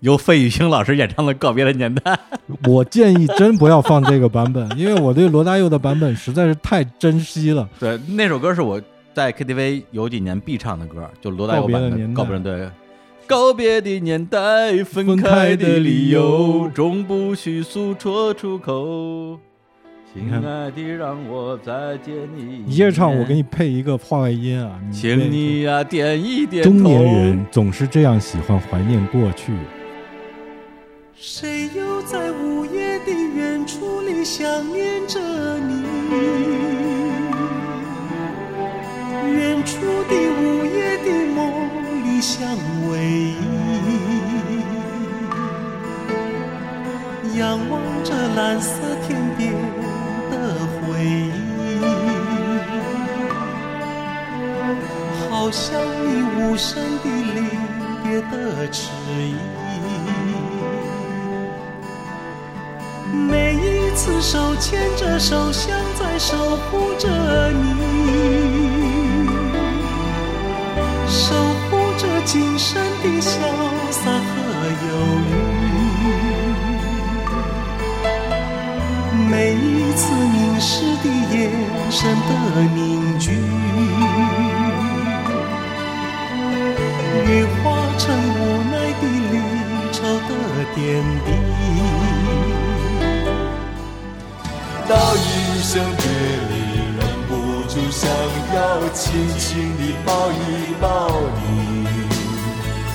[0.00, 2.12] 由费玉清老师演唱的《告别的年代》。
[2.70, 7.68] 我建议真不要放这个版本，因为我对罗大佑的版本实在是太珍惜了。
[7.78, 8.80] 对，那首歌是我
[9.12, 12.72] 在 KTV 有几年必唱的歌，就罗大佑版的《告别的年代
[13.26, 16.20] 告别的年代，分分开开的的理理由
[16.62, 19.38] 由，终不许诉说出口。
[20.14, 22.62] 亲爱的，让我再见你。
[22.64, 23.42] 你接着唱，我给你。
[23.42, 24.80] 配一个话外音啊！
[24.90, 26.62] 请你呀、点一点。
[26.62, 29.52] 中年人总是这样喜欢怀念过去。
[31.18, 35.18] 谁又在午夜的远处里想念着
[35.60, 35.82] 你？
[39.32, 41.50] 远处的午夜的梦
[42.04, 42.46] 里相
[42.90, 43.34] 偎依，
[47.38, 48.78] 仰望着蓝色
[49.08, 49.54] 天边
[50.30, 51.32] 的回忆，
[55.30, 57.40] 好像你无声的离
[58.04, 59.34] 别的迟疑。
[63.16, 67.08] 每一次手牵着手，像在守护着
[67.50, 67.64] 你，
[71.08, 73.30] 守护着今生的潇
[73.90, 74.32] 洒和
[74.86, 74.88] 忧
[75.30, 75.32] 郁。
[79.30, 81.50] 每一次凝视的眼
[81.90, 82.30] 神的
[82.74, 83.32] 凝聚，
[87.24, 87.64] 羽化
[87.98, 89.02] 成无奈的
[89.32, 89.34] 离
[89.92, 89.96] 愁
[90.28, 90.30] 的
[90.74, 90.76] 点
[91.24, 91.28] 滴。
[94.88, 96.04] 道一声别
[96.48, 96.54] 离，
[96.96, 97.30] 忍不
[97.68, 98.08] 住想
[98.54, 98.56] 要
[98.94, 99.02] 轻
[99.36, 100.84] 轻地抱一抱
[101.42, 101.42] 你。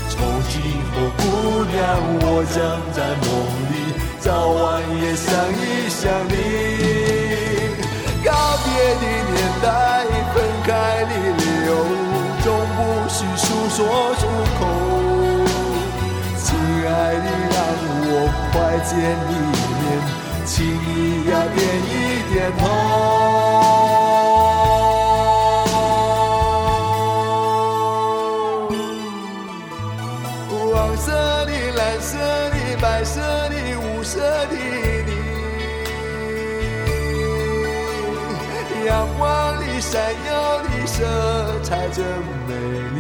[0.09, 0.15] 从
[0.49, 0.53] 今
[0.91, 1.21] 后，姑
[1.65, 1.79] 娘，
[2.21, 2.55] 我将
[2.93, 3.29] 在梦
[3.69, 3.73] 里
[4.19, 4.59] 早晚
[5.01, 5.99] 也想一想
[6.29, 6.33] 你。
[8.23, 8.27] 告
[8.63, 9.65] 别的年代，
[10.33, 10.69] 分开
[11.03, 11.69] 的理由，
[12.41, 12.47] 总
[12.77, 13.79] 不需诉说
[14.15, 14.21] 出
[14.57, 14.59] 口。
[16.37, 16.47] 亲
[16.87, 17.59] 爱的，让
[18.07, 18.09] 我
[18.51, 18.53] 快
[18.87, 18.89] 见
[19.27, 20.30] 你一面。
[20.45, 21.89] 请你呀，点一
[22.33, 22.61] 点头。
[30.73, 31.05] 黄色
[31.45, 34.55] 的、蓝色的、白色的、五色的
[35.05, 35.11] 你，
[38.85, 39.21] 阳光
[39.61, 39.91] 里闪
[40.27, 40.31] 耀
[40.63, 40.97] 的色
[41.63, 42.03] 彩真
[42.47, 42.51] 美
[42.95, 42.99] 丽。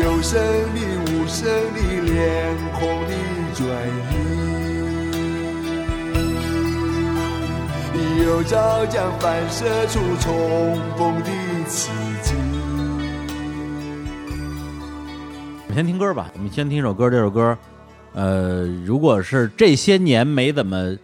[0.00, 0.32] 有声
[0.74, 2.14] 的、无声的、脸
[2.74, 3.07] 红的
[3.58, 3.70] 转移，
[8.22, 11.30] 有朝将反射出重逢的
[11.66, 11.90] 奇
[12.22, 12.34] 迹。
[15.66, 17.10] 我们先听歌吧，我们先听一首歌。
[17.10, 17.58] 这首歌，
[18.12, 20.96] 呃，如果是这些年没怎么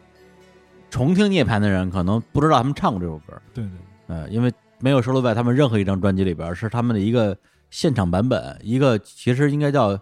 [0.90, 3.32] 重听涅槃的人，可能不知道他们唱过这首歌。
[3.52, 3.70] 对对，
[4.06, 7.36] 呃，因为没有收录在他们任何一张专辑里边，是他们的一个
[7.70, 9.98] 现场版本，一个其实应该叫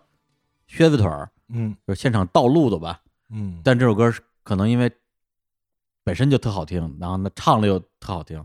[0.67, 3.01] 靴子腿儿，嗯就是现场盗录的吧。
[3.31, 4.91] 嗯，但这首歌是可能因为
[6.03, 8.45] 本身就特好听，然后呢唱了又特好听，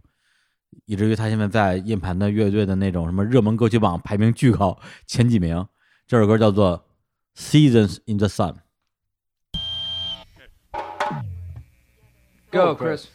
[0.85, 5.67] 以至于他现在在硬盘的乐队的那种什么热门歌曲榜排名巨高，前几名。
[6.05, 6.85] 这首歌叫做
[7.41, 8.53] 《Seasons in the Sun》。
[12.49, 13.07] Go, Chris.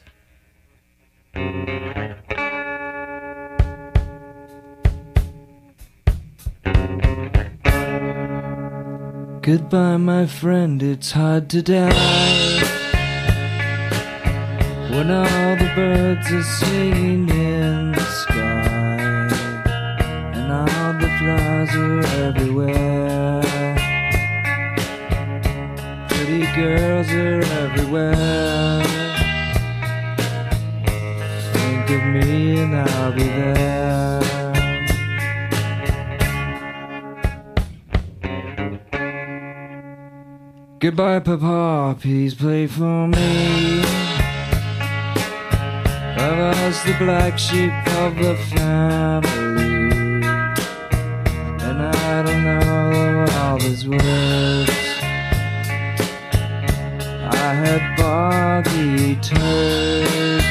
[9.43, 12.63] Goodbye, my friend, it's hard to die
[14.89, 19.27] when all the birds are singing in the sky
[20.37, 23.43] and all the flowers are everywhere.
[26.09, 28.85] Pretty girls are everywhere.
[31.53, 34.22] Think of me and I'll be there.
[40.83, 43.83] Goodbye, Papa, please play for me.
[46.17, 50.27] Papa's the black sheep of the family.
[51.63, 54.71] And I don't know all his words.
[57.31, 60.45] I had boggy turds.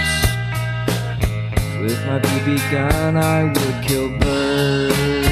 [1.81, 5.30] With my BB gun, I would kill birds.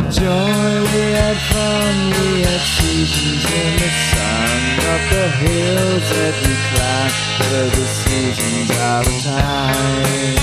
[0.00, 4.60] Had joy, we had fun, we had seasons in the sun
[4.92, 10.36] of the hills that we climbed were the seasons out of time.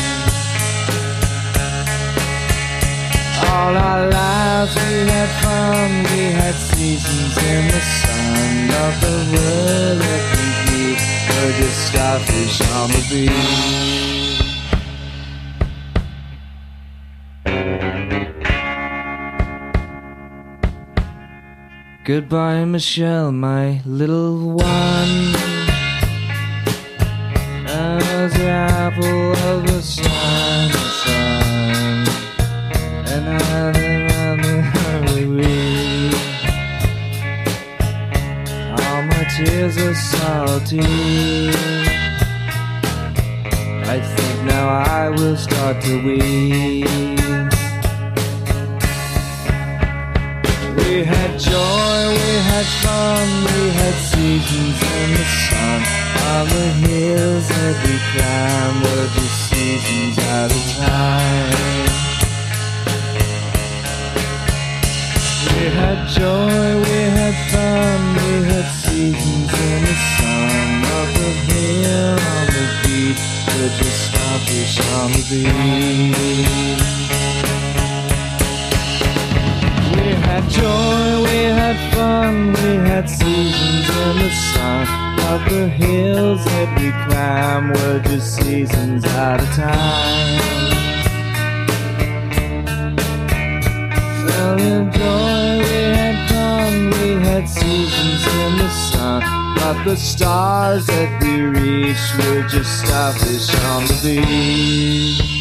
[3.45, 8.53] All our lives we had fun, we had seasons in the sun
[8.85, 10.99] of the world that we viewed
[11.29, 14.12] were just starfish on the beach.
[22.05, 25.35] Goodbye, Michelle, my little one.
[27.65, 30.69] As the apple of the sun,
[30.99, 32.07] sun.
[33.07, 36.11] And I live on the highway.
[38.83, 40.81] All my tears are salty.
[43.85, 47.22] I think now I will start to weep.
[50.93, 55.81] We had joy, we had fun, we had seasons in the sun.
[56.29, 61.49] On the hills that we climbed were just seasons at a time.
[65.57, 70.85] We had joy, we had fun, we had seasons in the sun.
[70.93, 76.53] Up the hill, on the beach, we're just starfish on the beach.
[80.33, 84.87] Had joy, we had fun, we had seasons in the sun.
[85.29, 90.39] Up the hills that we climb were just seasons at a time.
[94.25, 99.21] Fell in joy, we had fun, we had seasons in the sun.
[99.57, 105.32] But the stars that we reached were just starfish on the beach.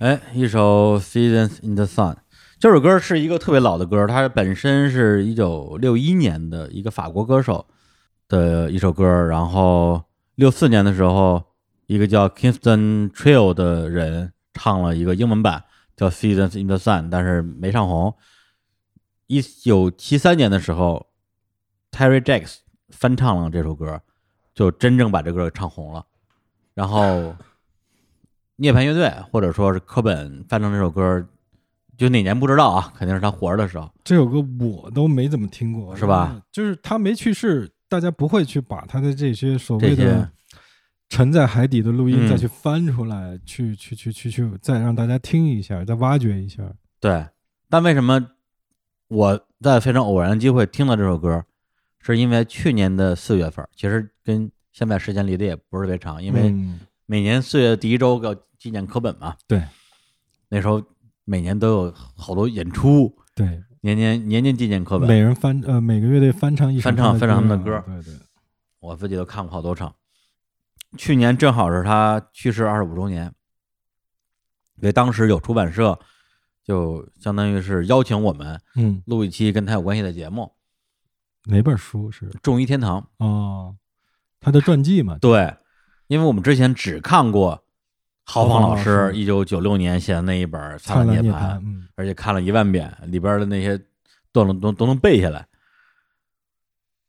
[0.00, 2.14] 哎，一首《Seasons in the Sun》
[2.58, 7.66] 这首歌是一个特别老的歌，它本身是一九六一年的一个法国歌手
[8.26, 10.02] 的一首歌，然后
[10.36, 11.44] 六四年的时候，
[11.86, 15.64] 一个叫 Kingston Trio 的人唱了一个英文版
[15.94, 18.14] 叫《Seasons in the Sun》，但是没唱红。
[19.26, 21.08] 一九七三年的时候
[21.92, 24.00] ，Terry Jacks 翻唱了这首歌，
[24.54, 26.06] 就真正把这歌唱红了。
[26.72, 27.36] 然后
[28.60, 31.26] 涅槃乐队或者说是科本翻唱这首歌，
[31.96, 33.90] 就哪年不知道啊，肯定是他活着的时候。
[34.04, 36.42] 这首歌我都没怎么听过，是吧？
[36.52, 40.30] 就是他没去世，大家不会去把他的这些所谓的
[41.08, 46.62] 沉在海底的录音嗯再去翻出来，去去去去去，再让大家听一下，再挖掘一下。
[47.00, 47.26] 对，
[47.70, 48.28] 但为什么
[49.08, 51.42] 我在非常偶然的机会听到这首歌，
[52.00, 59.34] 是因为去年的四月份，其实跟现在时间离得也不是特别长，因为嗯每年四月第一周要纪念课本嘛。
[59.48, 59.64] 对，
[60.50, 60.80] 那时候
[61.24, 65.08] 每年都有好多演出，对，年年年年纪念课本。
[65.08, 68.14] 每人翻呃每个乐队翻唱一首翻唱翻唱他们的歌对对，
[68.78, 69.92] 我自己都看过好多场。
[70.98, 73.32] 去年正好是他去世二十五周年，
[74.78, 75.98] 所以当时有出版社
[76.64, 80.52] 就相当于是邀请我们嗯，录一期跟他有关系的节目
[81.44, 83.00] 哪本书是《众医天堂》。
[83.24, 83.76] 哦，
[84.40, 85.56] 他的传记嘛，对，
[86.08, 87.64] 因为我们之前只看过
[88.30, 93.76] 豪放老师师一九九六年写的那一本《灿烂涅涅槃》，嗯，而且看了一万遍，里边的那些
[94.30, 95.48] 段落都都能背下来。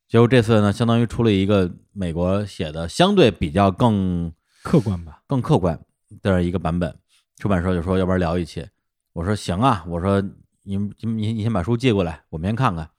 [0.07, 4.33] 结果这次呢，相当于出了一个美国写的相对比较更
[4.63, 5.79] 客观吧，更客观
[6.23, 6.97] 的一个版本。
[7.37, 8.67] 出版社就说要不然聊一期，
[9.13, 10.19] 我说行啊，我说
[10.63, 12.89] 你你你你先把书寄过来，我们先看看。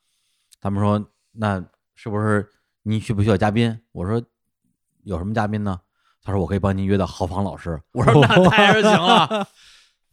[0.61, 1.65] 他们说那
[1.97, 2.49] 是不是
[2.85, 3.81] 你需不需要嘉宾？
[3.91, 4.23] 我说
[5.03, 5.81] 有什么嘉宾呢？
[6.23, 7.81] 他说我可以帮您约到豪房老师。
[7.93, 9.47] 我说那 太是行了，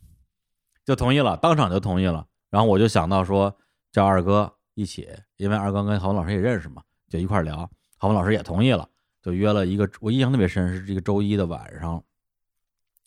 [0.83, 2.25] 就同意了，当场就同意了。
[2.49, 3.55] 然后我就想到说
[3.91, 5.07] 叫二哥一起，
[5.37, 7.57] 因为二哥跟豪房老师也认识嘛，就一块聊。
[7.97, 8.87] 豪房老师也同意了，
[9.21, 12.03] 就约了一个，我印象特别深，是这个周一的晚上。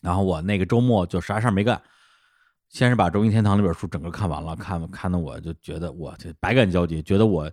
[0.00, 1.80] 然后我那个周末就啥事儿没干，
[2.68, 7.50] 先是把《中医天堂》那本书整个看完了，看看的我就觉得我这百感交集，觉得我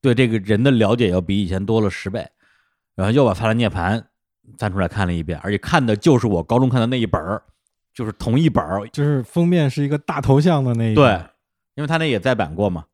[0.00, 2.28] 对这个人的了解要比以前多了十倍。
[2.94, 4.00] 然后又把《梵来涅槃》
[4.56, 7.42] 翻出来看了一遍，而且看的就是我高中看的那一本儿，
[7.92, 8.88] 就是同一本儿。
[8.88, 11.20] 就是封面是一个大头像的那一对，，
[11.74, 12.84] 因为他那也再版过嘛，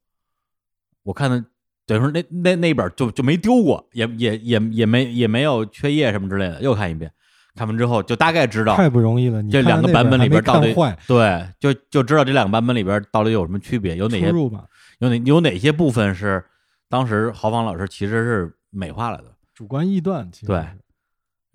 [1.02, 1.44] 我看的
[1.86, 7.12] 等于说那那那本儿就就没丢过，也也也也没也没有缺页什么之类的，又看一遍。
[7.56, 9.40] 看完之后就大概知道太不容易了。
[9.40, 10.74] 你这两个版本里边到底
[11.06, 14.26] 对，就就知道这两个版本里边到底有什么区别，有哪些
[14.98, 16.44] 有哪有哪些部分是
[16.88, 20.78] 当时豪放老师其实是美化了的，主观臆断，其实对是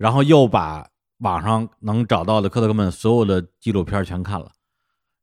[0.00, 4.50] 然后又把网上能找到的科特根本所有的纪录片全看了。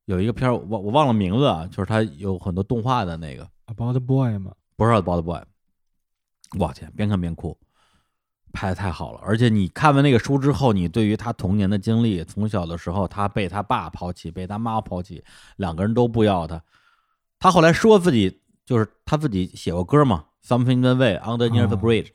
[0.06, 5.40] 有一个片儿我我忘了名字啊，就是他有很多动画的那个，About Boy 吗，不是《About Boy》，
[6.60, 7.58] 我天，边看边哭，
[8.54, 9.20] 拍的太好了。
[9.24, 15.24] 而且你看完那个书之后，你对于他童年的经历，从小的时候他被他爸抛弃，被他妈抛弃，
[15.56, 16.62] 两个人都不要他。
[17.40, 22.10] 他后来说自己就是他自己写过歌嘛，《Something in the Way》，Under Near the 哦 Bridge，、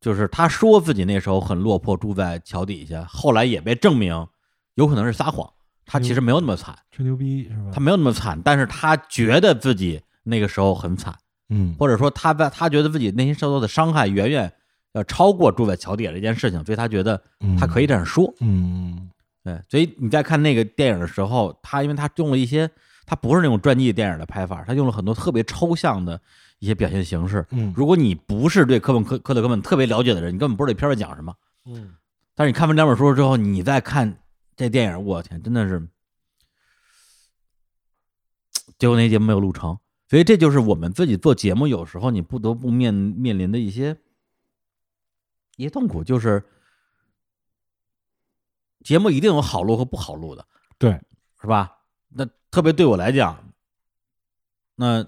[0.00, 4.26] 就是他说自己那时候很落魄，住在桥底下，后来也被证明
[4.74, 5.48] 有可能是撒谎，
[5.84, 7.70] 他其实没有那么惨，吹牛逼是吧？
[7.72, 11.14] 他没有那么惨，但是他觉得自己那个时候很惨。
[11.48, 14.52] 嗯，或者说他在他觉得自己内心受到的伤害远远
[14.94, 17.22] 要超过住在桥底下这件事情，所以他觉得
[17.56, 18.34] 他可以这样说。
[18.40, 19.08] 嗯，
[19.44, 22.68] 对，所以你在看那个电影的时候，他因为他用了一些，
[23.06, 26.20] 他不是那种传记电影的拍法，他用了很多特别抽象的
[26.58, 27.46] 一些表现形式。
[27.50, 31.34] 嗯如果你不是对科本科科特科本特别了解的人，你根本不知道这片儿在讲什么。
[31.64, 31.94] 嗯，
[32.34, 34.22] 但是你看完两本书之后，你再看
[34.56, 35.88] 这电影，我天，真的是，
[38.78, 39.78] 结果那节目没有录成，
[40.08, 43.96] 所以这就是我们自己做节目有时候你不得不面面临的一些
[45.56, 46.44] 一些痛苦，就是
[48.84, 50.46] 节目一定有好录和不好录的，
[50.78, 50.92] 对，
[51.40, 51.78] 是吧？
[52.08, 53.52] 那特别对我来讲，
[54.76, 55.06] 那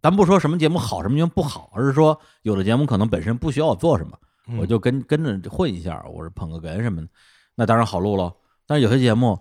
[0.00, 4.18] 咱不说什么节目好，什么节目不好，而是说有的节目可能本身不需要我做什么。
[4.50, 7.08] 嗯我就跟跟着混一下，我是捧个哏什么的，
[7.54, 8.34] 那当然好录喽。
[8.66, 9.38] 但是有些节目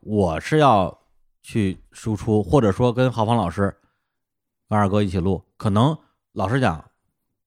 [0.00, 0.98] 我是要
[1.42, 3.72] 去输出，或者说跟郝芳老师、
[4.68, 5.96] 跟二哥一起录，可能
[6.32, 6.84] 老实讲，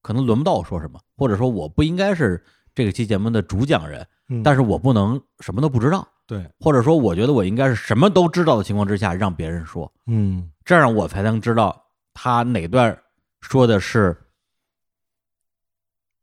[0.01, 2.41] 可能轮不到我说什么，或者说我不应该是
[2.73, 11.80] 这个期节目的主讲人，嗯但是我不能什么都不知道，对，或者说我觉得我应该是什么都知道的情况之下让别人说，嗯这样我才能知道
[12.13, 13.01] 他哪段
[13.39, 14.15] 说的是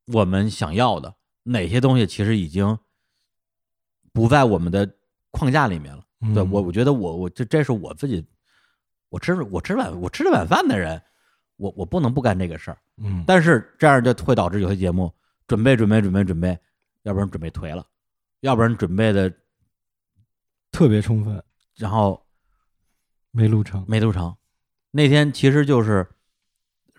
[0.06, 2.78] 我们想要的，哪些东西其实已经
[4.12, 4.96] 不在我们的
[5.30, 6.04] 框架里面了。
[6.20, 8.26] 嗯对我，我觉得我我这这是我自己，
[9.08, 11.00] 我吃我吃晚我吃这晚饭的人，
[11.56, 12.78] 我我不能不干这个事儿。
[12.96, 15.14] 嗯，但是这样就会导致有些节目
[15.46, 16.58] 准备准备准备准备，
[17.02, 17.86] 要不然准备颓了，
[18.40, 19.32] 要不然准备的
[20.72, 21.40] 特别充分，
[21.76, 22.26] 然后
[23.30, 23.84] 没录成。
[23.86, 24.36] 没录成。
[24.90, 26.06] 那天其实就是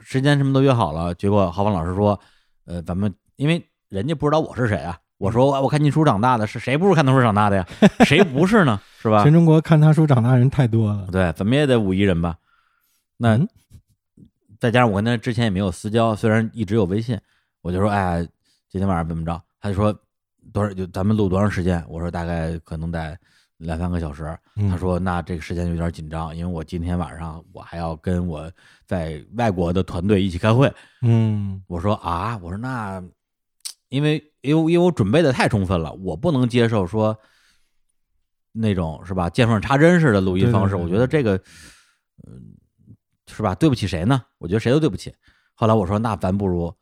[0.01, 2.19] 时间什么都约好了，结果郝芳老师说，
[2.65, 7.67] 呃，咱们因为人家不知道我是谁啊，我说我看您书长大的，是谁不是看他书长大的呀？
[8.05, 8.79] 谁不是呢？
[9.01, 9.33] 是吧全？
[9.33, 11.07] 中国看他书长大人太多了。
[11.11, 12.37] 对，怎么也得五亿人吧。
[13.17, 13.47] 那、嗯
[14.59, 17.17] 再加上我跟他之前也没有私交，虽然一直有微信，
[17.61, 18.21] 我就说，哎，
[18.67, 19.41] 今天晚上怎么着？
[19.61, 19.97] 他就说
[20.51, 21.81] 多少就咱们录多长时间？
[21.87, 23.17] 我说大概可能得
[23.59, 24.37] 两三个小时。
[24.55, 28.51] 嗯他说：“那这个时间有点紧张，因为我今天晚上我还要跟我
[28.85, 30.69] 在外国的团队一起开会。
[31.01, 33.01] 嗯”我说：“啊，我说那，
[33.87, 37.17] 因为因为因为我准备的太充分了，我不能接受说
[38.51, 40.75] 那种是吧见缝插针式的录音方式。
[40.75, 41.35] 对对对我觉得这个，
[42.27, 42.55] 嗯、
[43.27, 43.55] 是吧？
[43.55, 44.21] 对不起谁呢？
[44.39, 45.13] 我觉得谁都对不起。
[45.53, 46.73] 后来我说：那咱不如。”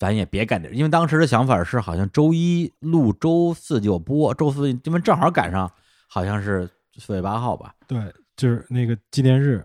[0.00, 5.68] 咱也别干这，因为当时的想法是，好像周一录，周四就播，周四因为正好赶上，
[6.08, 8.00] 好像是四月八号吧，对，
[8.36, 9.64] 就是那个纪念日。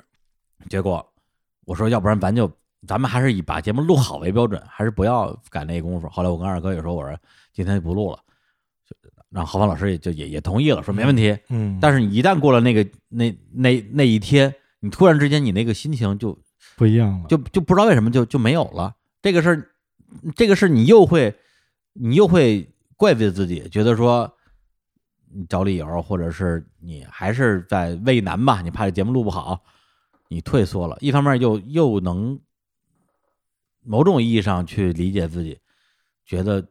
[0.70, 1.04] 结果
[1.66, 2.52] 我说，要不然咱就
[2.86, 6.08] 咱们还是以把节目录好为标准，还是不要赶那功夫。
[6.10, 7.18] 后来我跟二哥也说，我说
[7.54, 8.20] 今天就不录了，
[8.86, 8.96] 就
[9.30, 11.38] 让郝芳老师也就也也同意了，说没问题。
[11.50, 16.38] 嗯，但是你一旦过了那个那那那一天，你突然之间你那个心情就
[16.76, 17.28] 不一样了。
[17.28, 18.94] 就就不知道为什么就就没有了。
[19.22, 19.70] 这个事儿，
[20.36, 21.34] 这个事儿你又会
[21.94, 24.34] 你又会怪罪自己，觉得说
[25.34, 29.64] 你找理由，或者是你还是在畏难吧，你怕这节目录不好，
[30.30, 30.98] 你退缩了。
[31.00, 32.40] 一方面又又能
[33.84, 35.60] 某种意义上去理解自己，
[36.26, 36.62] 觉得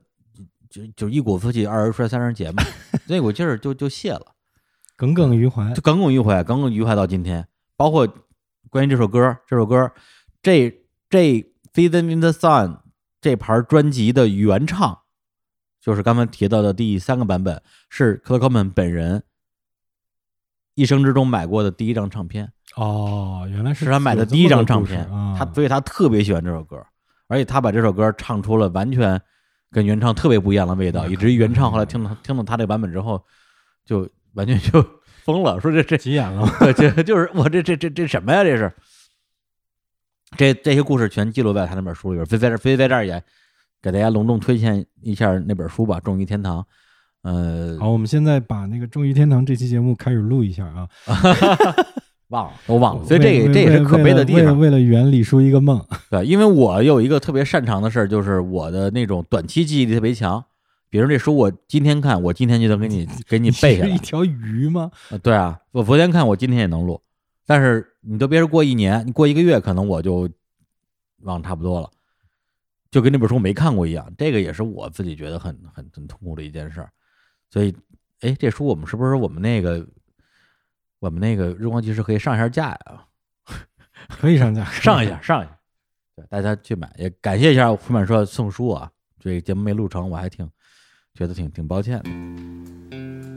[0.71, 2.63] 就就一鼓作气，二人摔，三人结嘛，
[3.09, 4.35] 那股劲儿就就泄了。
[4.97, 5.83] 耿耿于怀就。
[5.83, 7.49] 耿耿于怀，耿耿于怀到今天。
[7.77, 8.07] 包括
[8.71, 9.91] 关于这首歌，这首歌，
[10.41, 10.71] 这
[11.11, 11.41] 这
[11.75, 12.69] 《Season in the Sun》
[13.21, 15.02] 这盘专辑的原唱，
[15.83, 17.61] 就是刚才提到的第三个版本，
[17.91, 19.25] 是克克曼本人
[20.75, 25.05] 一生之中买过的第一张唱片，哦，原来是是他买的第一张唱片。
[25.13, 25.37] 啊。
[25.37, 26.81] 他所以他特别喜欢这首歌，
[27.27, 29.21] 而且他把这首歌唱出了完全
[29.73, 33.23] 跟原唱特别不一样的味道，以至于原唱后来听到听到他这个版本之后，
[33.85, 34.81] 就完全就
[35.27, 36.49] 疯了，说这这急眼了。
[36.75, 38.45] 这就是我这这这这什么呀？
[38.45, 38.73] 这是
[40.37, 42.25] 这这些故事全记录在他那本书里边。
[42.25, 43.23] 非在这非在这儿也
[43.83, 46.61] 给大家隆重推荐一下那本书吧，《终于天堂》。
[47.23, 50.89] 呃，好，我们现在把那个《终于天堂》这期节目开始录一下啊。
[52.29, 54.59] 忘了都忘了，所以这为个这也是可悲的地方。
[54.59, 60.43] 为了圆李叔一个梦，对，因为我有一个特别擅长的事儿，就是我的那种短期记忆力特别强。
[60.89, 63.99] 比如这书，我今天看，我今天就能给你 给你背下来是一。
[63.99, 64.91] 条鱼吗？
[65.11, 66.99] 呃对啊，我昨天看，我今天也能录，
[67.47, 70.27] 但是你都别说过一年，你过一个月，可能我就
[71.25, 71.91] 忘差不多了，
[72.93, 74.09] 就跟那本书没看过一样。
[74.17, 76.89] 这个也是我自己觉得很很很痛苦的一件事儿。
[77.51, 77.75] 所以，
[78.21, 79.85] 哎，这书我们是不是我们那个
[81.01, 83.07] 我们那个日光集市可以上一下架呀？
[84.09, 85.59] 可以上架，上一下，上一下，
[86.15, 86.93] 对，大家去买。
[86.97, 90.49] 也感谢一下出版社送书啊，这个节目没录成，我还挺
[91.15, 93.32] 觉得挺挺抱歉的。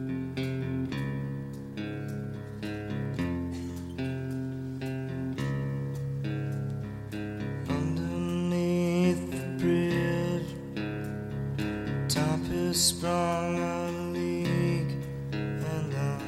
[12.75, 14.89] sprung a leak,
[15.31, 16.19] and the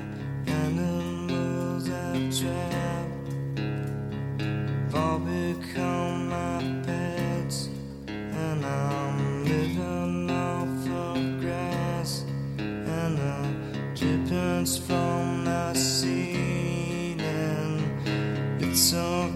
[0.49, 3.59] animals I've trapped
[4.95, 7.67] all become my pets,
[8.07, 12.23] and I'm living off of grass
[12.57, 13.35] and the
[13.93, 17.83] drippings from the sea, and
[18.61, 19.26] it's all.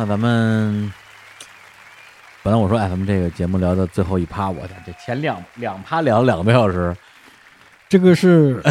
[0.00, 0.90] 那咱们
[2.42, 6.96] 本来我说，哎，咱们这个节目聊到最后一趴，我操，这前两两趴聊了两个多小时，
[7.86, 8.62] 这个是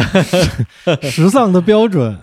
[1.08, 2.18] 时尚的标准。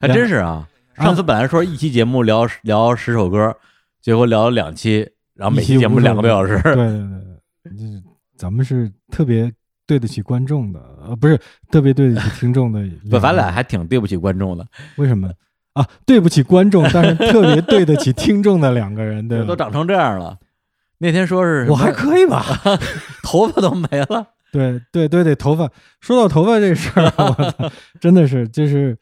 [0.00, 0.64] 还真是啊。
[0.94, 3.52] 上次本来说一期节目聊聊十首歌，
[4.00, 5.04] 结果聊了两期，
[5.34, 6.52] 然后每期节目两个多小时。
[6.62, 7.18] 对对对
[7.64, 8.00] 对，就是
[8.36, 9.52] 咱们是特别
[9.88, 11.36] 对得起观众的，呃，不是
[11.68, 12.80] 特别对得起听众的。
[13.10, 14.64] 不，咱俩还挺对不起观众的，
[14.98, 15.32] 为什么
[15.80, 15.88] 啊？
[16.04, 20.38] 对不起观众，但是特别对得起听众的两个人，对吧都长成这样了。
[20.98, 22.42] 那天说是我还可以吧？
[23.22, 25.70] 头发都没了，对对对对，头发。
[26.00, 27.70] 说到头发这事儿， 我操，
[28.00, 28.96] 真的是就是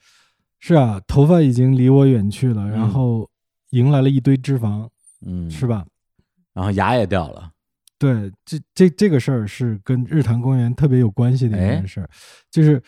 [0.59, 3.29] 是啊，头发已经离我远去了，然后
[3.71, 4.89] 迎来了一堆脂肪，
[5.25, 5.85] 嗯，是吧？
[6.53, 7.51] 然后牙也掉了，
[7.99, 12.09] 对，这这这个事儿是跟日坛公园特别有关系的一哎件事儿，
[12.51, 12.83] 就是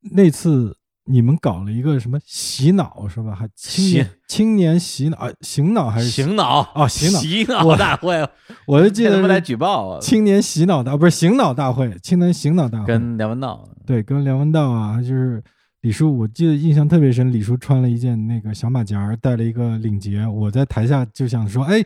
[0.00, 0.76] 那次
[1.08, 3.34] 你们搞了一个什么洗脑是吧？
[3.34, 8.28] 还青年青年洗脑啊，醒脑还是醒脑哦洗脑洗脑大会，
[8.66, 10.00] 我就记得来举报啊！
[10.00, 15.42] 青年洗脑大不是醒脑大会，青年醒脑大会跟梁文道，对，跟梁文道啊，就是
[15.82, 17.32] 李叔，我记得印象特别深。
[17.32, 21.80] 李叔穿了一件那个小马甲儿，戴了一个领结，我在台下就想说，哎，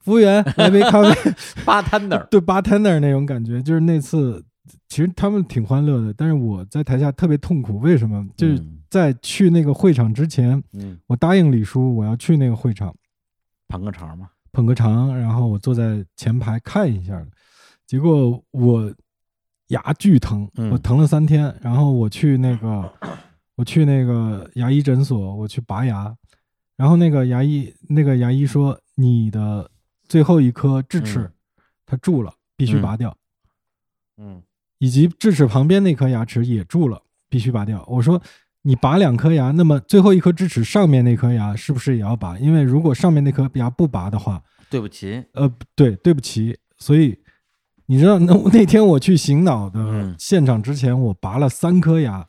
[0.00, 1.32] 服务员来杯咖啡，
[1.64, 3.62] 八摊那儿， 对 bartender 那种感觉。
[3.62, 4.42] 就是那次，
[4.88, 7.78] 其实他们挺欢乐的，但是我在台下特别痛苦。
[7.78, 8.26] 为什么？
[8.36, 12.94] 就是嗯在去那个会场之前，嗯，我答应李叔我要去那个会场
[13.68, 17.24] 捧个场嘛，捧个场，然后我坐在前排看一下。
[17.86, 18.92] 结果我
[19.68, 21.54] 牙巨疼，嗯我疼了三天。
[21.60, 22.92] 然后我去那个，
[23.54, 26.12] 我去那个牙医诊所，我去拔牙。
[26.76, 29.70] 然后那个牙医，那个牙医说你的
[30.08, 31.32] 最后一颗智齿嗯
[31.86, 33.16] 它蛀了，必须嗯拔掉，
[34.16, 34.42] 嗯
[34.80, 37.84] 以及智齿旁边那颗牙齿也蛀了，必须拔掉。
[37.86, 38.20] 我说
[38.62, 42.38] 你拔两颗牙，那么最后一颗智齿上面那颗牙是不是也要拔？
[42.38, 47.18] 因为如果上面那颗牙不拔的话，对不起，呃，对，对不起，所以
[47.86, 50.16] 你知道那那天我去醒脑的嗯。
[50.18, 52.26] 现场之前，我拔了三颗牙，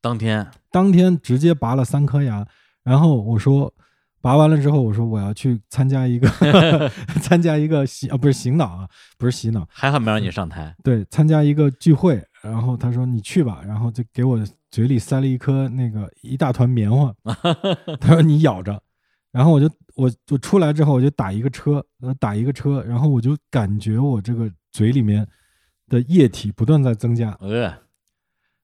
[0.00, 0.48] 当天。
[0.70, 2.46] 当天直接拔了三颗牙，
[2.84, 3.74] 然后我说
[4.22, 6.28] 拔完了之后，我说我要去参加一个
[7.20, 8.88] 参加一个洗啊不是醒脑啊，
[9.18, 14.40] 不是洗脑，还好没让你上台，对，参加一个聚会，然后他说你去吧，然后就给我
[14.70, 17.12] 嘴里塞了一颗那个一大团棉花，
[18.00, 18.80] 他说你咬着，
[19.32, 25.26] 然后我就我就出来之后我就打一个车，呃打一个车，然后我就感觉我这个嘴里面
[25.88, 27.74] 的液体不断在增加，呃，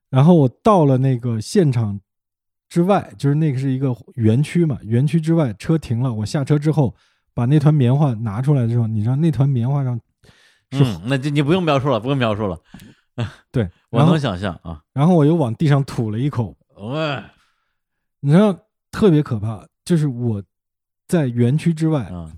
[0.09, 2.01] 然后我到了那个现场
[2.69, 6.95] 之外，就是那个是一个园区嘛，园区之外车停了，我下车之后
[7.35, 9.99] 把那团棉花拿出来之后，你知道那团棉花上
[10.71, 12.59] 是嗯，那就你不用描述了，不用描述了，
[13.51, 17.25] 对，我能想象啊，然后我又往地上吐了一口，呃，
[18.21, 18.55] 你知道
[18.91, 20.43] 特别可怕，就是我
[21.07, 22.31] 在园区之外，嗯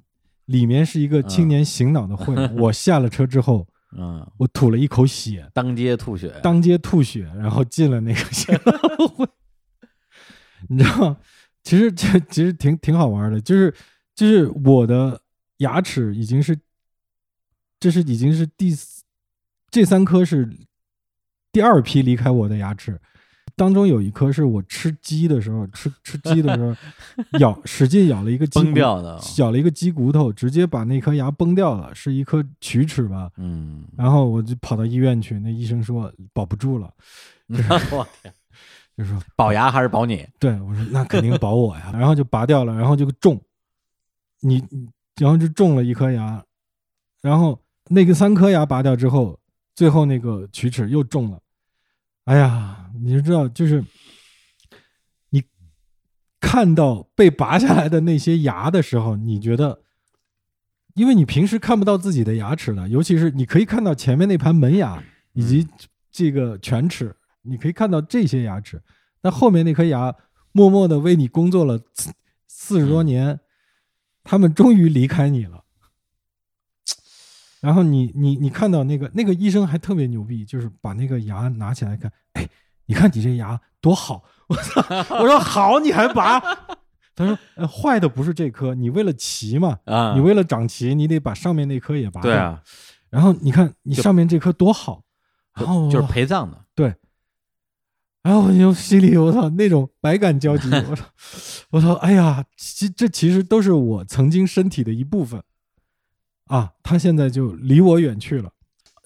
[0.46, 3.64] 里面是一个青年醒脑的会， 我下了车之后，
[3.96, 8.20] 嗯，我吐了一口血，当街吐血，当街吐血，然后进了那个
[9.14, 9.26] 会。
[10.70, 11.16] 你知道，
[11.64, 13.74] 其实这其实挺挺好玩的，就是
[14.14, 15.20] 就是我的
[15.58, 16.56] 牙齿已经是，
[17.80, 19.02] 这是已经是第四
[19.68, 20.48] 这三颗是
[21.50, 23.00] 第二批离开我的牙齿，
[23.56, 26.74] 当中有一颗是我吃鸡的时候吃吃鸡的时候
[27.40, 33.30] 咬使劲咬了一个鸡崩骨掉的，咬了一个鸡骨头，直接把那颗牙崩掉了，是一颗龋齿吧。
[33.36, 36.92] 嗯，然后我就跑到医院去，那医生说保不住了，
[37.90, 38.32] 我天，
[39.00, 40.26] 就说保牙还是保你？
[40.38, 43.40] 对我说那肯定保我呀， 然后就拔掉了，然后就种，
[44.40, 44.86] 你你
[45.16, 46.44] 然后就种了一颗牙，
[47.22, 47.58] 然后
[47.88, 49.40] 那个三颗牙拔掉之后，
[49.74, 51.40] 最后那个龋齿又种了，
[52.24, 53.82] 哎呀，你就知道就是
[55.30, 55.42] 你
[56.38, 59.80] 看到被拔下来的那些牙的时候，你觉得。
[60.94, 65.00] 因为你平时看不到自己的牙齿的，尤其是你可以看到前面那盘门牙
[65.32, 65.66] 以及
[66.10, 68.82] 这个犬齿，你可以看到这些牙齿，
[69.20, 70.14] 但后面那颗牙
[70.52, 72.12] 默默的为你工作了四
[72.46, 73.40] 四十多年，
[74.22, 75.64] 他们终于离开你了。
[77.60, 82.48] 然后你你你看到那个那个医生还特别牛逼，就是把那个牙拿起来看，哎，
[82.86, 84.24] 你看你这牙多好！
[84.48, 84.82] 我操！
[85.20, 86.40] 我说 好，你还拔？
[87.14, 92.30] 他说，呃，坏的不是这颗，你为了齐嘛，啊，你为了长齐，你得把上面那颗也拔掉。
[92.30, 92.62] 对啊，
[93.10, 95.02] 然后你看你上面这颗多好，
[95.54, 96.94] 然后就是陪葬的，对，
[98.22, 101.04] 然后我就心里我操那种百感交集， 我操
[101.70, 105.42] 我操，哎呀，其这其实都是我曾经身体的一部分
[106.46, 108.50] 啊，他现在就离我远去了。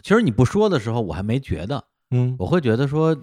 [0.02, 3.16] 其实你不说的时候，我还没觉得，嗯，我会觉得说，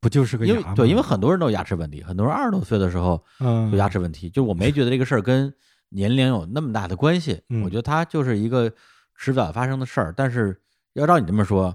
[0.00, 0.60] 不就是个牙吗？
[0.60, 5.52] 因为对，因为很多人都有牙齿问题，很多人二十多岁的时候嗯有牙齿问题，就我没觉得这个事儿跟
[5.88, 8.70] 年龄有那么大的关系，嗯我觉得它就是一个
[9.16, 10.14] 迟早发生的事儿。
[10.16, 10.60] 但是
[10.92, 11.74] 要照你这么说，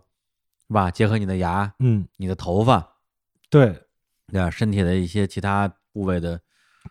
[0.74, 0.90] 是吧？
[0.90, 2.96] 结合你的牙、嗯，你的头发，
[3.48, 3.86] 对，
[4.26, 4.50] 对吧？
[4.50, 6.42] 身体的一些其他部位的，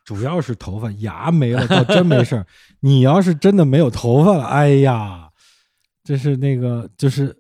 [0.05, 2.47] 主要是头发，牙没了倒真没事儿。
[2.79, 5.33] 你要是真的没有头发了，哎呀，
[6.05, 7.37] 这是那个就是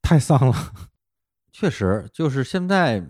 [0.00, 0.72] 太丧了。
[1.52, 3.06] 确实就是现在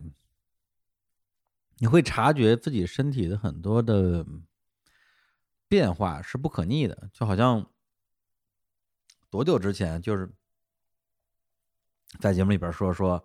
[1.79, 4.27] 你会察觉自己身体的很多的
[5.69, 7.65] 变化是不可逆的，就好像
[9.31, 10.29] 多久之前就是
[12.19, 13.23] 在节目里边说说，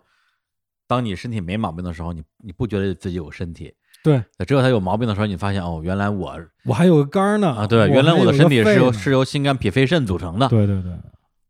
[0.86, 10.92] 当你身体没毛病的时候，你你不觉得自己有身体，对只有他有毛病的时候，你发现哦，原来我我还有个肝儿呢啊，对，原来我的身体是由是由心肝脾肺肾组成的，对对对，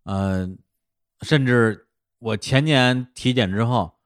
[0.05, 0.59] 嗯，
[1.21, 1.87] 甚至
[2.19, 3.97] 我前年体检之后，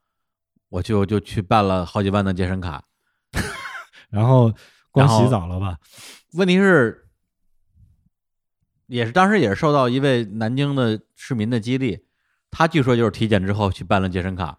[0.69, 2.85] 我就就去办了好几万的健身卡。
[4.11, 4.52] 然后
[4.90, 5.78] 光洗澡了吧？
[6.32, 7.07] 问题是，
[8.86, 12.07] 也是当时也是受到一位南京的市民的激励，
[12.51, 14.59] 他据说就是体检之后去办了健身卡，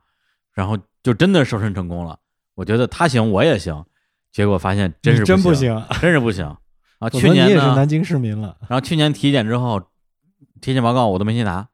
[0.54, 2.20] 然后就真的瘦身成功了。
[2.56, 3.86] 我觉得他行，我也行，
[4.32, 6.46] 结果发现真是你真不行，真是不行
[7.00, 7.10] 啊！
[7.10, 8.58] 去年呢也是南，京市民了。
[8.68, 9.80] 然后去年体检之后，
[10.62, 11.68] 体检报告我都没去拿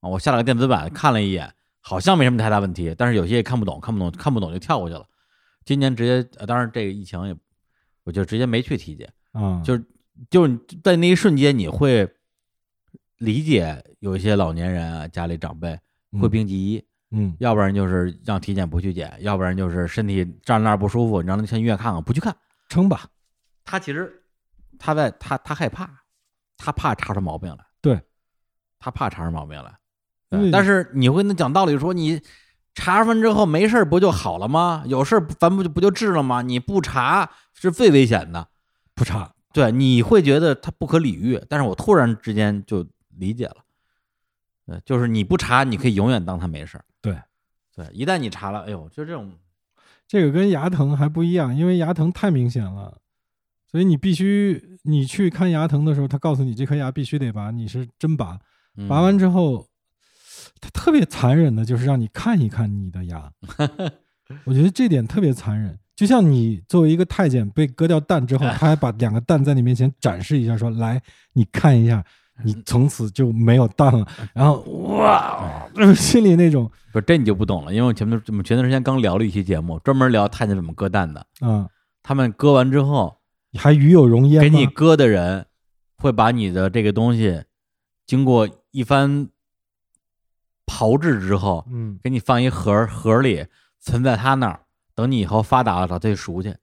[0.00, 5.06] 啊，我下了个电子版看了一眼，好像没什么太大问题，但是有些也看不懂，看不懂，看不懂就跳过去了。
[5.64, 7.34] 今年直接，呃当然这个疫情也，
[8.04, 9.84] 我就直接没去体检，啊，就是
[10.28, 12.08] 就是在那一瞬间，你会
[13.18, 15.78] 理解有一些老年人啊，家里长辈
[16.20, 22.34] 会病急医，嗯要不然就是让体检不去检，要不然就是身体站那儿不舒服，你让他上医院看看，不去看。
[22.68, 23.06] 撑吧，
[23.64, 24.22] 他其实
[24.78, 25.88] 他在他他害怕，
[26.56, 28.00] 他怕查出毛病来，对，
[28.78, 29.78] 他怕查出毛病来。
[30.50, 32.20] 但是你会跟他讲道理说，你
[32.74, 34.82] 查完之后没事儿不就好了吗？
[34.86, 36.42] 有事儿咱不就不就治了吗？
[36.42, 38.48] 你不查是最危险的。
[38.94, 39.32] 不查。
[39.52, 42.86] 对，你会觉得他不可理喻，但是我突然之间就
[43.16, 43.56] 理解了。
[44.66, 46.84] 对，就是你不查，你可以永远当他没事儿。
[47.00, 47.16] 对，
[47.74, 49.32] 对，一旦你查了，哎呦，就这种，
[50.08, 52.98] 这个跟牙疼还不一样，因为牙疼太明显了，
[53.70, 58.38] 所以你必须你去看牙疼的时候，他告诉你这颗牙必须得拔，你是真拔，
[58.76, 59.66] 嗯拔完之后，
[60.60, 63.32] 他特别残忍的，就是让你看一看你的牙。
[64.44, 71.00] 我觉得这点特别残忍，就像你作为一个太监被割掉蛋之后， 他还把两个蛋在你面前展示一下，说：“来，
[71.34, 72.04] 你看一下，
[72.44, 74.60] 你从此就没有蛋了。”然后
[74.98, 81.26] 哇，心里那种不这你就不懂了，因为我前面我们前段时间刚聊了一期节目，专门聊太监怎么割蛋的。
[81.40, 81.68] 嗯，
[82.02, 83.18] 他们割完之后，
[83.58, 85.46] 还与有容焉给你割的人
[85.96, 87.42] 会把你的这个东西
[88.06, 89.28] 经过一番
[90.66, 93.46] 炮制之后，嗯，给你放一盒盒里，
[93.80, 94.60] 存在他那儿，
[94.94, 96.54] 等你以后发达了找他去赎去，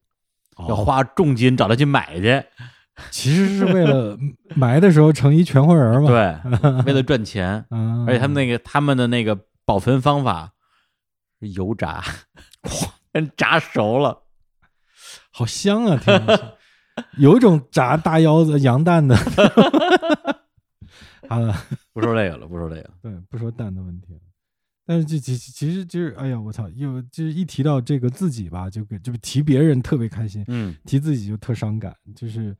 [0.67, 2.43] 要哦花重金找他去买去。
[3.09, 4.17] 其实是为了
[4.55, 10.53] 埋的时候成一全活人嘛。，对， 为了赚钱，嗯，而且他们那个他们的那个保存方法
[11.39, 12.03] 是油炸，
[12.63, 14.23] 哇，炸熟了。
[15.31, 15.99] 好香啊，
[17.17, 19.15] 有一种炸大腰子羊蛋的。
[21.27, 21.55] 好了，
[21.91, 22.89] 不说这个了，不说这个。
[23.01, 24.19] 对，不说蛋的问题了。
[24.85, 31.95] 但是这其其其实就是，哎呀，我操，又就是一提到这个自己吧，就给就提别人特别开心，嗯提自己就特伤感。
[32.15, 32.55] 就是，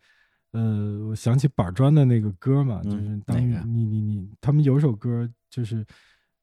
[0.54, 3.38] 呃，我想起板砖的那个歌嘛，就是嗯当
[3.72, 5.86] 你你你，他们有首歌就是。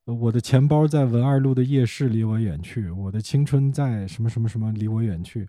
[0.07, 5.47] 呃我的钱包在文二路的夜市离我远去，我的青春在什么什么什么离我远去。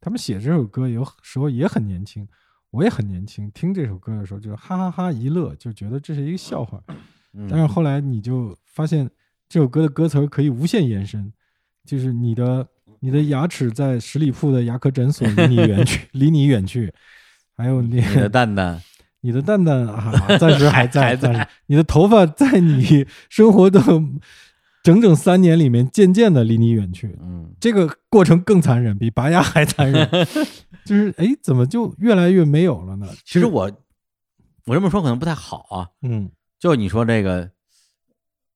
[0.00, 2.26] 他们写这首歌有时候也很年轻，
[2.70, 6.80] 我也很年轻，听这首歌的时候就是哈哈哈一乐，就觉得这是一个笑话。
[7.34, 9.10] 嗯，但是后来你就发现
[9.48, 11.30] 这首歌的歌词可以无限延伸，
[11.84, 12.66] 就是你的
[13.00, 16.94] 你的牙齿在十里铺的牙科诊所离你远去， 离你远去，
[17.58, 18.80] 还有那你的蛋蛋，
[19.20, 21.32] 你的蛋蛋啊，暂时还在， 还在。
[21.32, 21.46] 暂时。
[21.66, 23.82] 你的头发在你生活的
[24.84, 27.52] 整整三年里面渐渐的离你远去，嗯。
[27.60, 30.08] 这个过程更残忍，比拔牙还残忍。
[30.86, 33.08] 就是哎，怎么就越来越没有了呢？
[33.24, 33.70] 其实我
[34.66, 36.30] 我这么说可能不太好啊，嗯。
[36.60, 37.50] 就你说这个，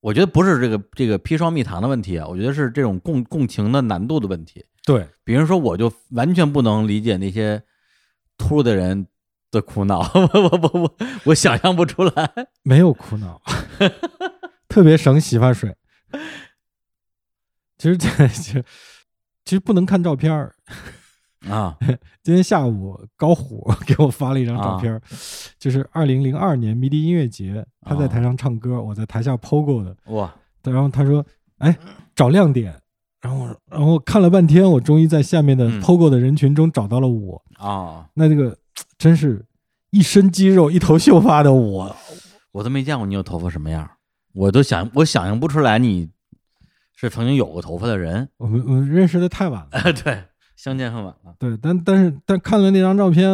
[0.01, 4.65] 我觉得不是这个这个砒霜蜜糖的问题啊，我觉得是这种共共情的难度的问题。
[4.85, 7.63] 对，比如说，我就完全不能理解那些
[8.43, 9.07] 秃噜的人
[9.51, 10.95] 的苦恼， 我我我我
[11.27, 12.31] 我想象不出来。
[12.63, 13.41] 没有苦恼，
[14.69, 15.77] 特别省洗发水。
[17.79, 18.65] 其实这其实
[19.45, 20.55] 其实不能看照片儿。
[21.49, 21.77] 啊，
[22.23, 25.01] 今天下午高虎 给我发了一张照片，啊
[25.59, 29.97] 就是二零零二年迷笛音乐节，他在哦台上唱歌，我在台下 POGO 的。
[30.07, 30.33] 哇，
[30.63, 31.25] 然后他说
[31.59, 31.77] ：“哎，
[32.15, 32.75] 找亮点。”
[33.23, 37.43] 然后我然后看了半天，我终于在下面的嗯 POGO 的人群中找到了我。
[37.57, 38.59] 啊，那这个
[38.99, 39.43] 真是
[39.91, 41.97] 一身肌肉、一头秀发的我，
[42.51, 43.89] 我都没见过你有头发什么样，
[44.35, 46.11] 我都想我想象不出来你
[46.97, 48.29] 是曾经有过头发的人。
[48.39, 49.93] 我们我们认识的太晚了。
[50.05, 50.25] 对，
[50.57, 51.35] 相见恨晚了。
[51.39, 53.31] 对，但但是但看了那张照片，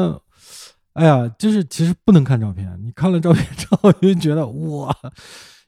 [0.93, 4.95] 哎呀，就是其实不能看照片，你看了照片之后你 就觉得哇，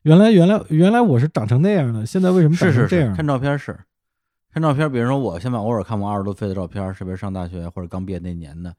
[0.02, 3.16] 原来原来原来我是长成那样的，现在为什么长是是是，成这样？
[3.16, 3.78] 看照片是
[4.52, 8.74] 看照片，比如说我现在偶尔看我二十多岁的照片，是不是上大学或者刚毕业那年的？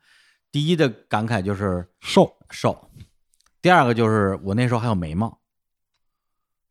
[0.51, 2.89] 第一的感慨就是瘦，瘦，
[3.61, 5.39] 第二个就是我那时候还有眉毛，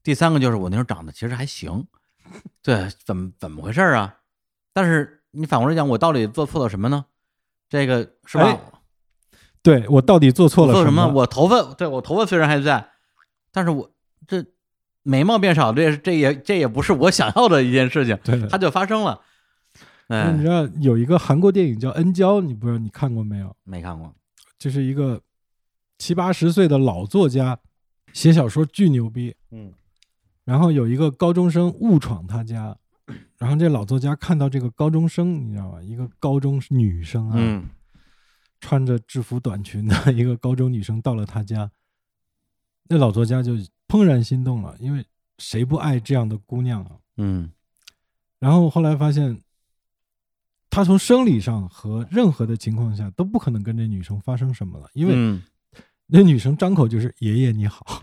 [0.03, 1.87] 第三个就是我那时候长得其实还行。
[2.63, 4.19] 对，怎么怎么回事啊？
[4.73, 7.07] 但是你反过来讲，我到底做错了什么呢？
[7.69, 8.45] 这个是吧？
[8.45, 8.61] 哎
[9.63, 11.07] 对我到底做错了什么？
[11.09, 12.93] 我头发，对我头发虽然还在，
[13.53, 13.91] 但是我
[14.27, 14.43] 这
[15.03, 19.21] 眉毛变少，这也这也这也不是我想要的一件事情，对它就发生了。
[20.09, 23.55] 你，知道有一个韩国电影叫《恩娇》，你不知道你看过没有？
[23.63, 24.13] 没看过，
[24.59, 25.21] 就是一个
[25.99, 27.59] 七八十岁的老作家，
[28.13, 29.73] 写小说巨牛逼，嗯
[30.45, 32.77] 然后有一个高中生误闯他家，
[33.39, 35.81] 然后这老作家看到这个高中生，你知道吧？
[35.81, 37.69] 一个高中女生啊，嗯
[38.59, 41.71] 穿着制服短裙的一个高中女生到了他家，
[42.89, 43.53] 那老作家就
[43.91, 45.05] 怦然心动了，因为
[45.39, 46.93] 谁不爱这样的姑娘啊？
[47.17, 47.51] 嗯。
[48.39, 49.43] 然后后来发现，
[50.71, 55.43] 他从生理上和任何的情况下都不可能跟这女生发生什么了，因为嗯。
[56.13, 58.03] 那女生张口就是“爷爷你好”，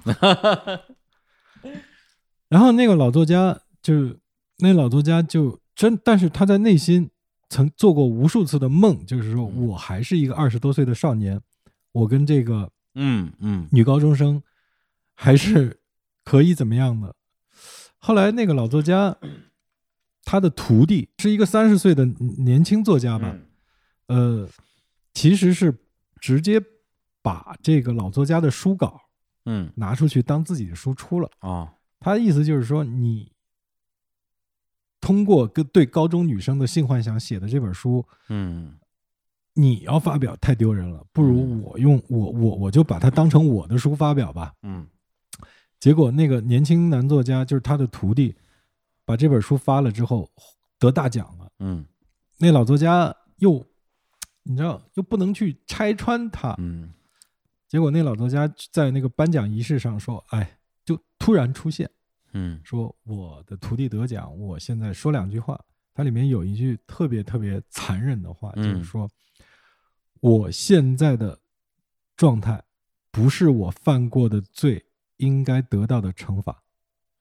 [2.47, 4.17] 然后那个老作家就
[4.59, 7.09] 那老作家就真，但是他在内心
[7.49, 9.67] 曾做过无数次的梦，就是说嗯。
[9.67, 11.41] 我还是一个二十多岁的少年，
[11.91, 13.67] 我跟这个嗯嗯。
[13.73, 14.41] 女高中生
[15.13, 15.76] 还是
[16.27, 17.15] 可以怎么样的。
[17.99, 19.17] 后来那个老作家，
[20.25, 22.03] 他的徒弟是一个三十岁的
[22.37, 23.33] 年轻作家吧，
[24.07, 24.41] 嗯。
[24.43, 24.49] 呃，
[25.13, 25.73] 其实是
[26.19, 26.61] 直接
[27.21, 28.99] 把这个老作家的书稿
[29.45, 29.71] 嗯。
[29.75, 31.29] 拿出去当自己的书出了。
[31.39, 31.69] 哦。
[31.97, 33.31] 他的意思就是说，你
[34.99, 38.77] 通过跟对高中女生的性幻想写的这本书，嗯。
[39.53, 41.61] 你要发表太丢人了，不如嗯。
[41.61, 44.53] 我用我我我就把它当成我的书发表吧。
[44.63, 44.85] 嗯
[45.79, 48.35] 结果那个年轻男作家就是他的徒弟，
[49.05, 50.29] 把这本书发了之后
[50.79, 51.51] 得大奖了。
[51.59, 51.85] 嗯。
[52.37, 53.65] 那老作家又，
[54.43, 56.93] 你知道又不能去拆穿他，嗯。
[57.67, 61.89] 结果那老作家在那个颁奖仪式上说：“哎，就突然出现，
[62.33, 62.59] 嗯。
[62.63, 65.59] 说我的徒弟得奖，我现在说两句话。
[65.93, 69.09] 它里面有一句特别特别残忍的话，就是嗯说，
[70.19, 71.39] 我现在的
[72.15, 72.63] 状态
[73.09, 74.85] 不是我犯过的罪
[75.17, 76.63] 应该得到的惩罚，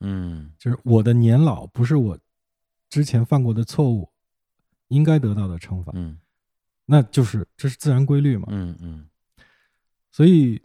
[0.01, 2.19] 嗯就是我的年老不是我
[2.89, 4.11] 之前犯过的错误
[4.89, 6.19] 应该得到的惩罚，嗯
[6.85, 8.47] 那就是这是自然规律嘛。
[8.51, 9.09] 嗯嗯
[10.13, 10.63] 所以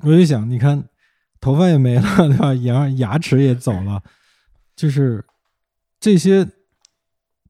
[0.00, 0.88] 我就想，你看，
[1.40, 2.54] 头发也没了， 对吧？
[2.54, 4.02] 牙牙齿也走了，
[4.76, 5.24] 就是
[5.98, 6.46] 这些，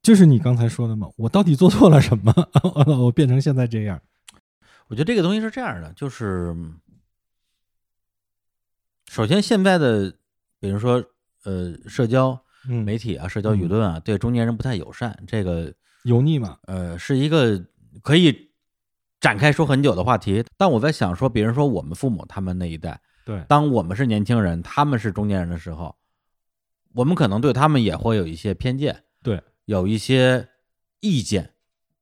[0.01, 2.32] 就是你刚才说的嘛，我到底做错了什么，
[3.05, 4.01] 我变成现在这样？
[4.86, 6.55] 我觉得这个东西是这样的，就是
[9.11, 10.15] 首先现在的，
[10.61, 11.05] 比如说
[11.45, 12.39] 呃，社交
[12.69, 15.73] 嗯，媒体啊、社交舆论啊，对中年人不太友善，这个
[16.05, 17.65] 油腻嘛，呃是一个
[18.03, 18.51] 可以
[19.20, 20.45] 展开说很久的话题。
[20.57, 25.97] 但我在想说，比如说我们父母他们那一代，对，当我们是年轻人，他们是中年人的时候，
[26.93, 30.49] 我们可能对他们也会有一些偏见，对，有一些
[31.01, 31.53] 意见，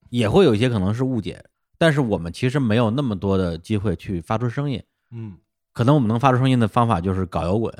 [0.08, 1.44] 也会有一些可能是误解。
[1.76, 5.36] 但是我们其实没有那么多的机会去发出声音，嗯，
[5.74, 7.70] 可能我们能发出声音的方法就是搞摇滚、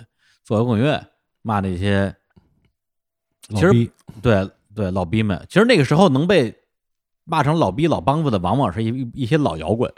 [0.42, 1.02] 做摇滚乐，
[1.40, 2.14] 骂那些
[3.48, 3.90] 其实老逼
[4.20, 5.42] 对对老逼们。
[5.48, 6.54] 其实那个时候能被
[7.24, 9.90] 骂成老逼、老梆子的，往往是一一一些老摇滚。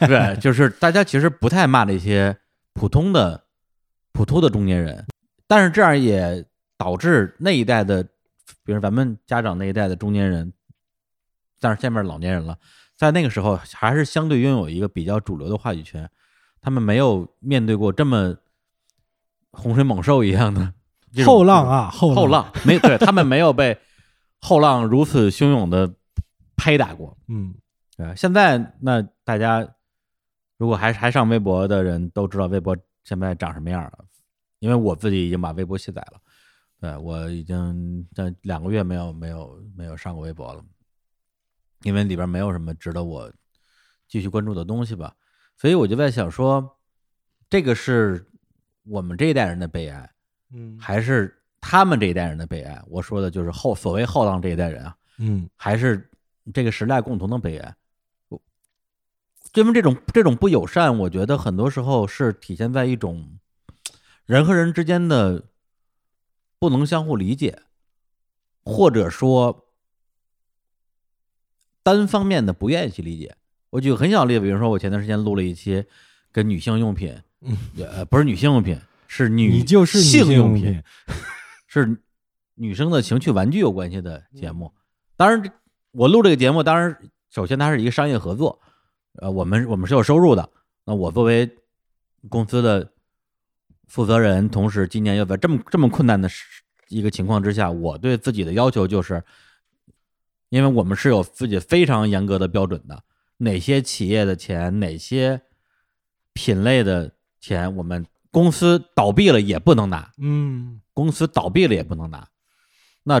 [0.00, 2.36] 对， 就是大家其实不太骂那些
[2.74, 3.44] 普通的、
[4.12, 5.06] 普通的中年人，
[5.46, 6.44] 但是这样也
[6.76, 8.02] 导致那一代的，
[8.64, 10.52] 比如咱们家长那一代的中年人，
[11.60, 12.58] 但是现在是老年人了，
[12.94, 16.08] 在那个时候还是相对拥有一个比较主流的话语权，
[16.64, 18.34] 他们没有面对过这么
[19.50, 20.72] 洪水猛兽一样的
[21.26, 23.78] 后浪啊，后后浪，没对 他们没有被
[24.40, 25.94] 后浪如此汹涌的
[26.56, 27.18] 拍打过。
[27.28, 27.54] 嗯，
[27.98, 29.74] 对，现在那大家
[30.56, 32.74] 如果还还上微博的人都知道微博
[33.04, 34.06] 现在长什么样了，
[34.58, 36.18] 因为我自己已经把微博卸载了，
[36.80, 40.64] 对我已经这两个月没有没有没有上过微博了，
[41.82, 43.30] 因为里边没有什么值得我
[44.08, 45.14] 继续关注的东西吧，
[45.64, 46.76] 所以我就在想说，
[47.48, 48.30] 这个是
[48.82, 50.10] 我们这一代人的悲哀，
[50.52, 52.82] 嗯，还是他们这一代人的悲哀？
[52.86, 56.10] 我说的就是后所谓后浪这一代人啊，嗯，还是
[56.52, 57.74] 这个时代共同的悲哀。
[58.28, 58.38] 我
[59.54, 63.38] 因为这种这种不友善，我觉得很多时候是体现在一种
[64.26, 65.44] 人和人之间的
[66.58, 67.62] 不能相互理解，
[68.66, 69.70] 或者说
[71.82, 73.34] 单方面的不愿意去理解。
[73.74, 75.84] 我举个很小的例子，比如说我前段时间录了一期
[76.30, 78.78] 跟女性用品，嗯呃，不是女性用品，
[79.08, 80.80] 是女你就是性用品，
[81.66, 81.98] 是
[82.54, 84.72] 女生的情趣玩具有关系的节目。
[85.16, 85.52] 当然，
[85.90, 86.96] 我录这个节目，当然
[87.30, 88.60] 首先它是一个商业合作，
[89.14, 90.48] 呃，我们我们是有收入的。
[90.84, 91.50] 那我作为
[92.28, 92.92] 公司的
[93.88, 96.30] 负责人，同时今年又在这么这么困难的
[96.86, 99.20] 一个情况之下，我对自己的要求就是，
[100.50, 103.02] 因为我们是有自己非常严格的标准的，
[103.38, 105.42] 哪些企业的钱，哪些
[106.32, 110.12] 品类的钱，我们公司倒闭了也不能拿。
[110.18, 112.28] 嗯，公司倒闭了也不能拿。
[113.02, 113.20] 那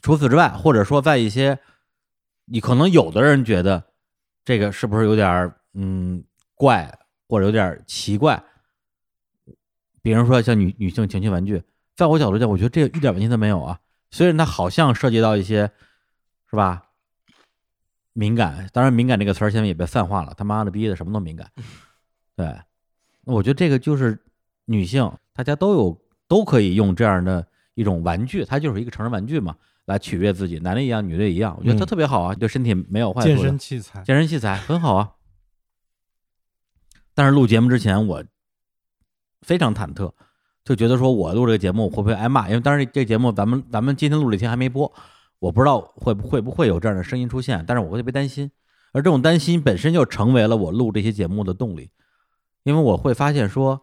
[0.00, 1.58] 除此之外，或者说在一些
[2.46, 3.92] 你可能有的人觉得
[4.44, 6.24] 这个是不是有点儿嗯
[6.54, 6.98] 怪，
[7.28, 8.42] 或者有点儿奇怪？
[10.00, 11.62] 比如说像女女性情趣玩具，
[11.94, 13.80] 在我角度讲，我觉得这个一点问题都没有啊。
[14.10, 15.70] 虽然它好像涉及到一些
[16.48, 16.87] 是吧
[18.18, 21.48] 敏感，当然敏感这个词儿现在也被泛化了，他妈的逼的什么都敏感。
[22.34, 22.46] 对，
[23.22, 24.18] 那我觉得这个就是
[24.64, 25.96] 女性，大家都有
[26.26, 29.54] 都可以用这样的一种玩具，它就是一个成人玩具嘛，
[29.84, 33.28] 来取悦自己，男的一样，女的一样，我觉得它嗯特别好啊，对身体没有坏处。
[33.28, 35.12] 健身器材，健身器材很好啊。
[37.14, 38.24] 但是录节目之前，我
[39.42, 40.12] 非常忐忑，
[40.64, 42.48] 就觉得说我录这个节目会不会挨骂？
[42.48, 44.92] 因为当然这个节目咱们咱们今天录这天还没播，
[45.38, 48.50] 我不知道会不会不会有这样的声音出现，但是我会特别担心，
[48.92, 51.90] 而这种担心本身就成为了我录这些节目的动力，
[52.64, 53.82] 因为我会发现说，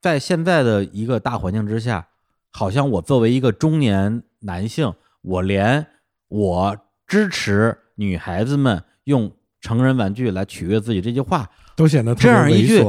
[0.00, 2.08] 在现在的一个大环境之下，
[2.50, 4.92] 好像我作为一个中年男性，
[5.22, 5.86] 我连
[6.28, 6.76] 我
[7.06, 12.84] 支持女孩子们用成人玩具来取悦自己这句话，都显得特这样一句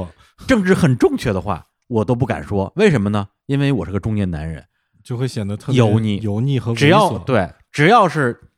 [0.48, 2.74] 政治很正确的话，我都不敢说。
[2.76, 3.30] 为什么呢？
[3.46, 4.66] 因为我是个中年男人，
[5.04, 8.50] 就会显得特别油腻油腻和猥琐只要对，只要是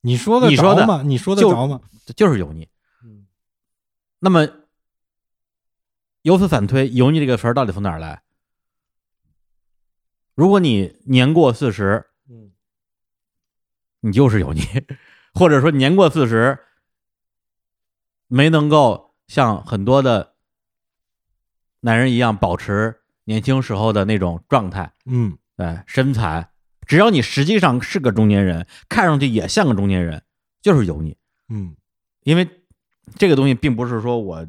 [0.00, 1.02] 你说的你说的着吗？
[1.04, 1.80] 你说的就着吗？
[2.16, 2.68] 就是油腻。
[3.04, 3.26] 嗯
[4.18, 4.48] 那么
[6.22, 8.22] 由此反推，油腻这个词儿到底从哪儿来？
[10.34, 12.52] 如果你年过四十，嗯
[14.00, 14.62] 你就是油腻，
[15.34, 16.58] 或者说年过四十
[18.26, 20.34] 没能够像很多的
[21.80, 22.99] 男人一样保持
[23.30, 26.50] 年轻时候的那种状态，嗯对身材，
[26.84, 30.20] 只要你实际上是个中年人，看上去也像个中年人，
[30.60, 31.16] 就是油腻。
[31.48, 31.76] 嗯
[32.24, 32.48] 因为
[33.14, 34.44] 这个东西并不是说我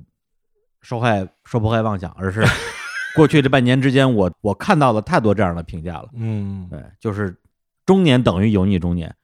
[0.82, 2.44] 受害受迫害妄想，而是
[3.16, 6.10] 过去这半年之间，我我看到了太多这样的评价了。
[6.16, 7.40] 嗯对，就是
[7.86, 9.16] 中年等于油腻中年。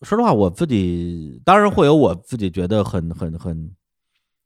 [0.00, 3.76] 说实话，我自己当然会有我自己觉得很很很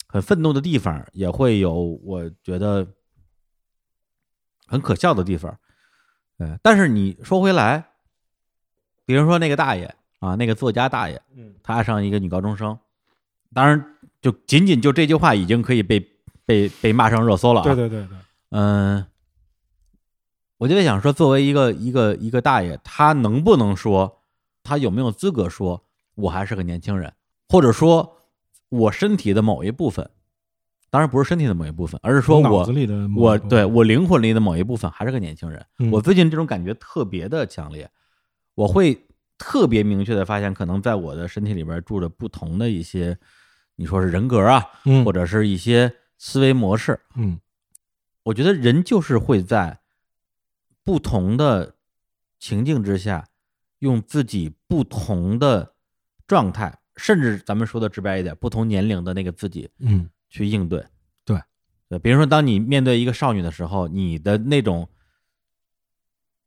[0.09, 1.73] 很愤怒的地方，也会有
[2.03, 2.85] 我觉得
[4.67, 5.59] 很可笑的地方。
[6.39, 7.91] 嗯，但是你说回来，
[9.05, 12.79] 比如说那个大爷啊，那个作家大爷，嗯，他爱上一个女高中生，
[13.53, 16.01] 当然就仅仅就这句话已经可以被
[16.45, 17.65] 被被骂上热搜了啊。
[17.65, 18.17] 对对对对，
[18.51, 19.07] 嗯，
[20.59, 24.23] 我就在想说，作为一个一个一个大爷，他能不能说，
[24.63, 25.85] 他有没有资格说
[26.15, 27.13] 我还是个年轻人，
[27.49, 28.19] 或者说
[28.69, 30.11] 我身体的某一部分，
[30.93, 32.67] 当然不是身体的某一部分，而是说我
[33.17, 35.65] 我对我灵魂里的某一部分还是个年轻人。
[35.79, 37.91] 嗯我最近这种感觉特别的强烈，
[38.55, 39.07] 我会
[39.39, 43.17] 特别明确的发现，可能在我的身体里边住着不同的一些，
[43.77, 47.01] 你说是人格啊，嗯或者是一些思维模式。
[47.17, 47.41] 嗯
[48.25, 49.81] 我觉得人就是会在
[50.85, 51.75] 不同的
[52.39, 53.27] 情境之下，
[53.79, 55.73] 用自己不同的
[56.27, 60.83] 状态，甚至咱们说的直白一点，不同年龄的那个自己嗯去应对。
[61.25, 61.39] 对，
[61.89, 64.89] 对，比如说，当你面对一个少女的时候，你的那种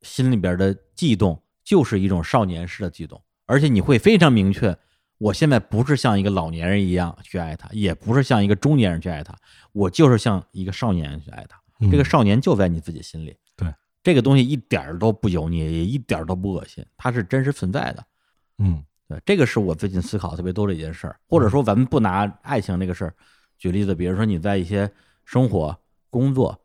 [0.02, 4.76] 心里边的悸动，就是一种少年式的悸动，而且你会非常明确，
[5.20, 9.38] 我现在不是像一个老年人一样去爱她，也不是像一个中年人去爱她，
[9.72, 11.62] 我就是像一个少年人去爱她。
[11.80, 13.38] 嗯这个少年就在你自己心里。
[13.56, 13.72] 对，
[14.02, 18.04] 这个东西一点儿都不油腻，也一点儿都不恶心，它是真实存在的。
[18.58, 23.14] 嗯对，这个是我最近思考特别多的一件事儿，或者说咱们不拿爱情这个事儿
[23.58, 24.92] 举例子，比如说你在一些
[25.24, 25.78] 生活、
[26.10, 26.60] 工作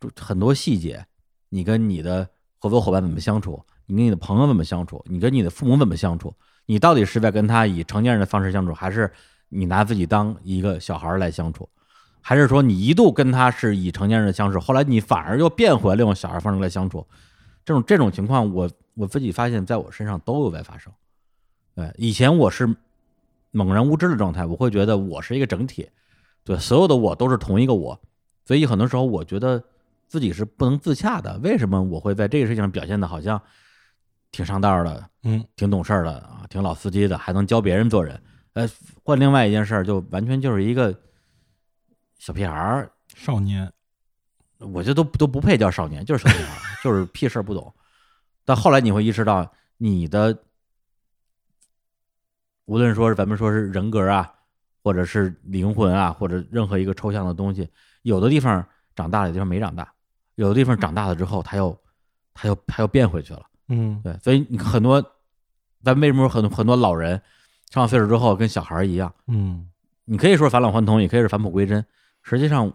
[0.00, 1.06] 就很多细节，
[1.48, 2.28] 你跟你的
[2.58, 6.34] 合作伙伴怎么相处，你跟你的朋友怎么相处，你跟你的父母怎么相处，
[6.66, 9.10] 你到底是在跟他以成年人的方式相处，还是
[9.48, 11.68] 你拿自己当一个小孩来相处？
[12.20, 17.06] 还是说你一度跟他是以成年人的相处，后来你反而又变回了用小孩方式来相处？
[17.64, 20.92] 这种这种情况，我我自己发现在我身上都有在发生。
[21.74, 22.74] 对，以前我是
[23.50, 25.88] 猛然无知的状态，我会觉得我是一个整体，
[26.44, 27.98] 对，所有的我都是同一个我，
[28.44, 29.62] 所以很多时候我觉得
[30.06, 31.38] 自己是不能自洽的。
[31.38, 33.40] 为什么我会在这个事情上表现的好像
[34.30, 38.20] 挺上道的，嗯挺懂事儿的啊，挺老司机的，还能教别人做人？
[38.52, 38.68] 呃，
[39.02, 40.94] 换另外一件事儿，就完全就是一个
[42.18, 43.72] 小屁孩儿，少年，
[44.58, 47.74] 我觉得都都不配叫少年，就是小屁孩儿，就是屁事儿不懂。
[48.44, 50.38] 但后来你会意识到，你的
[52.66, 54.33] 无论说是咱们说是人格啊，
[54.84, 57.66] 或者是灵魂啊，或者任何一个抽象的东西，
[58.02, 59.90] 有的地方长大了，有的地方没长大，
[60.34, 61.74] 有的地方长大了之后，他又
[62.34, 63.42] 他又他又变回去了。
[63.68, 65.02] 嗯对，所以你很多，
[65.82, 67.18] 咱为什么说很多很多老人
[67.70, 69.10] 上了岁数之后跟小孩一样？
[69.26, 69.70] 嗯
[70.04, 71.82] 你可以说返老还童，也可以是返璞归真。
[72.22, 72.70] 实际上，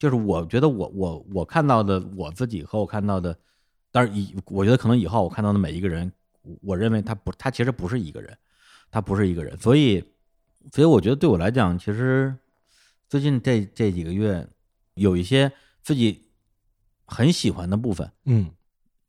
[0.00, 3.38] 就是我觉得我我我看到的我自己和我看到的，
[3.92, 6.12] 但是以我觉得可能以后我看到的每一个人，
[6.60, 8.36] 我认为他不，他其实不是一个人，
[8.90, 9.56] 他不是一个人。
[9.58, 10.04] 所以，
[10.72, 12.34] 所以我觉得对我来讲，其实
[13.08, 14.46] 最近这这几个月，
[14.94, 16.26] 有一些自己
[17.04, 18.50] 很喜欢的部分，嗯，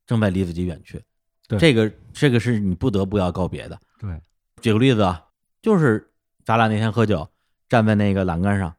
[0.05, 1.01] 正在离自己远去。
[1.47, 3.79] 对这个这个是你不得不要告别的。
[3.99, 4.19] 对，
[4.61, 5.25] 举个例子啊，
[5.61, 6.11] 就是
[6.43, 7.27] 咱俩那天喝酒，
[7.69, 8.75] 站在那个栏杆上，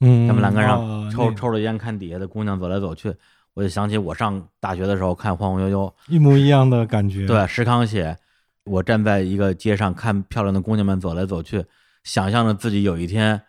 [0.00, 3.14] 嗯，咱们栏杆上啊抽、那抽着烟，看底下的姑娘走来走去，
[3.54, 8.18] 我就想起我上大学的时候看《晃晃悠悠一模一样的感觉，》，对，石康写，
[8.64, 11.64] 我站在一个街上看漂亮的姑娘们走来走去，
[12.06, 13.42] 想象着自己有一天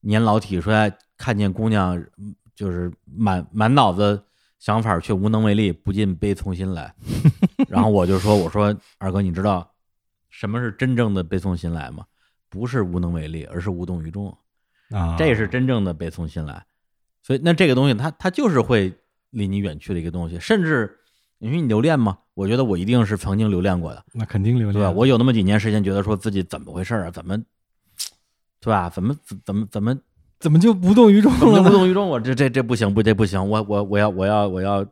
[0.00, 4.20] 年老体衰，看见姑娘，嗯就是满满脑子
[4.58, 6.92] 想法却无能为力，不禁悲从心来。
[7.70, 9.72] 然后我就说：“我说二哥，你知道
[10.28, 12.04] 什么是真正的悲从心来吗？
[12.48, 14.36] 不是无能为力，而是无动于衷。
[14.90, 16.66] 啊，这是真正的悲从心来。
[17.22, 18.92] 所以，那这个东西它，它就是会
[19.30, 20.40] 离你远去的一个东西。
[20.40, 20.98] 甚至
[21.38, 22.18] 你说你留恋吗？
[22.34, 24.90] 我觉得我一定是曾经留恋过的，那肯定留恋，对吧？
[24.90, 27.10] 我有那么几年时间，觉得说自己怎么回事啊？
[27.10, 27.38] 怎么，
[28.62, 28.88] 对吧？
[28.88, 29.98] 怎么怎么怎么
[30.38, 31.64] 怎么就无动于衷怎么了呢？
[31.64, 32.08] 就不动于衷？
[32.08, 34.86] 我这这这不行，不这不行，我我我要我要我要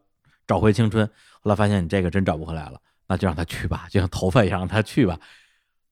[0.46, 1.08] 找回青春。
[1.40, 5.18] 后来发现你这个真找不回来了，那就让他去吧，就像头发一样，让他去吧。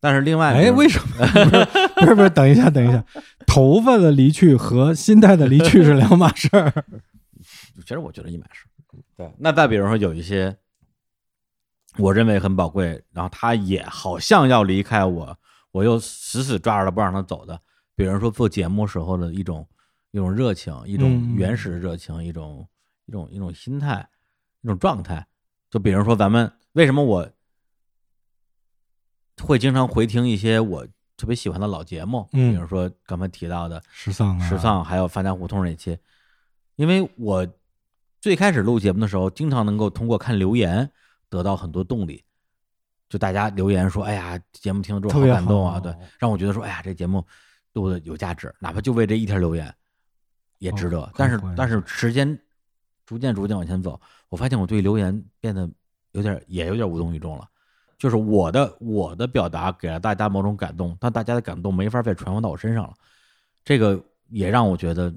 [0.01, 1.27] 但是另外，哎，为什么？
[1.97, 3.03] 不是不是，等一下，等一下，
[3.47, 6.85] 头发的离去和心态的离去是两码事儿。
[7.83, 8.67] 其实我觉得一码事。
[9.17, 10.57] 对，那再比如说有一些
[11.97, 15.37] 我认为很宝贵，然后他也好像要离开我，
[15.73, 17.61] 我又死死抓着他不让他走的，
[17.99, 19.67] 比如说做节目时候的一种
[20.13, 22.65] 一种热情，一种嗯原始的热情，一种
[23.07, 24.09] 一种一种心态，
[24.61, 25.27] 一种状态。
[25.69, 27.29] 就比如说咱们为什么我
[29.43, 30.87] 会经常回听一些我
[31.17, 32.53] 特别喜欢的老节目，嗯。
[32.53, 35.99] 比如说刚才提到的时尚啊，时尚，还有发家胡同那期，
[36.77, 37.45] 因为我
[38.21, 40.89] 最开始录节目的时候，经常能够通过看留言
[41.29, 42.23] 得到很多动力，
[43.09, 47.27] 就大家留言说：“哎呀，节目听了之后好感动啊！”对，让我觉得说：“哎呀，这节目
[47.79, 49.73] 录的有价值，哪怕就为这一条留言
[50.59, 51.01] 也值得。
[51.01, 52.39] 哦但是但是时间
[53.07, 55.71] 逐渐逐渐往前走，我发现我对留言变得
[56.13, 57.49] 有点也有点无动于衷了。
[57.99, 62.95] 就是我的我的表达给了大家某种感动，但大家的感动没法再传播到我身上了，
[63.65, 65.13] 这个也让我觉得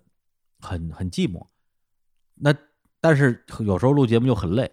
[0.60, 1.46] 很很寂寞。
[2.34, 2.52] 那
[3.00, 4.72] 但是有时候录节目就很累，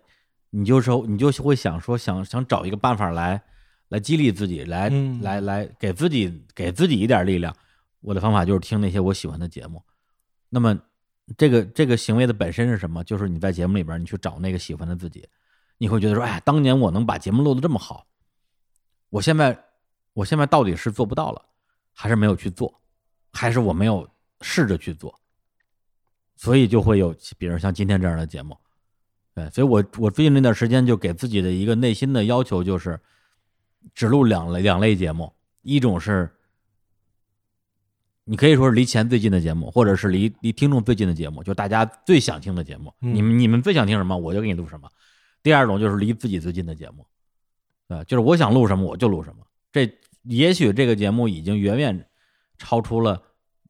[0.51, 3.43] 你就说你就会想说想想找一个办法来
[3.89, 7.55] 来激励自己，来、嗯来来给自己给自己一点力量。
[8.01, 9.83] 我的方法就是听那些我喜欢的节目。
[10.49, 10.79] 那么
[11.37, 13.05] 这个这个行为的本身是什么？
[13.05, 15.29] 就是你在节目里边你去找那个喜欢的自己，
[15.77, 18.07] 你会觉得说，哎，当年我能把节目录得这么好，
[19.11, 19.65] 我现在
[20.15, 21.45] 我现在到底是做不到了，
[21.93, 22.81] 还是没有去做，
[23.33, 24.09] 还是我没有
[24.41, 25.21] 试着去做，
[26.37, 28.57] 所以就会有比如像今天这样的节目。
[29.35, 32.99] 对，所以我我最近这段时间就给自己的一个内心的要求就是，
[33.95, 36.35] 只录两类两类节目，一种是
[38.29, 42.93] 你可以说是离钱最近的节目，或者是离离听众最近的节目，就大家最想听的节目。
[43.01, 44.87] 嗯你们你们最想听什么，我就给你录什么。
[45.43, 47.07] 第二种就是离自己最近的节目，
[47.89, 49.39] 啊，就是我想录什么我就录什么。
[49.73, 49.91] 这
[50.25, 52.07] 也许这个节目已经远远
[52.59, 53.23] 超出了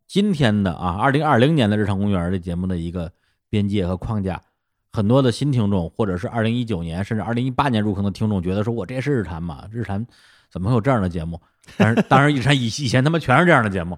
[0.08, 3.12] 今天的啊，二零二零年的日常公园的节目的一个
[3.48, 4.42] 边界和框架。
[4.90, 9.68] 很多的新听众，或者是二零一九年甚至二零一八年入坑的听众，觉得说我这是日坛吗？
[9.70, 10.04] 日坛
[10.50, 11.40] 怎么会有这样的节目？
[11.76, 13.96] 但是当然，日坛以以前他妈全是这样的节目。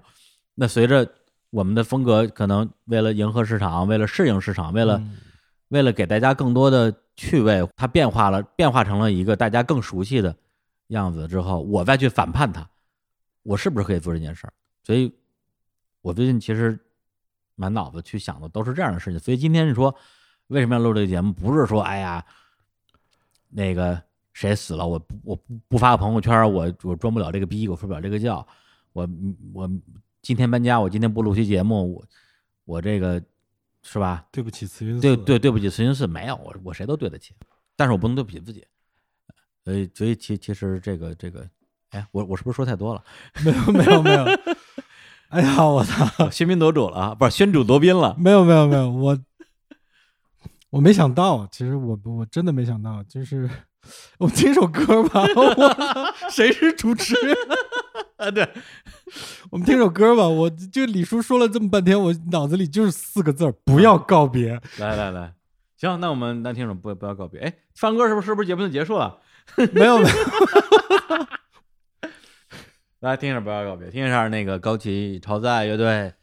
[0.55, 1.09] 那随着
[1.49, 5.17] 我们的风格，可能为了迎合市场，为了适应市场，为了、嗯
[5.71, 10.35] 为了给大家更多的趣味，它变化了，变化成了一个大家更熟悉的
[10.87, 12.69] 样子之后，我再去反叛它，
[13.43, 14.51] 我是不是可以做这件事儿？
[14.83, 15.09] 所以，
[16.01, 16.77] 我最近其实
[17.55, 19.17] 满脑子去想的都是这样的事情。
[19.17, 19.95] 所以今天你说
[20.47, 21.31] 为什么要录这个节目？
[21.31, 22.21] 不是说哎呀，
[23.47, 28.45] 那个谁死了，我不我不不发个朋友圈，我我装不了这个逼，我睡不了这个觉，
[28.91, 29.07] 我
[29.53, 29.71] 我
[30.21, 32.05] 今天搬家，我今天不录期节目，我
[32.65, 33.21] 我这个
[33.83, 34.25] 是吧？
[34.31, 35.01] 对不起，慈云寺。
[35.01, 37.33] 对对，对不起，慈云寺没有我，我谁都对得起，
[37.75, 38.65] 但是我不能对不起自己。
[39.63, 41.47] 所以，所以其其实这个这个，
[41.89, 43.03] 哎，我我是不是说太多了？
[43.43, 44.25] 没有没有没有。
[45.29, 46.05] 哎呀，我操！
[46.29, 48.15] 喧宾夺主了啊，不是宣主夺宾了。
[48.19, 49.17] 没有没有没有，我
[50.71, 53.49] 我没想到，其实我我真的没想到，就是
[54.19, 55.25] 我们听首歌吧。
[56.29, 57.35] 谁是主持人？
[58.17, 58.47] 啊，对，
[59.49, 60.27] 我们听首歌吧。
[60.27, 64.61] 我就李叔说了这么半天，我脑子里就是四个字儿：不要告别。
[64.77, 65.33] 来来来，
[65.77, 67.41] 行，那我们男听众不不要告别。
[67.41, 69.19] 哎，放歌是不是是不是节目就结束了？
[69.73, 70.15] 没有没有，
[72.99, 76.13] 来听一下不要告别，听一下那个高旗超载乐队，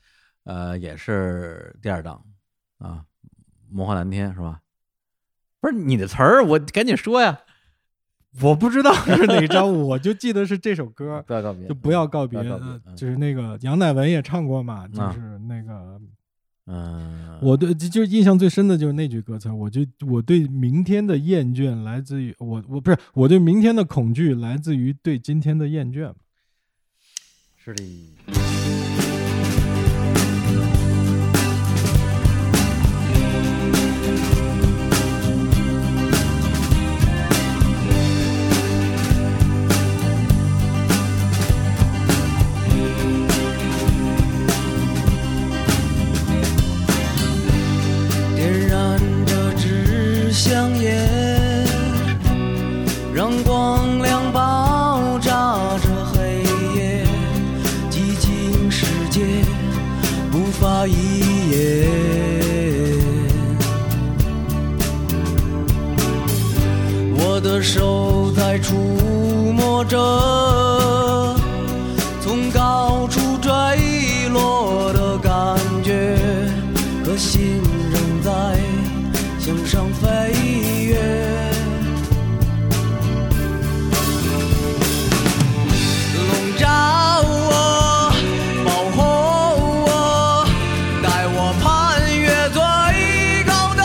[0.45, 2.23] 呃，也是第二档
[2.79, 3.03] 啊，
[3.69, 4.61] 魔幻蓝天是吧？
[5.61, 7.41] 不是你的词儿，我赶紧说呀！
[8.43, 11.25] 我不知道是哪张，我就记得是这首歌。
[11.27, 12.43] 不要告别，就不要告别，
[12.95, 16.01] 就是那个杨乃文也唱过嘛，就啊是那个
[16.67, 26.13] 嗯，我对就就是印象最深的就是那句歌词，我就我对明天的厌倦来自于我我不是我对明天的恐惧来自于对今天的厌倦。
[27.57, 27.85] 是的。
[68.61, 68.75] 触
[69.53, 69.97] 摸着
[72.21, 73.51] 从高处坠
[74.33, 76.17] 落的感觉，
[77.05, 78.31] 可心仍在
[79.39, 80.07] 向上飞
[80.85, 80.97] 跃。
[86.15, 86.21] 笼
[86.59, 86.67] 罩
[87.25, 88.13] 我，
[88.65, 88.99] 保护
[89.87, 89.89] 我，
[91.03, 91.65] 带我攀
[92.19, 92.61] 越最
[93.45, 93.83] 高的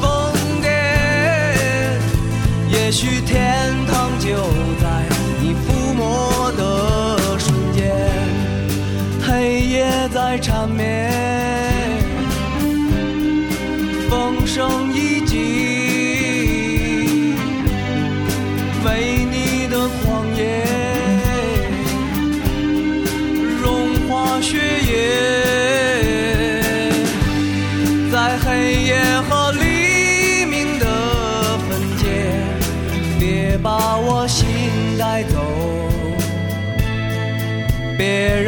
[0.00, 0.02] 峰
[0.60, 0.66] 巅。
[2.68, 3.93] 也许天堂
[4.24, 4.63] 就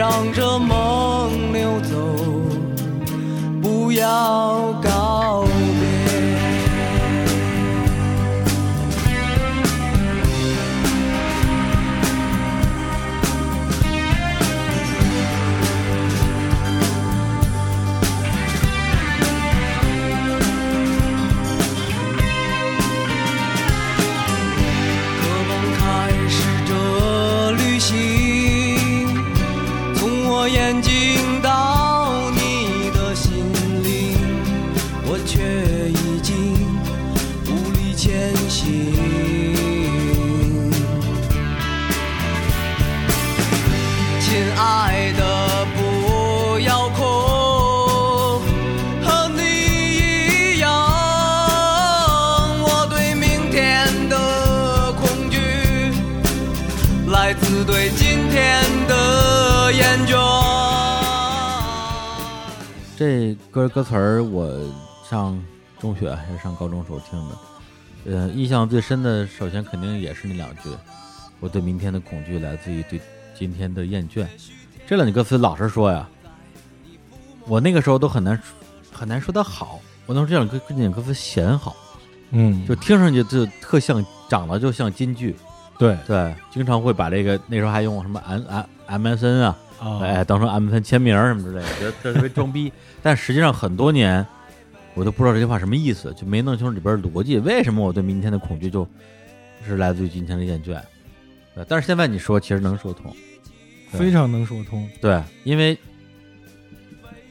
[0.09, 0.76] 向着梦
[63.57, 64.55] 歌歌词儿我
[65.03, 65.43] 上
[65.79, 67.35] 中学还是上高中时候听的，
[68.05, 70.69] 呃，印象最深的，首先肯定也是那两句，
[71.41, 73.01] 我对明天的恐惧来自于对
[73.35, 74.27] 今天的厌倦。
[74.87, 76.07] 这两句歌词，老实说呀，
[77.47, 78.39] 我那个时候都很难
[78.93, 81.75] 很难说它好，我能说这两歌这两歌词写得好，
[82.33, 85.35] 嗯，就听上去就特像长得就像京剧，
[85.79, 85.97] 对。
[86.07, 88.43] 对，经常会把这个那时候还用什么 M
[88.85, 92.73] M MSN 啊，啊，哎，当成 MSN 签名什么之类的，觉得这特别装逼。
[93.03, 94.25] 但实际上很多年，
[94.95, 97.39] 我都不知道这句话什么意思，就没弄清楚里边的逻辑。
[97.39, 98.89] 为什么我对明天的恐惧就
[99.67, 100.81] 是来自于今天的厌倦？
[101.55, 103.15] 对，但是现在你说，其实能说通。
[103.91, 104.89] 非常能说通。
[105.01, 105.79] 对，因为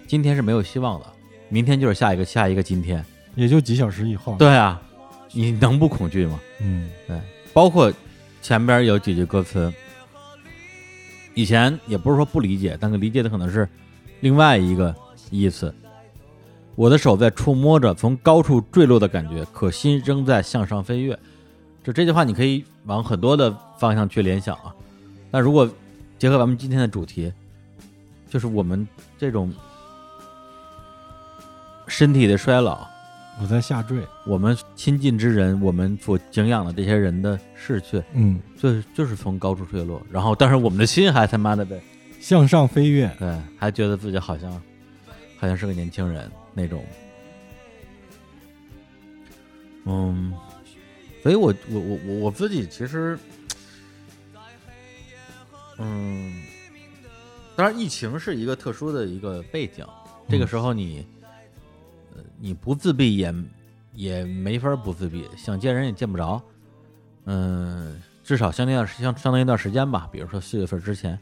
[0.08, 1.06] 今天是没有希望的，
[1.50, 3.04] 明天就是下一个下一个今天。
[3.36, 4.82] 也就几小时以后。，对啊，
[5.34, 6.40] 你能不恐惧吗？
[6.62, 7.20] 嗯对，
[7.54, 7.92] 包括
[8.42, 9.72] 前边有几句歌词，
[11.36, 13.70] 以前也不是说不理解，但是理解的可能是
[14.22, 14.96] 另外一个
[15.30, 15.74] 意思。
[16.76, 21.18] 我的手在触摸着从高处坠落的感觉，可心仍在向上飞跃。
[21.84, 24.74] 就这句话，你可以往很多的方向去联想啊。
[25.30, 25.70] 那如果
[26.18, 27.32] 结合咱们今天的主题，
[28.30, 29.54] 就是我们这种
[31.88, 32.88] 身体的衰老，
[33.42, 34.06] 我在下坠。
[34.26, 41.82] 我们亲近之人，我们所敬仰的这些人的逝去，嗯，就是就是从高处坠落，然后但是我们的心还他妈的呗，
[42.20, 43.14] 向上飞跃。
[43.20, 44.52] 对，还觉得自己好像
[45.38, 46.84] 好像是个年轻人那种，
[49.86, 50.34] 嗯，
[51.22, 53.20] 所以我我我我我自己其实，
[55.78, 56.42] 嗯，
[57.56, 59.86] 当然疫情是一个特殊的一个背景，
[60.30, 61.15] 这个时候你，呃，
[62.40, 63.34] 你不自闭也
[63.94, 66.42] 也没法不自闭，想见人也见不着，
[67.26, 71.18] 嗯，至少相当一段相相当一段时间吧，比如说四月份之前。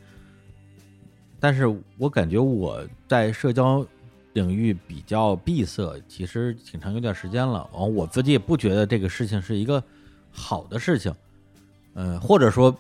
[1.40, 1.68] 但是
[1.98, 3.86] 我感觉我在社交
[4.32, 7.70] 领域比较闭塞，其实挺长一段时间了。
[7.74, 9.84] 完，我自己也不觉得这个事情是一个
[10.32, 11.14] 好的事情，
[11.96, 12.74] 嗯、或者说，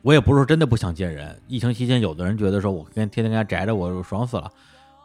[0.00, 1.38] 我也不是真的不想见人。
[1.46, 4.50] 疫情期间，有的人觉得说我跟天天跟家宅着，我爽死了，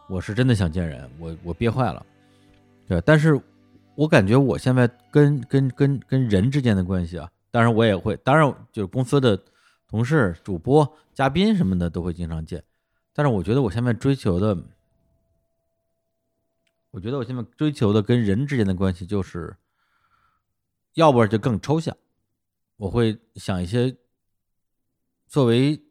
[0.08, 2.06] 我是真的想见人，我我憋坏了，
[2.92, 3.02] 对。
[3.06, 3.42] 但是
[3.96, 9.42] 我感觉我现在跟跟跟跟人之间的关系啊，当然我也会，当然就是公司的
[9.88, 12.62] 同事、主播、嘉宾什么的都会经常见。
[13.14, 14.58] 但是我觉得我现在追求的，
[16.92, 19.56] 我觉得我现在追求的跟人之间的关系，就是，
[20.96, 21.96] 要不然就更抽象，
[22.76, 23.96] 我会想一些
[25.28, 25.82] 作为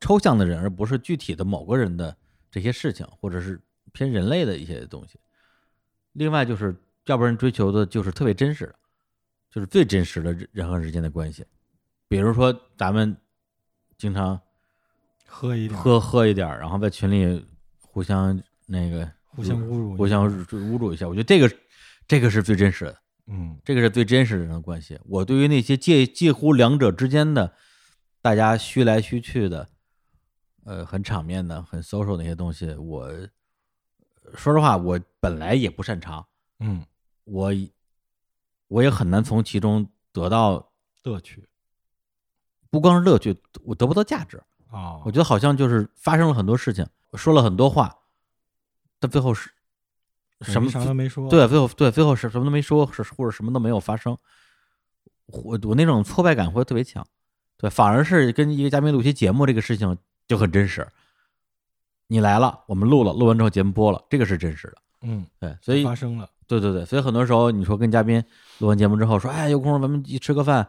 [0.00, 2.16] 抽象的人，而不是具体的某个人的
[2.50, 3.60] 这些事情，或者是
[3.92, 5.18] 偏人类的一些东西。
[6.14, 6.74] 另外就是，
[7.06, 8.74] 要不然追求的就是特别真实的，
[9.50, 11.44] 就是最真实的人人和人之间的关系，
[12.08, 13.16] 比如说咱们
[13.98, 14.40] 经常。
[15.36, 17.44] 喝一点，喝喝一点，然后在群里
[17.80, 21.52] 互相那个互相侮辱，互相侮辱一下，我觉得这个
[22.06, 24.96] 这个是最真实的，嗯这个是最真实的人的关系。
[25.06, 27.52] 我对于那些介介乎两者之间的，
[28.22, 29.68] 大家虚来虚去的，
[30.64, 33.10] 呃，很场面的、很 social 的那些东西，我
[34.34, 36.26] 说实话，我本来也不擅长，
[36.60, 36.84] 嗯，
[37.24, 37.50] 我
[38.68, 40.72] 我也很难从其中得到
[41.02, 41.48] 乐趣
[42.70, 44.42] 不光是乐趣，我得不到价值。
[44.70, 47.96] 啊，我觉得好像就是发生了很多事情，说了很多话，
[48.98, 49.48] 但最后是
[50.40, 54.18] 什么啥都没说，对，最后对最后是什么都没说，是或者什么都没有发生。
[55.26, 57.06] 我我那种挫败感会特别强，
[57.56, 59.96] 对，反而是跟一个嘉宾录期节目这个事情
[60.26, 60.86] 就很真实。
[62.06, 64.74] 你来了，我们录了，录完之后节目播了，这个是真实的。
[65.02, 68.22] 嗯，对，所以发生了，对对对，所以很多时候你说跟嘉宾
[68.58, 70.66] 录完节目之后说，哎，有空咱们一吃个饭，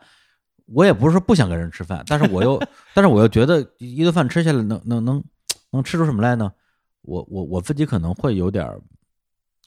[0.65, 2.61] 我也不是说不想跟人吃饭，但是我又
[2.93, 5.23] 但是我又觉得一顿饭吃下来能能能
[5.71, 6.51] 能吃出什么来呢？
[7.01, 8.81] 我我我自己可能会有点儿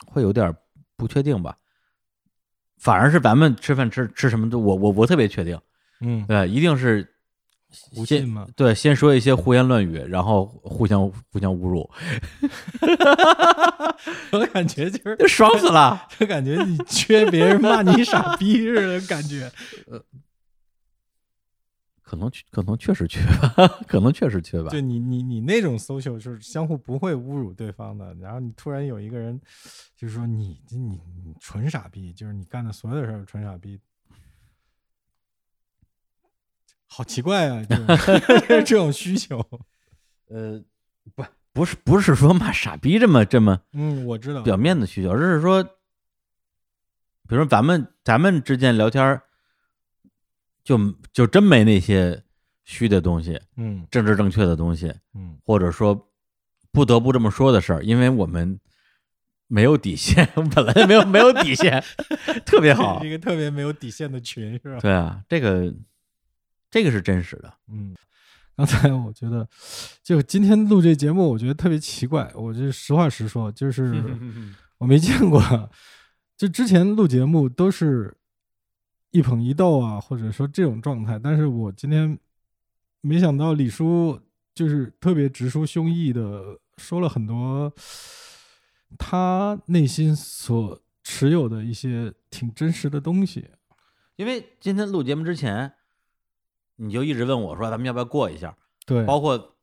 [0.07, 0.57] 会有点儿
[0.97, 1.57] 不确定吧，
[2.79, 5.59] 反而是咱们吃饭吃吃什么都我我我特别确定，
[6.01, 7.09] 嗯，对，一定是
[7.71, 11.89] 先胡信嘛，对先说一些胡言乱语，然后互相互相侮辱，
[14.33, 16.07] 我感觉就是，就爽死了。
[16.19, 19.51] 就感觉你缺别人骂你傻逼 似的感觉，
[19.87, 20.03] 呃
[22.03, 23.21] 可能可能确实缺
[23.55, 24.71] 吧，可能确实缺吧。
[24.71, 29.39] 就你你你那种 social 就是相互不会侮辱对方的，然后你突然有一个人
[29.95, 33.79] 就是说你你你你纯傻逼，就是你干的所有的事儿纯傻逼，
[36.89, 37.87] 好奇怪啊，这种
[38.67, 39.39] 这种需求。
[40.29, 40.61] 呃，
[41.15, 45.71] 不不是不是说骂傻逼这么这么嗯，我知道，表面的需求，而是说，比
[47.35, 49.23] 如说咱们咱们之间聊天儿
[50.65, 50.79] 就
[51.13, 52.23] 就真没那些
[52.65, 56.11] 虚的东西、嗯政治正确的东西，嗯，或者说
[56.73, 58.61] 不得不这么说的事儿，因为我们
[59.47, 61.83] 没有底线， 本来就没有没有底线，
[62.45, 63.09] 特别好 一。
[63.11, 64.79] 个特别没有底线的群是吧？
[64.81, 65.75] 对啊，这个
[66.71, 67.53] 这个是真实的。
[67.69, 67.95] 嗯，
[68.57, 69.49] 刚才我觉得，
[70.03, 72.31] 就今天录这节目，我觉得特别奇怪。
[72.35, 74.05] 我就实话实说，就 是
[74.79, 75.71] 我没见过，
[76.37, 78.17] 就之前录节目都是
[79.11, 82.19] 一捧一逗啊，或者说这种状态，但是我今天
[83.01, 84.21] 没想到李叔
[84.55, 87.73] 就是特别直抒胸臆的说了很多
[88.99, 93.49] 他内心所持有的一些挺真实的东西。
[94.17, 95.73] 因为今天录节目之前，
[96.81, 98.57] 你就一直问我说，咱们要不要过一下？
[98.87, 99.57] 对，包括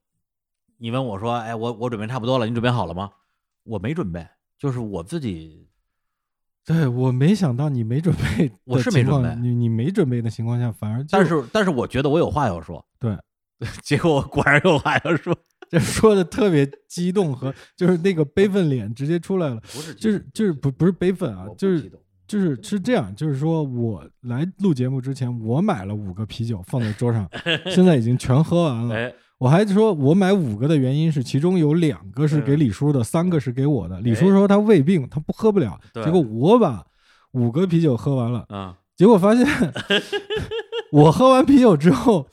[0.77, 3.10] 你问我说，哎，我我准备差不多了，你准备好了吗？
[3.64, 4.27] 我没准备，
[4.60, 5.68] 就是我自己
[6.66, 13.18] 对我没想到你没准备 我是没准备你你没准备的情况下，反而但是但是我觉得我有话要说，对，
[13.82, 15.35] 结果我果然有话要说，
[15.69, 21.92] 这说的特别激动和就是那个悲愤脸直接出来了，不是就是就是不不是悲愤啊就是
[22.28, 27.30] 就是是这样，就是说我来录节目之前，我买了五个啤酒放在桌上，
[27.68, 28.95] 现在已经全喝完了。
[28.95, 34.00] 哎，我还说我买五个的原因是，其中有两个是给李叔的，三个是给我的。
[34.02, 36.84] 李叔说他胃病，他不喝不了，结果我把
[37.32, 39.45] 五个啤酒喝完了，啊，结果发现
[40.92, 42.28] 我喝完啤酒之后，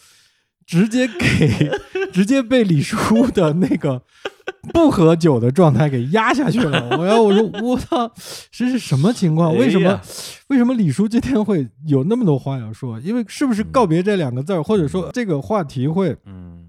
[0.72, 1.70] 直接给
[2.14, 4.02] 直接被李叔的那个
[4.72, 6.88] 不喝酒的状态给压下去了。
[6.96, 8.10] 我要我说我操，
[8.50, 9.54] 这是什么情况？
[9.54, 10.00] 为什么哎
[10.48, 12.98] 为什么李叔今天会有那么多话要说？
[13.00, 16.68] 因为是不是告别这两个字儿，或者说这个话题会嗯，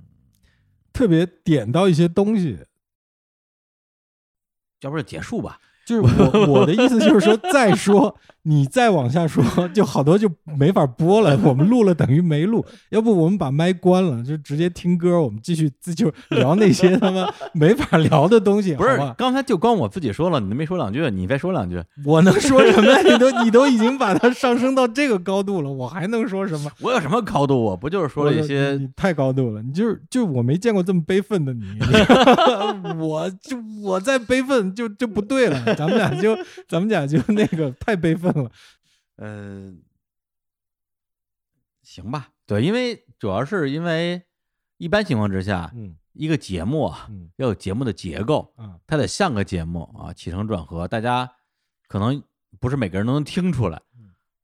[0.92, 2.58] 特别点到一些东西？
[4.82, 5.60] 要不就结束吧。
[5.86, 11.38] 就是我我的意思就是说，再说你再往下说，就好多就没法播了。
[11.44, 18.74] 我们录了等于没录，要不我们把麦关了，就直接听歌，我们继续自就聊那些他妈 没法聊的东西。
[18.76, 23.02] 不是刚才就光我自己说了，你都没说两句，你再说两句，我能说什么？
[23.04, 26.70] 你都 你都已经把它上升到这个高度了，我还能说什么？
[26.82, 27.58] 我有什么高度？
[27.64, 31.64] 我不就是说了一些你你太高度了，你就是就我没见过这么悲愤的你，
[33.00, 38.52] 我就我再悲愤就就不对了，咱们俩就咱们俩就那个太悲愤了。
[39.18, 39.84] 嗯，
[41.84, 44.24] 行吧，对，因为主要是因为
[44.78, 51.30] 一般情况之下，嗯一个节目啊嗯要有节目的结构，嗯它得像个节目啊，起承转合，大家
[51.88, 52.24] 可能
[52.60, 53.82] 不是每个人都能听出来，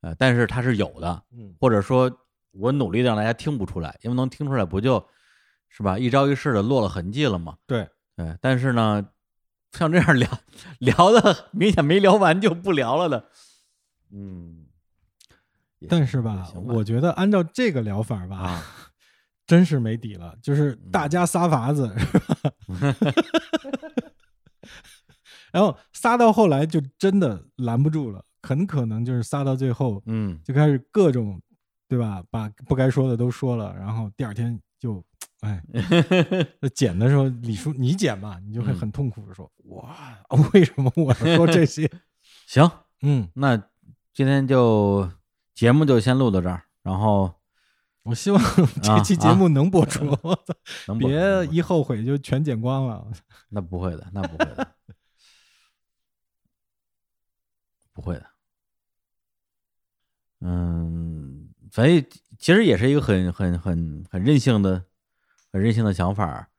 [0.01, 2.11] 呃，但是它是有的，嗯或者说
[2.51, 5.07] 我努力的让大家听不出来，因为能听出来不就
[5.69, 7.57] 是吧一招一式的落了痕迹了吗？
[7.67, 9.09] 对，对，但是呢，
[9.71, 10.27] 像这样聊
[10.79, 13.29] 聊的明显没聊完就不聊了的，
[14.11, 14.65] 嗯，
[15.87, 18.63] 但是吧，吧我觉得按照这个疗法吧，啊，
[19.47, 21.25] 真是没底了，就是嗯大家。
[21.25, 21.87] 撒法子
[25.51, 31.41] 然后撒到后来就真的拦不住了，很可能就是撒到最后嗯，就开始各种，
[31.87, 32.23] 对吧？
[32.29, 35.03] 把不该说的都说了，然后第二天就，
[35.41, 35.61] 哎，
[36.61, 38.75] 那剪的时候，李叔你剪吧，你就会嗯。
[38.77, 40.19] 很痛苦的说，哇，
[40.53, 41.89] 为什么我要说这些？
[42.45, 42.69] 行，
[43.01, 43.57] 嗯，那
[44.19, 45.09] 今天就
[45.55, 47.33] 节目就先录到这儿，然后
[48.03, 48.43] 我希望
[48.83, 50.53] 这期节目能播出， 我操，
[50.87, 53.07] 能别一后悔就全剪光了。
[53.47, 54.75] 那不会的，那不会的，
[57.93, 58.25] 不会的。
[60.41, 62.05] 嗯，所以
[62.37, 64.83] 其实也是一个很很很很任性的、
[65.53, 66.49] 很任性的想法，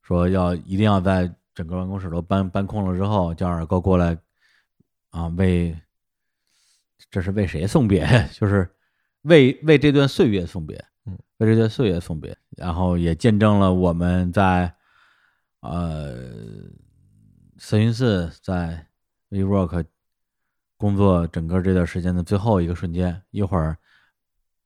[0.00, 4.16] 说要一定要在整个办公室都搬搬空了之后，叫二哥过来
[5.10, 5.78] 啊，为
[7.10, 8.06] 这是为谁送别？
[8.32, 8.68] 就是
[9.22, 14.72] 为为这段岁月送别，嗯，为这段岁月送别，然后也见证了我们在
[15.60, 16.14] 呃
[17.58, 18.86] 四云寺在
[19.30, 19.84] WeWork
[20.76, 23.20] 工作整个这段时间的最后一个瞬间。
[23.30, 23.76] 一会儿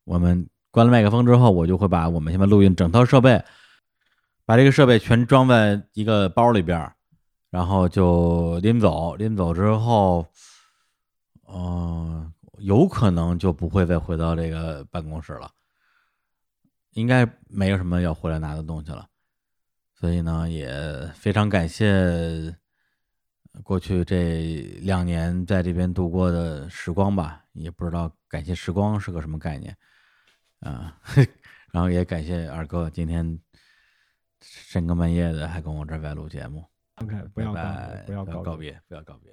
[0.05, 3.43] 我们关了麦克风之后，我就会把我们现在录音整套设备，
[4.45, 6.93] 把这个设备全装在一个包里边，
[7.51, 9.17] 然后就拎走。
[9.17, 10.27] 拎走之后，
[11.55, 15.51] 嗯、有可能就不会再回到这个办公室了，
[16.93, 19.07] 应该没有什么要回来拿的东西了。
[19.93, 22.57] 所以呢，也非常感谢
[23.63, 29.77] 过去这两年在这边度过的时光吧，也不知道感谢时光是个什么概念
[30.61, 30.99] 啊。
[31.71, 33.39] 然后也感谢二哥今天
[34.41, 36.67] 深更半夜的还跟我这儿来录节目
[36.97, 37.63] ，OK，不要告
[38.07, 39.33] 不要告告别，不要告别。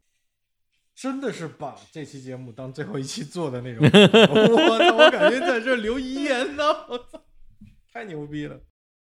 [1.01, 3.83] 真的是把这期节目当最后一期做的那种。
[3.89, 4.95] 我操！
[4.97, 7.23] 我感觉在这留遗言呢，我操！
[7.91, 8.59] 太牛逼了。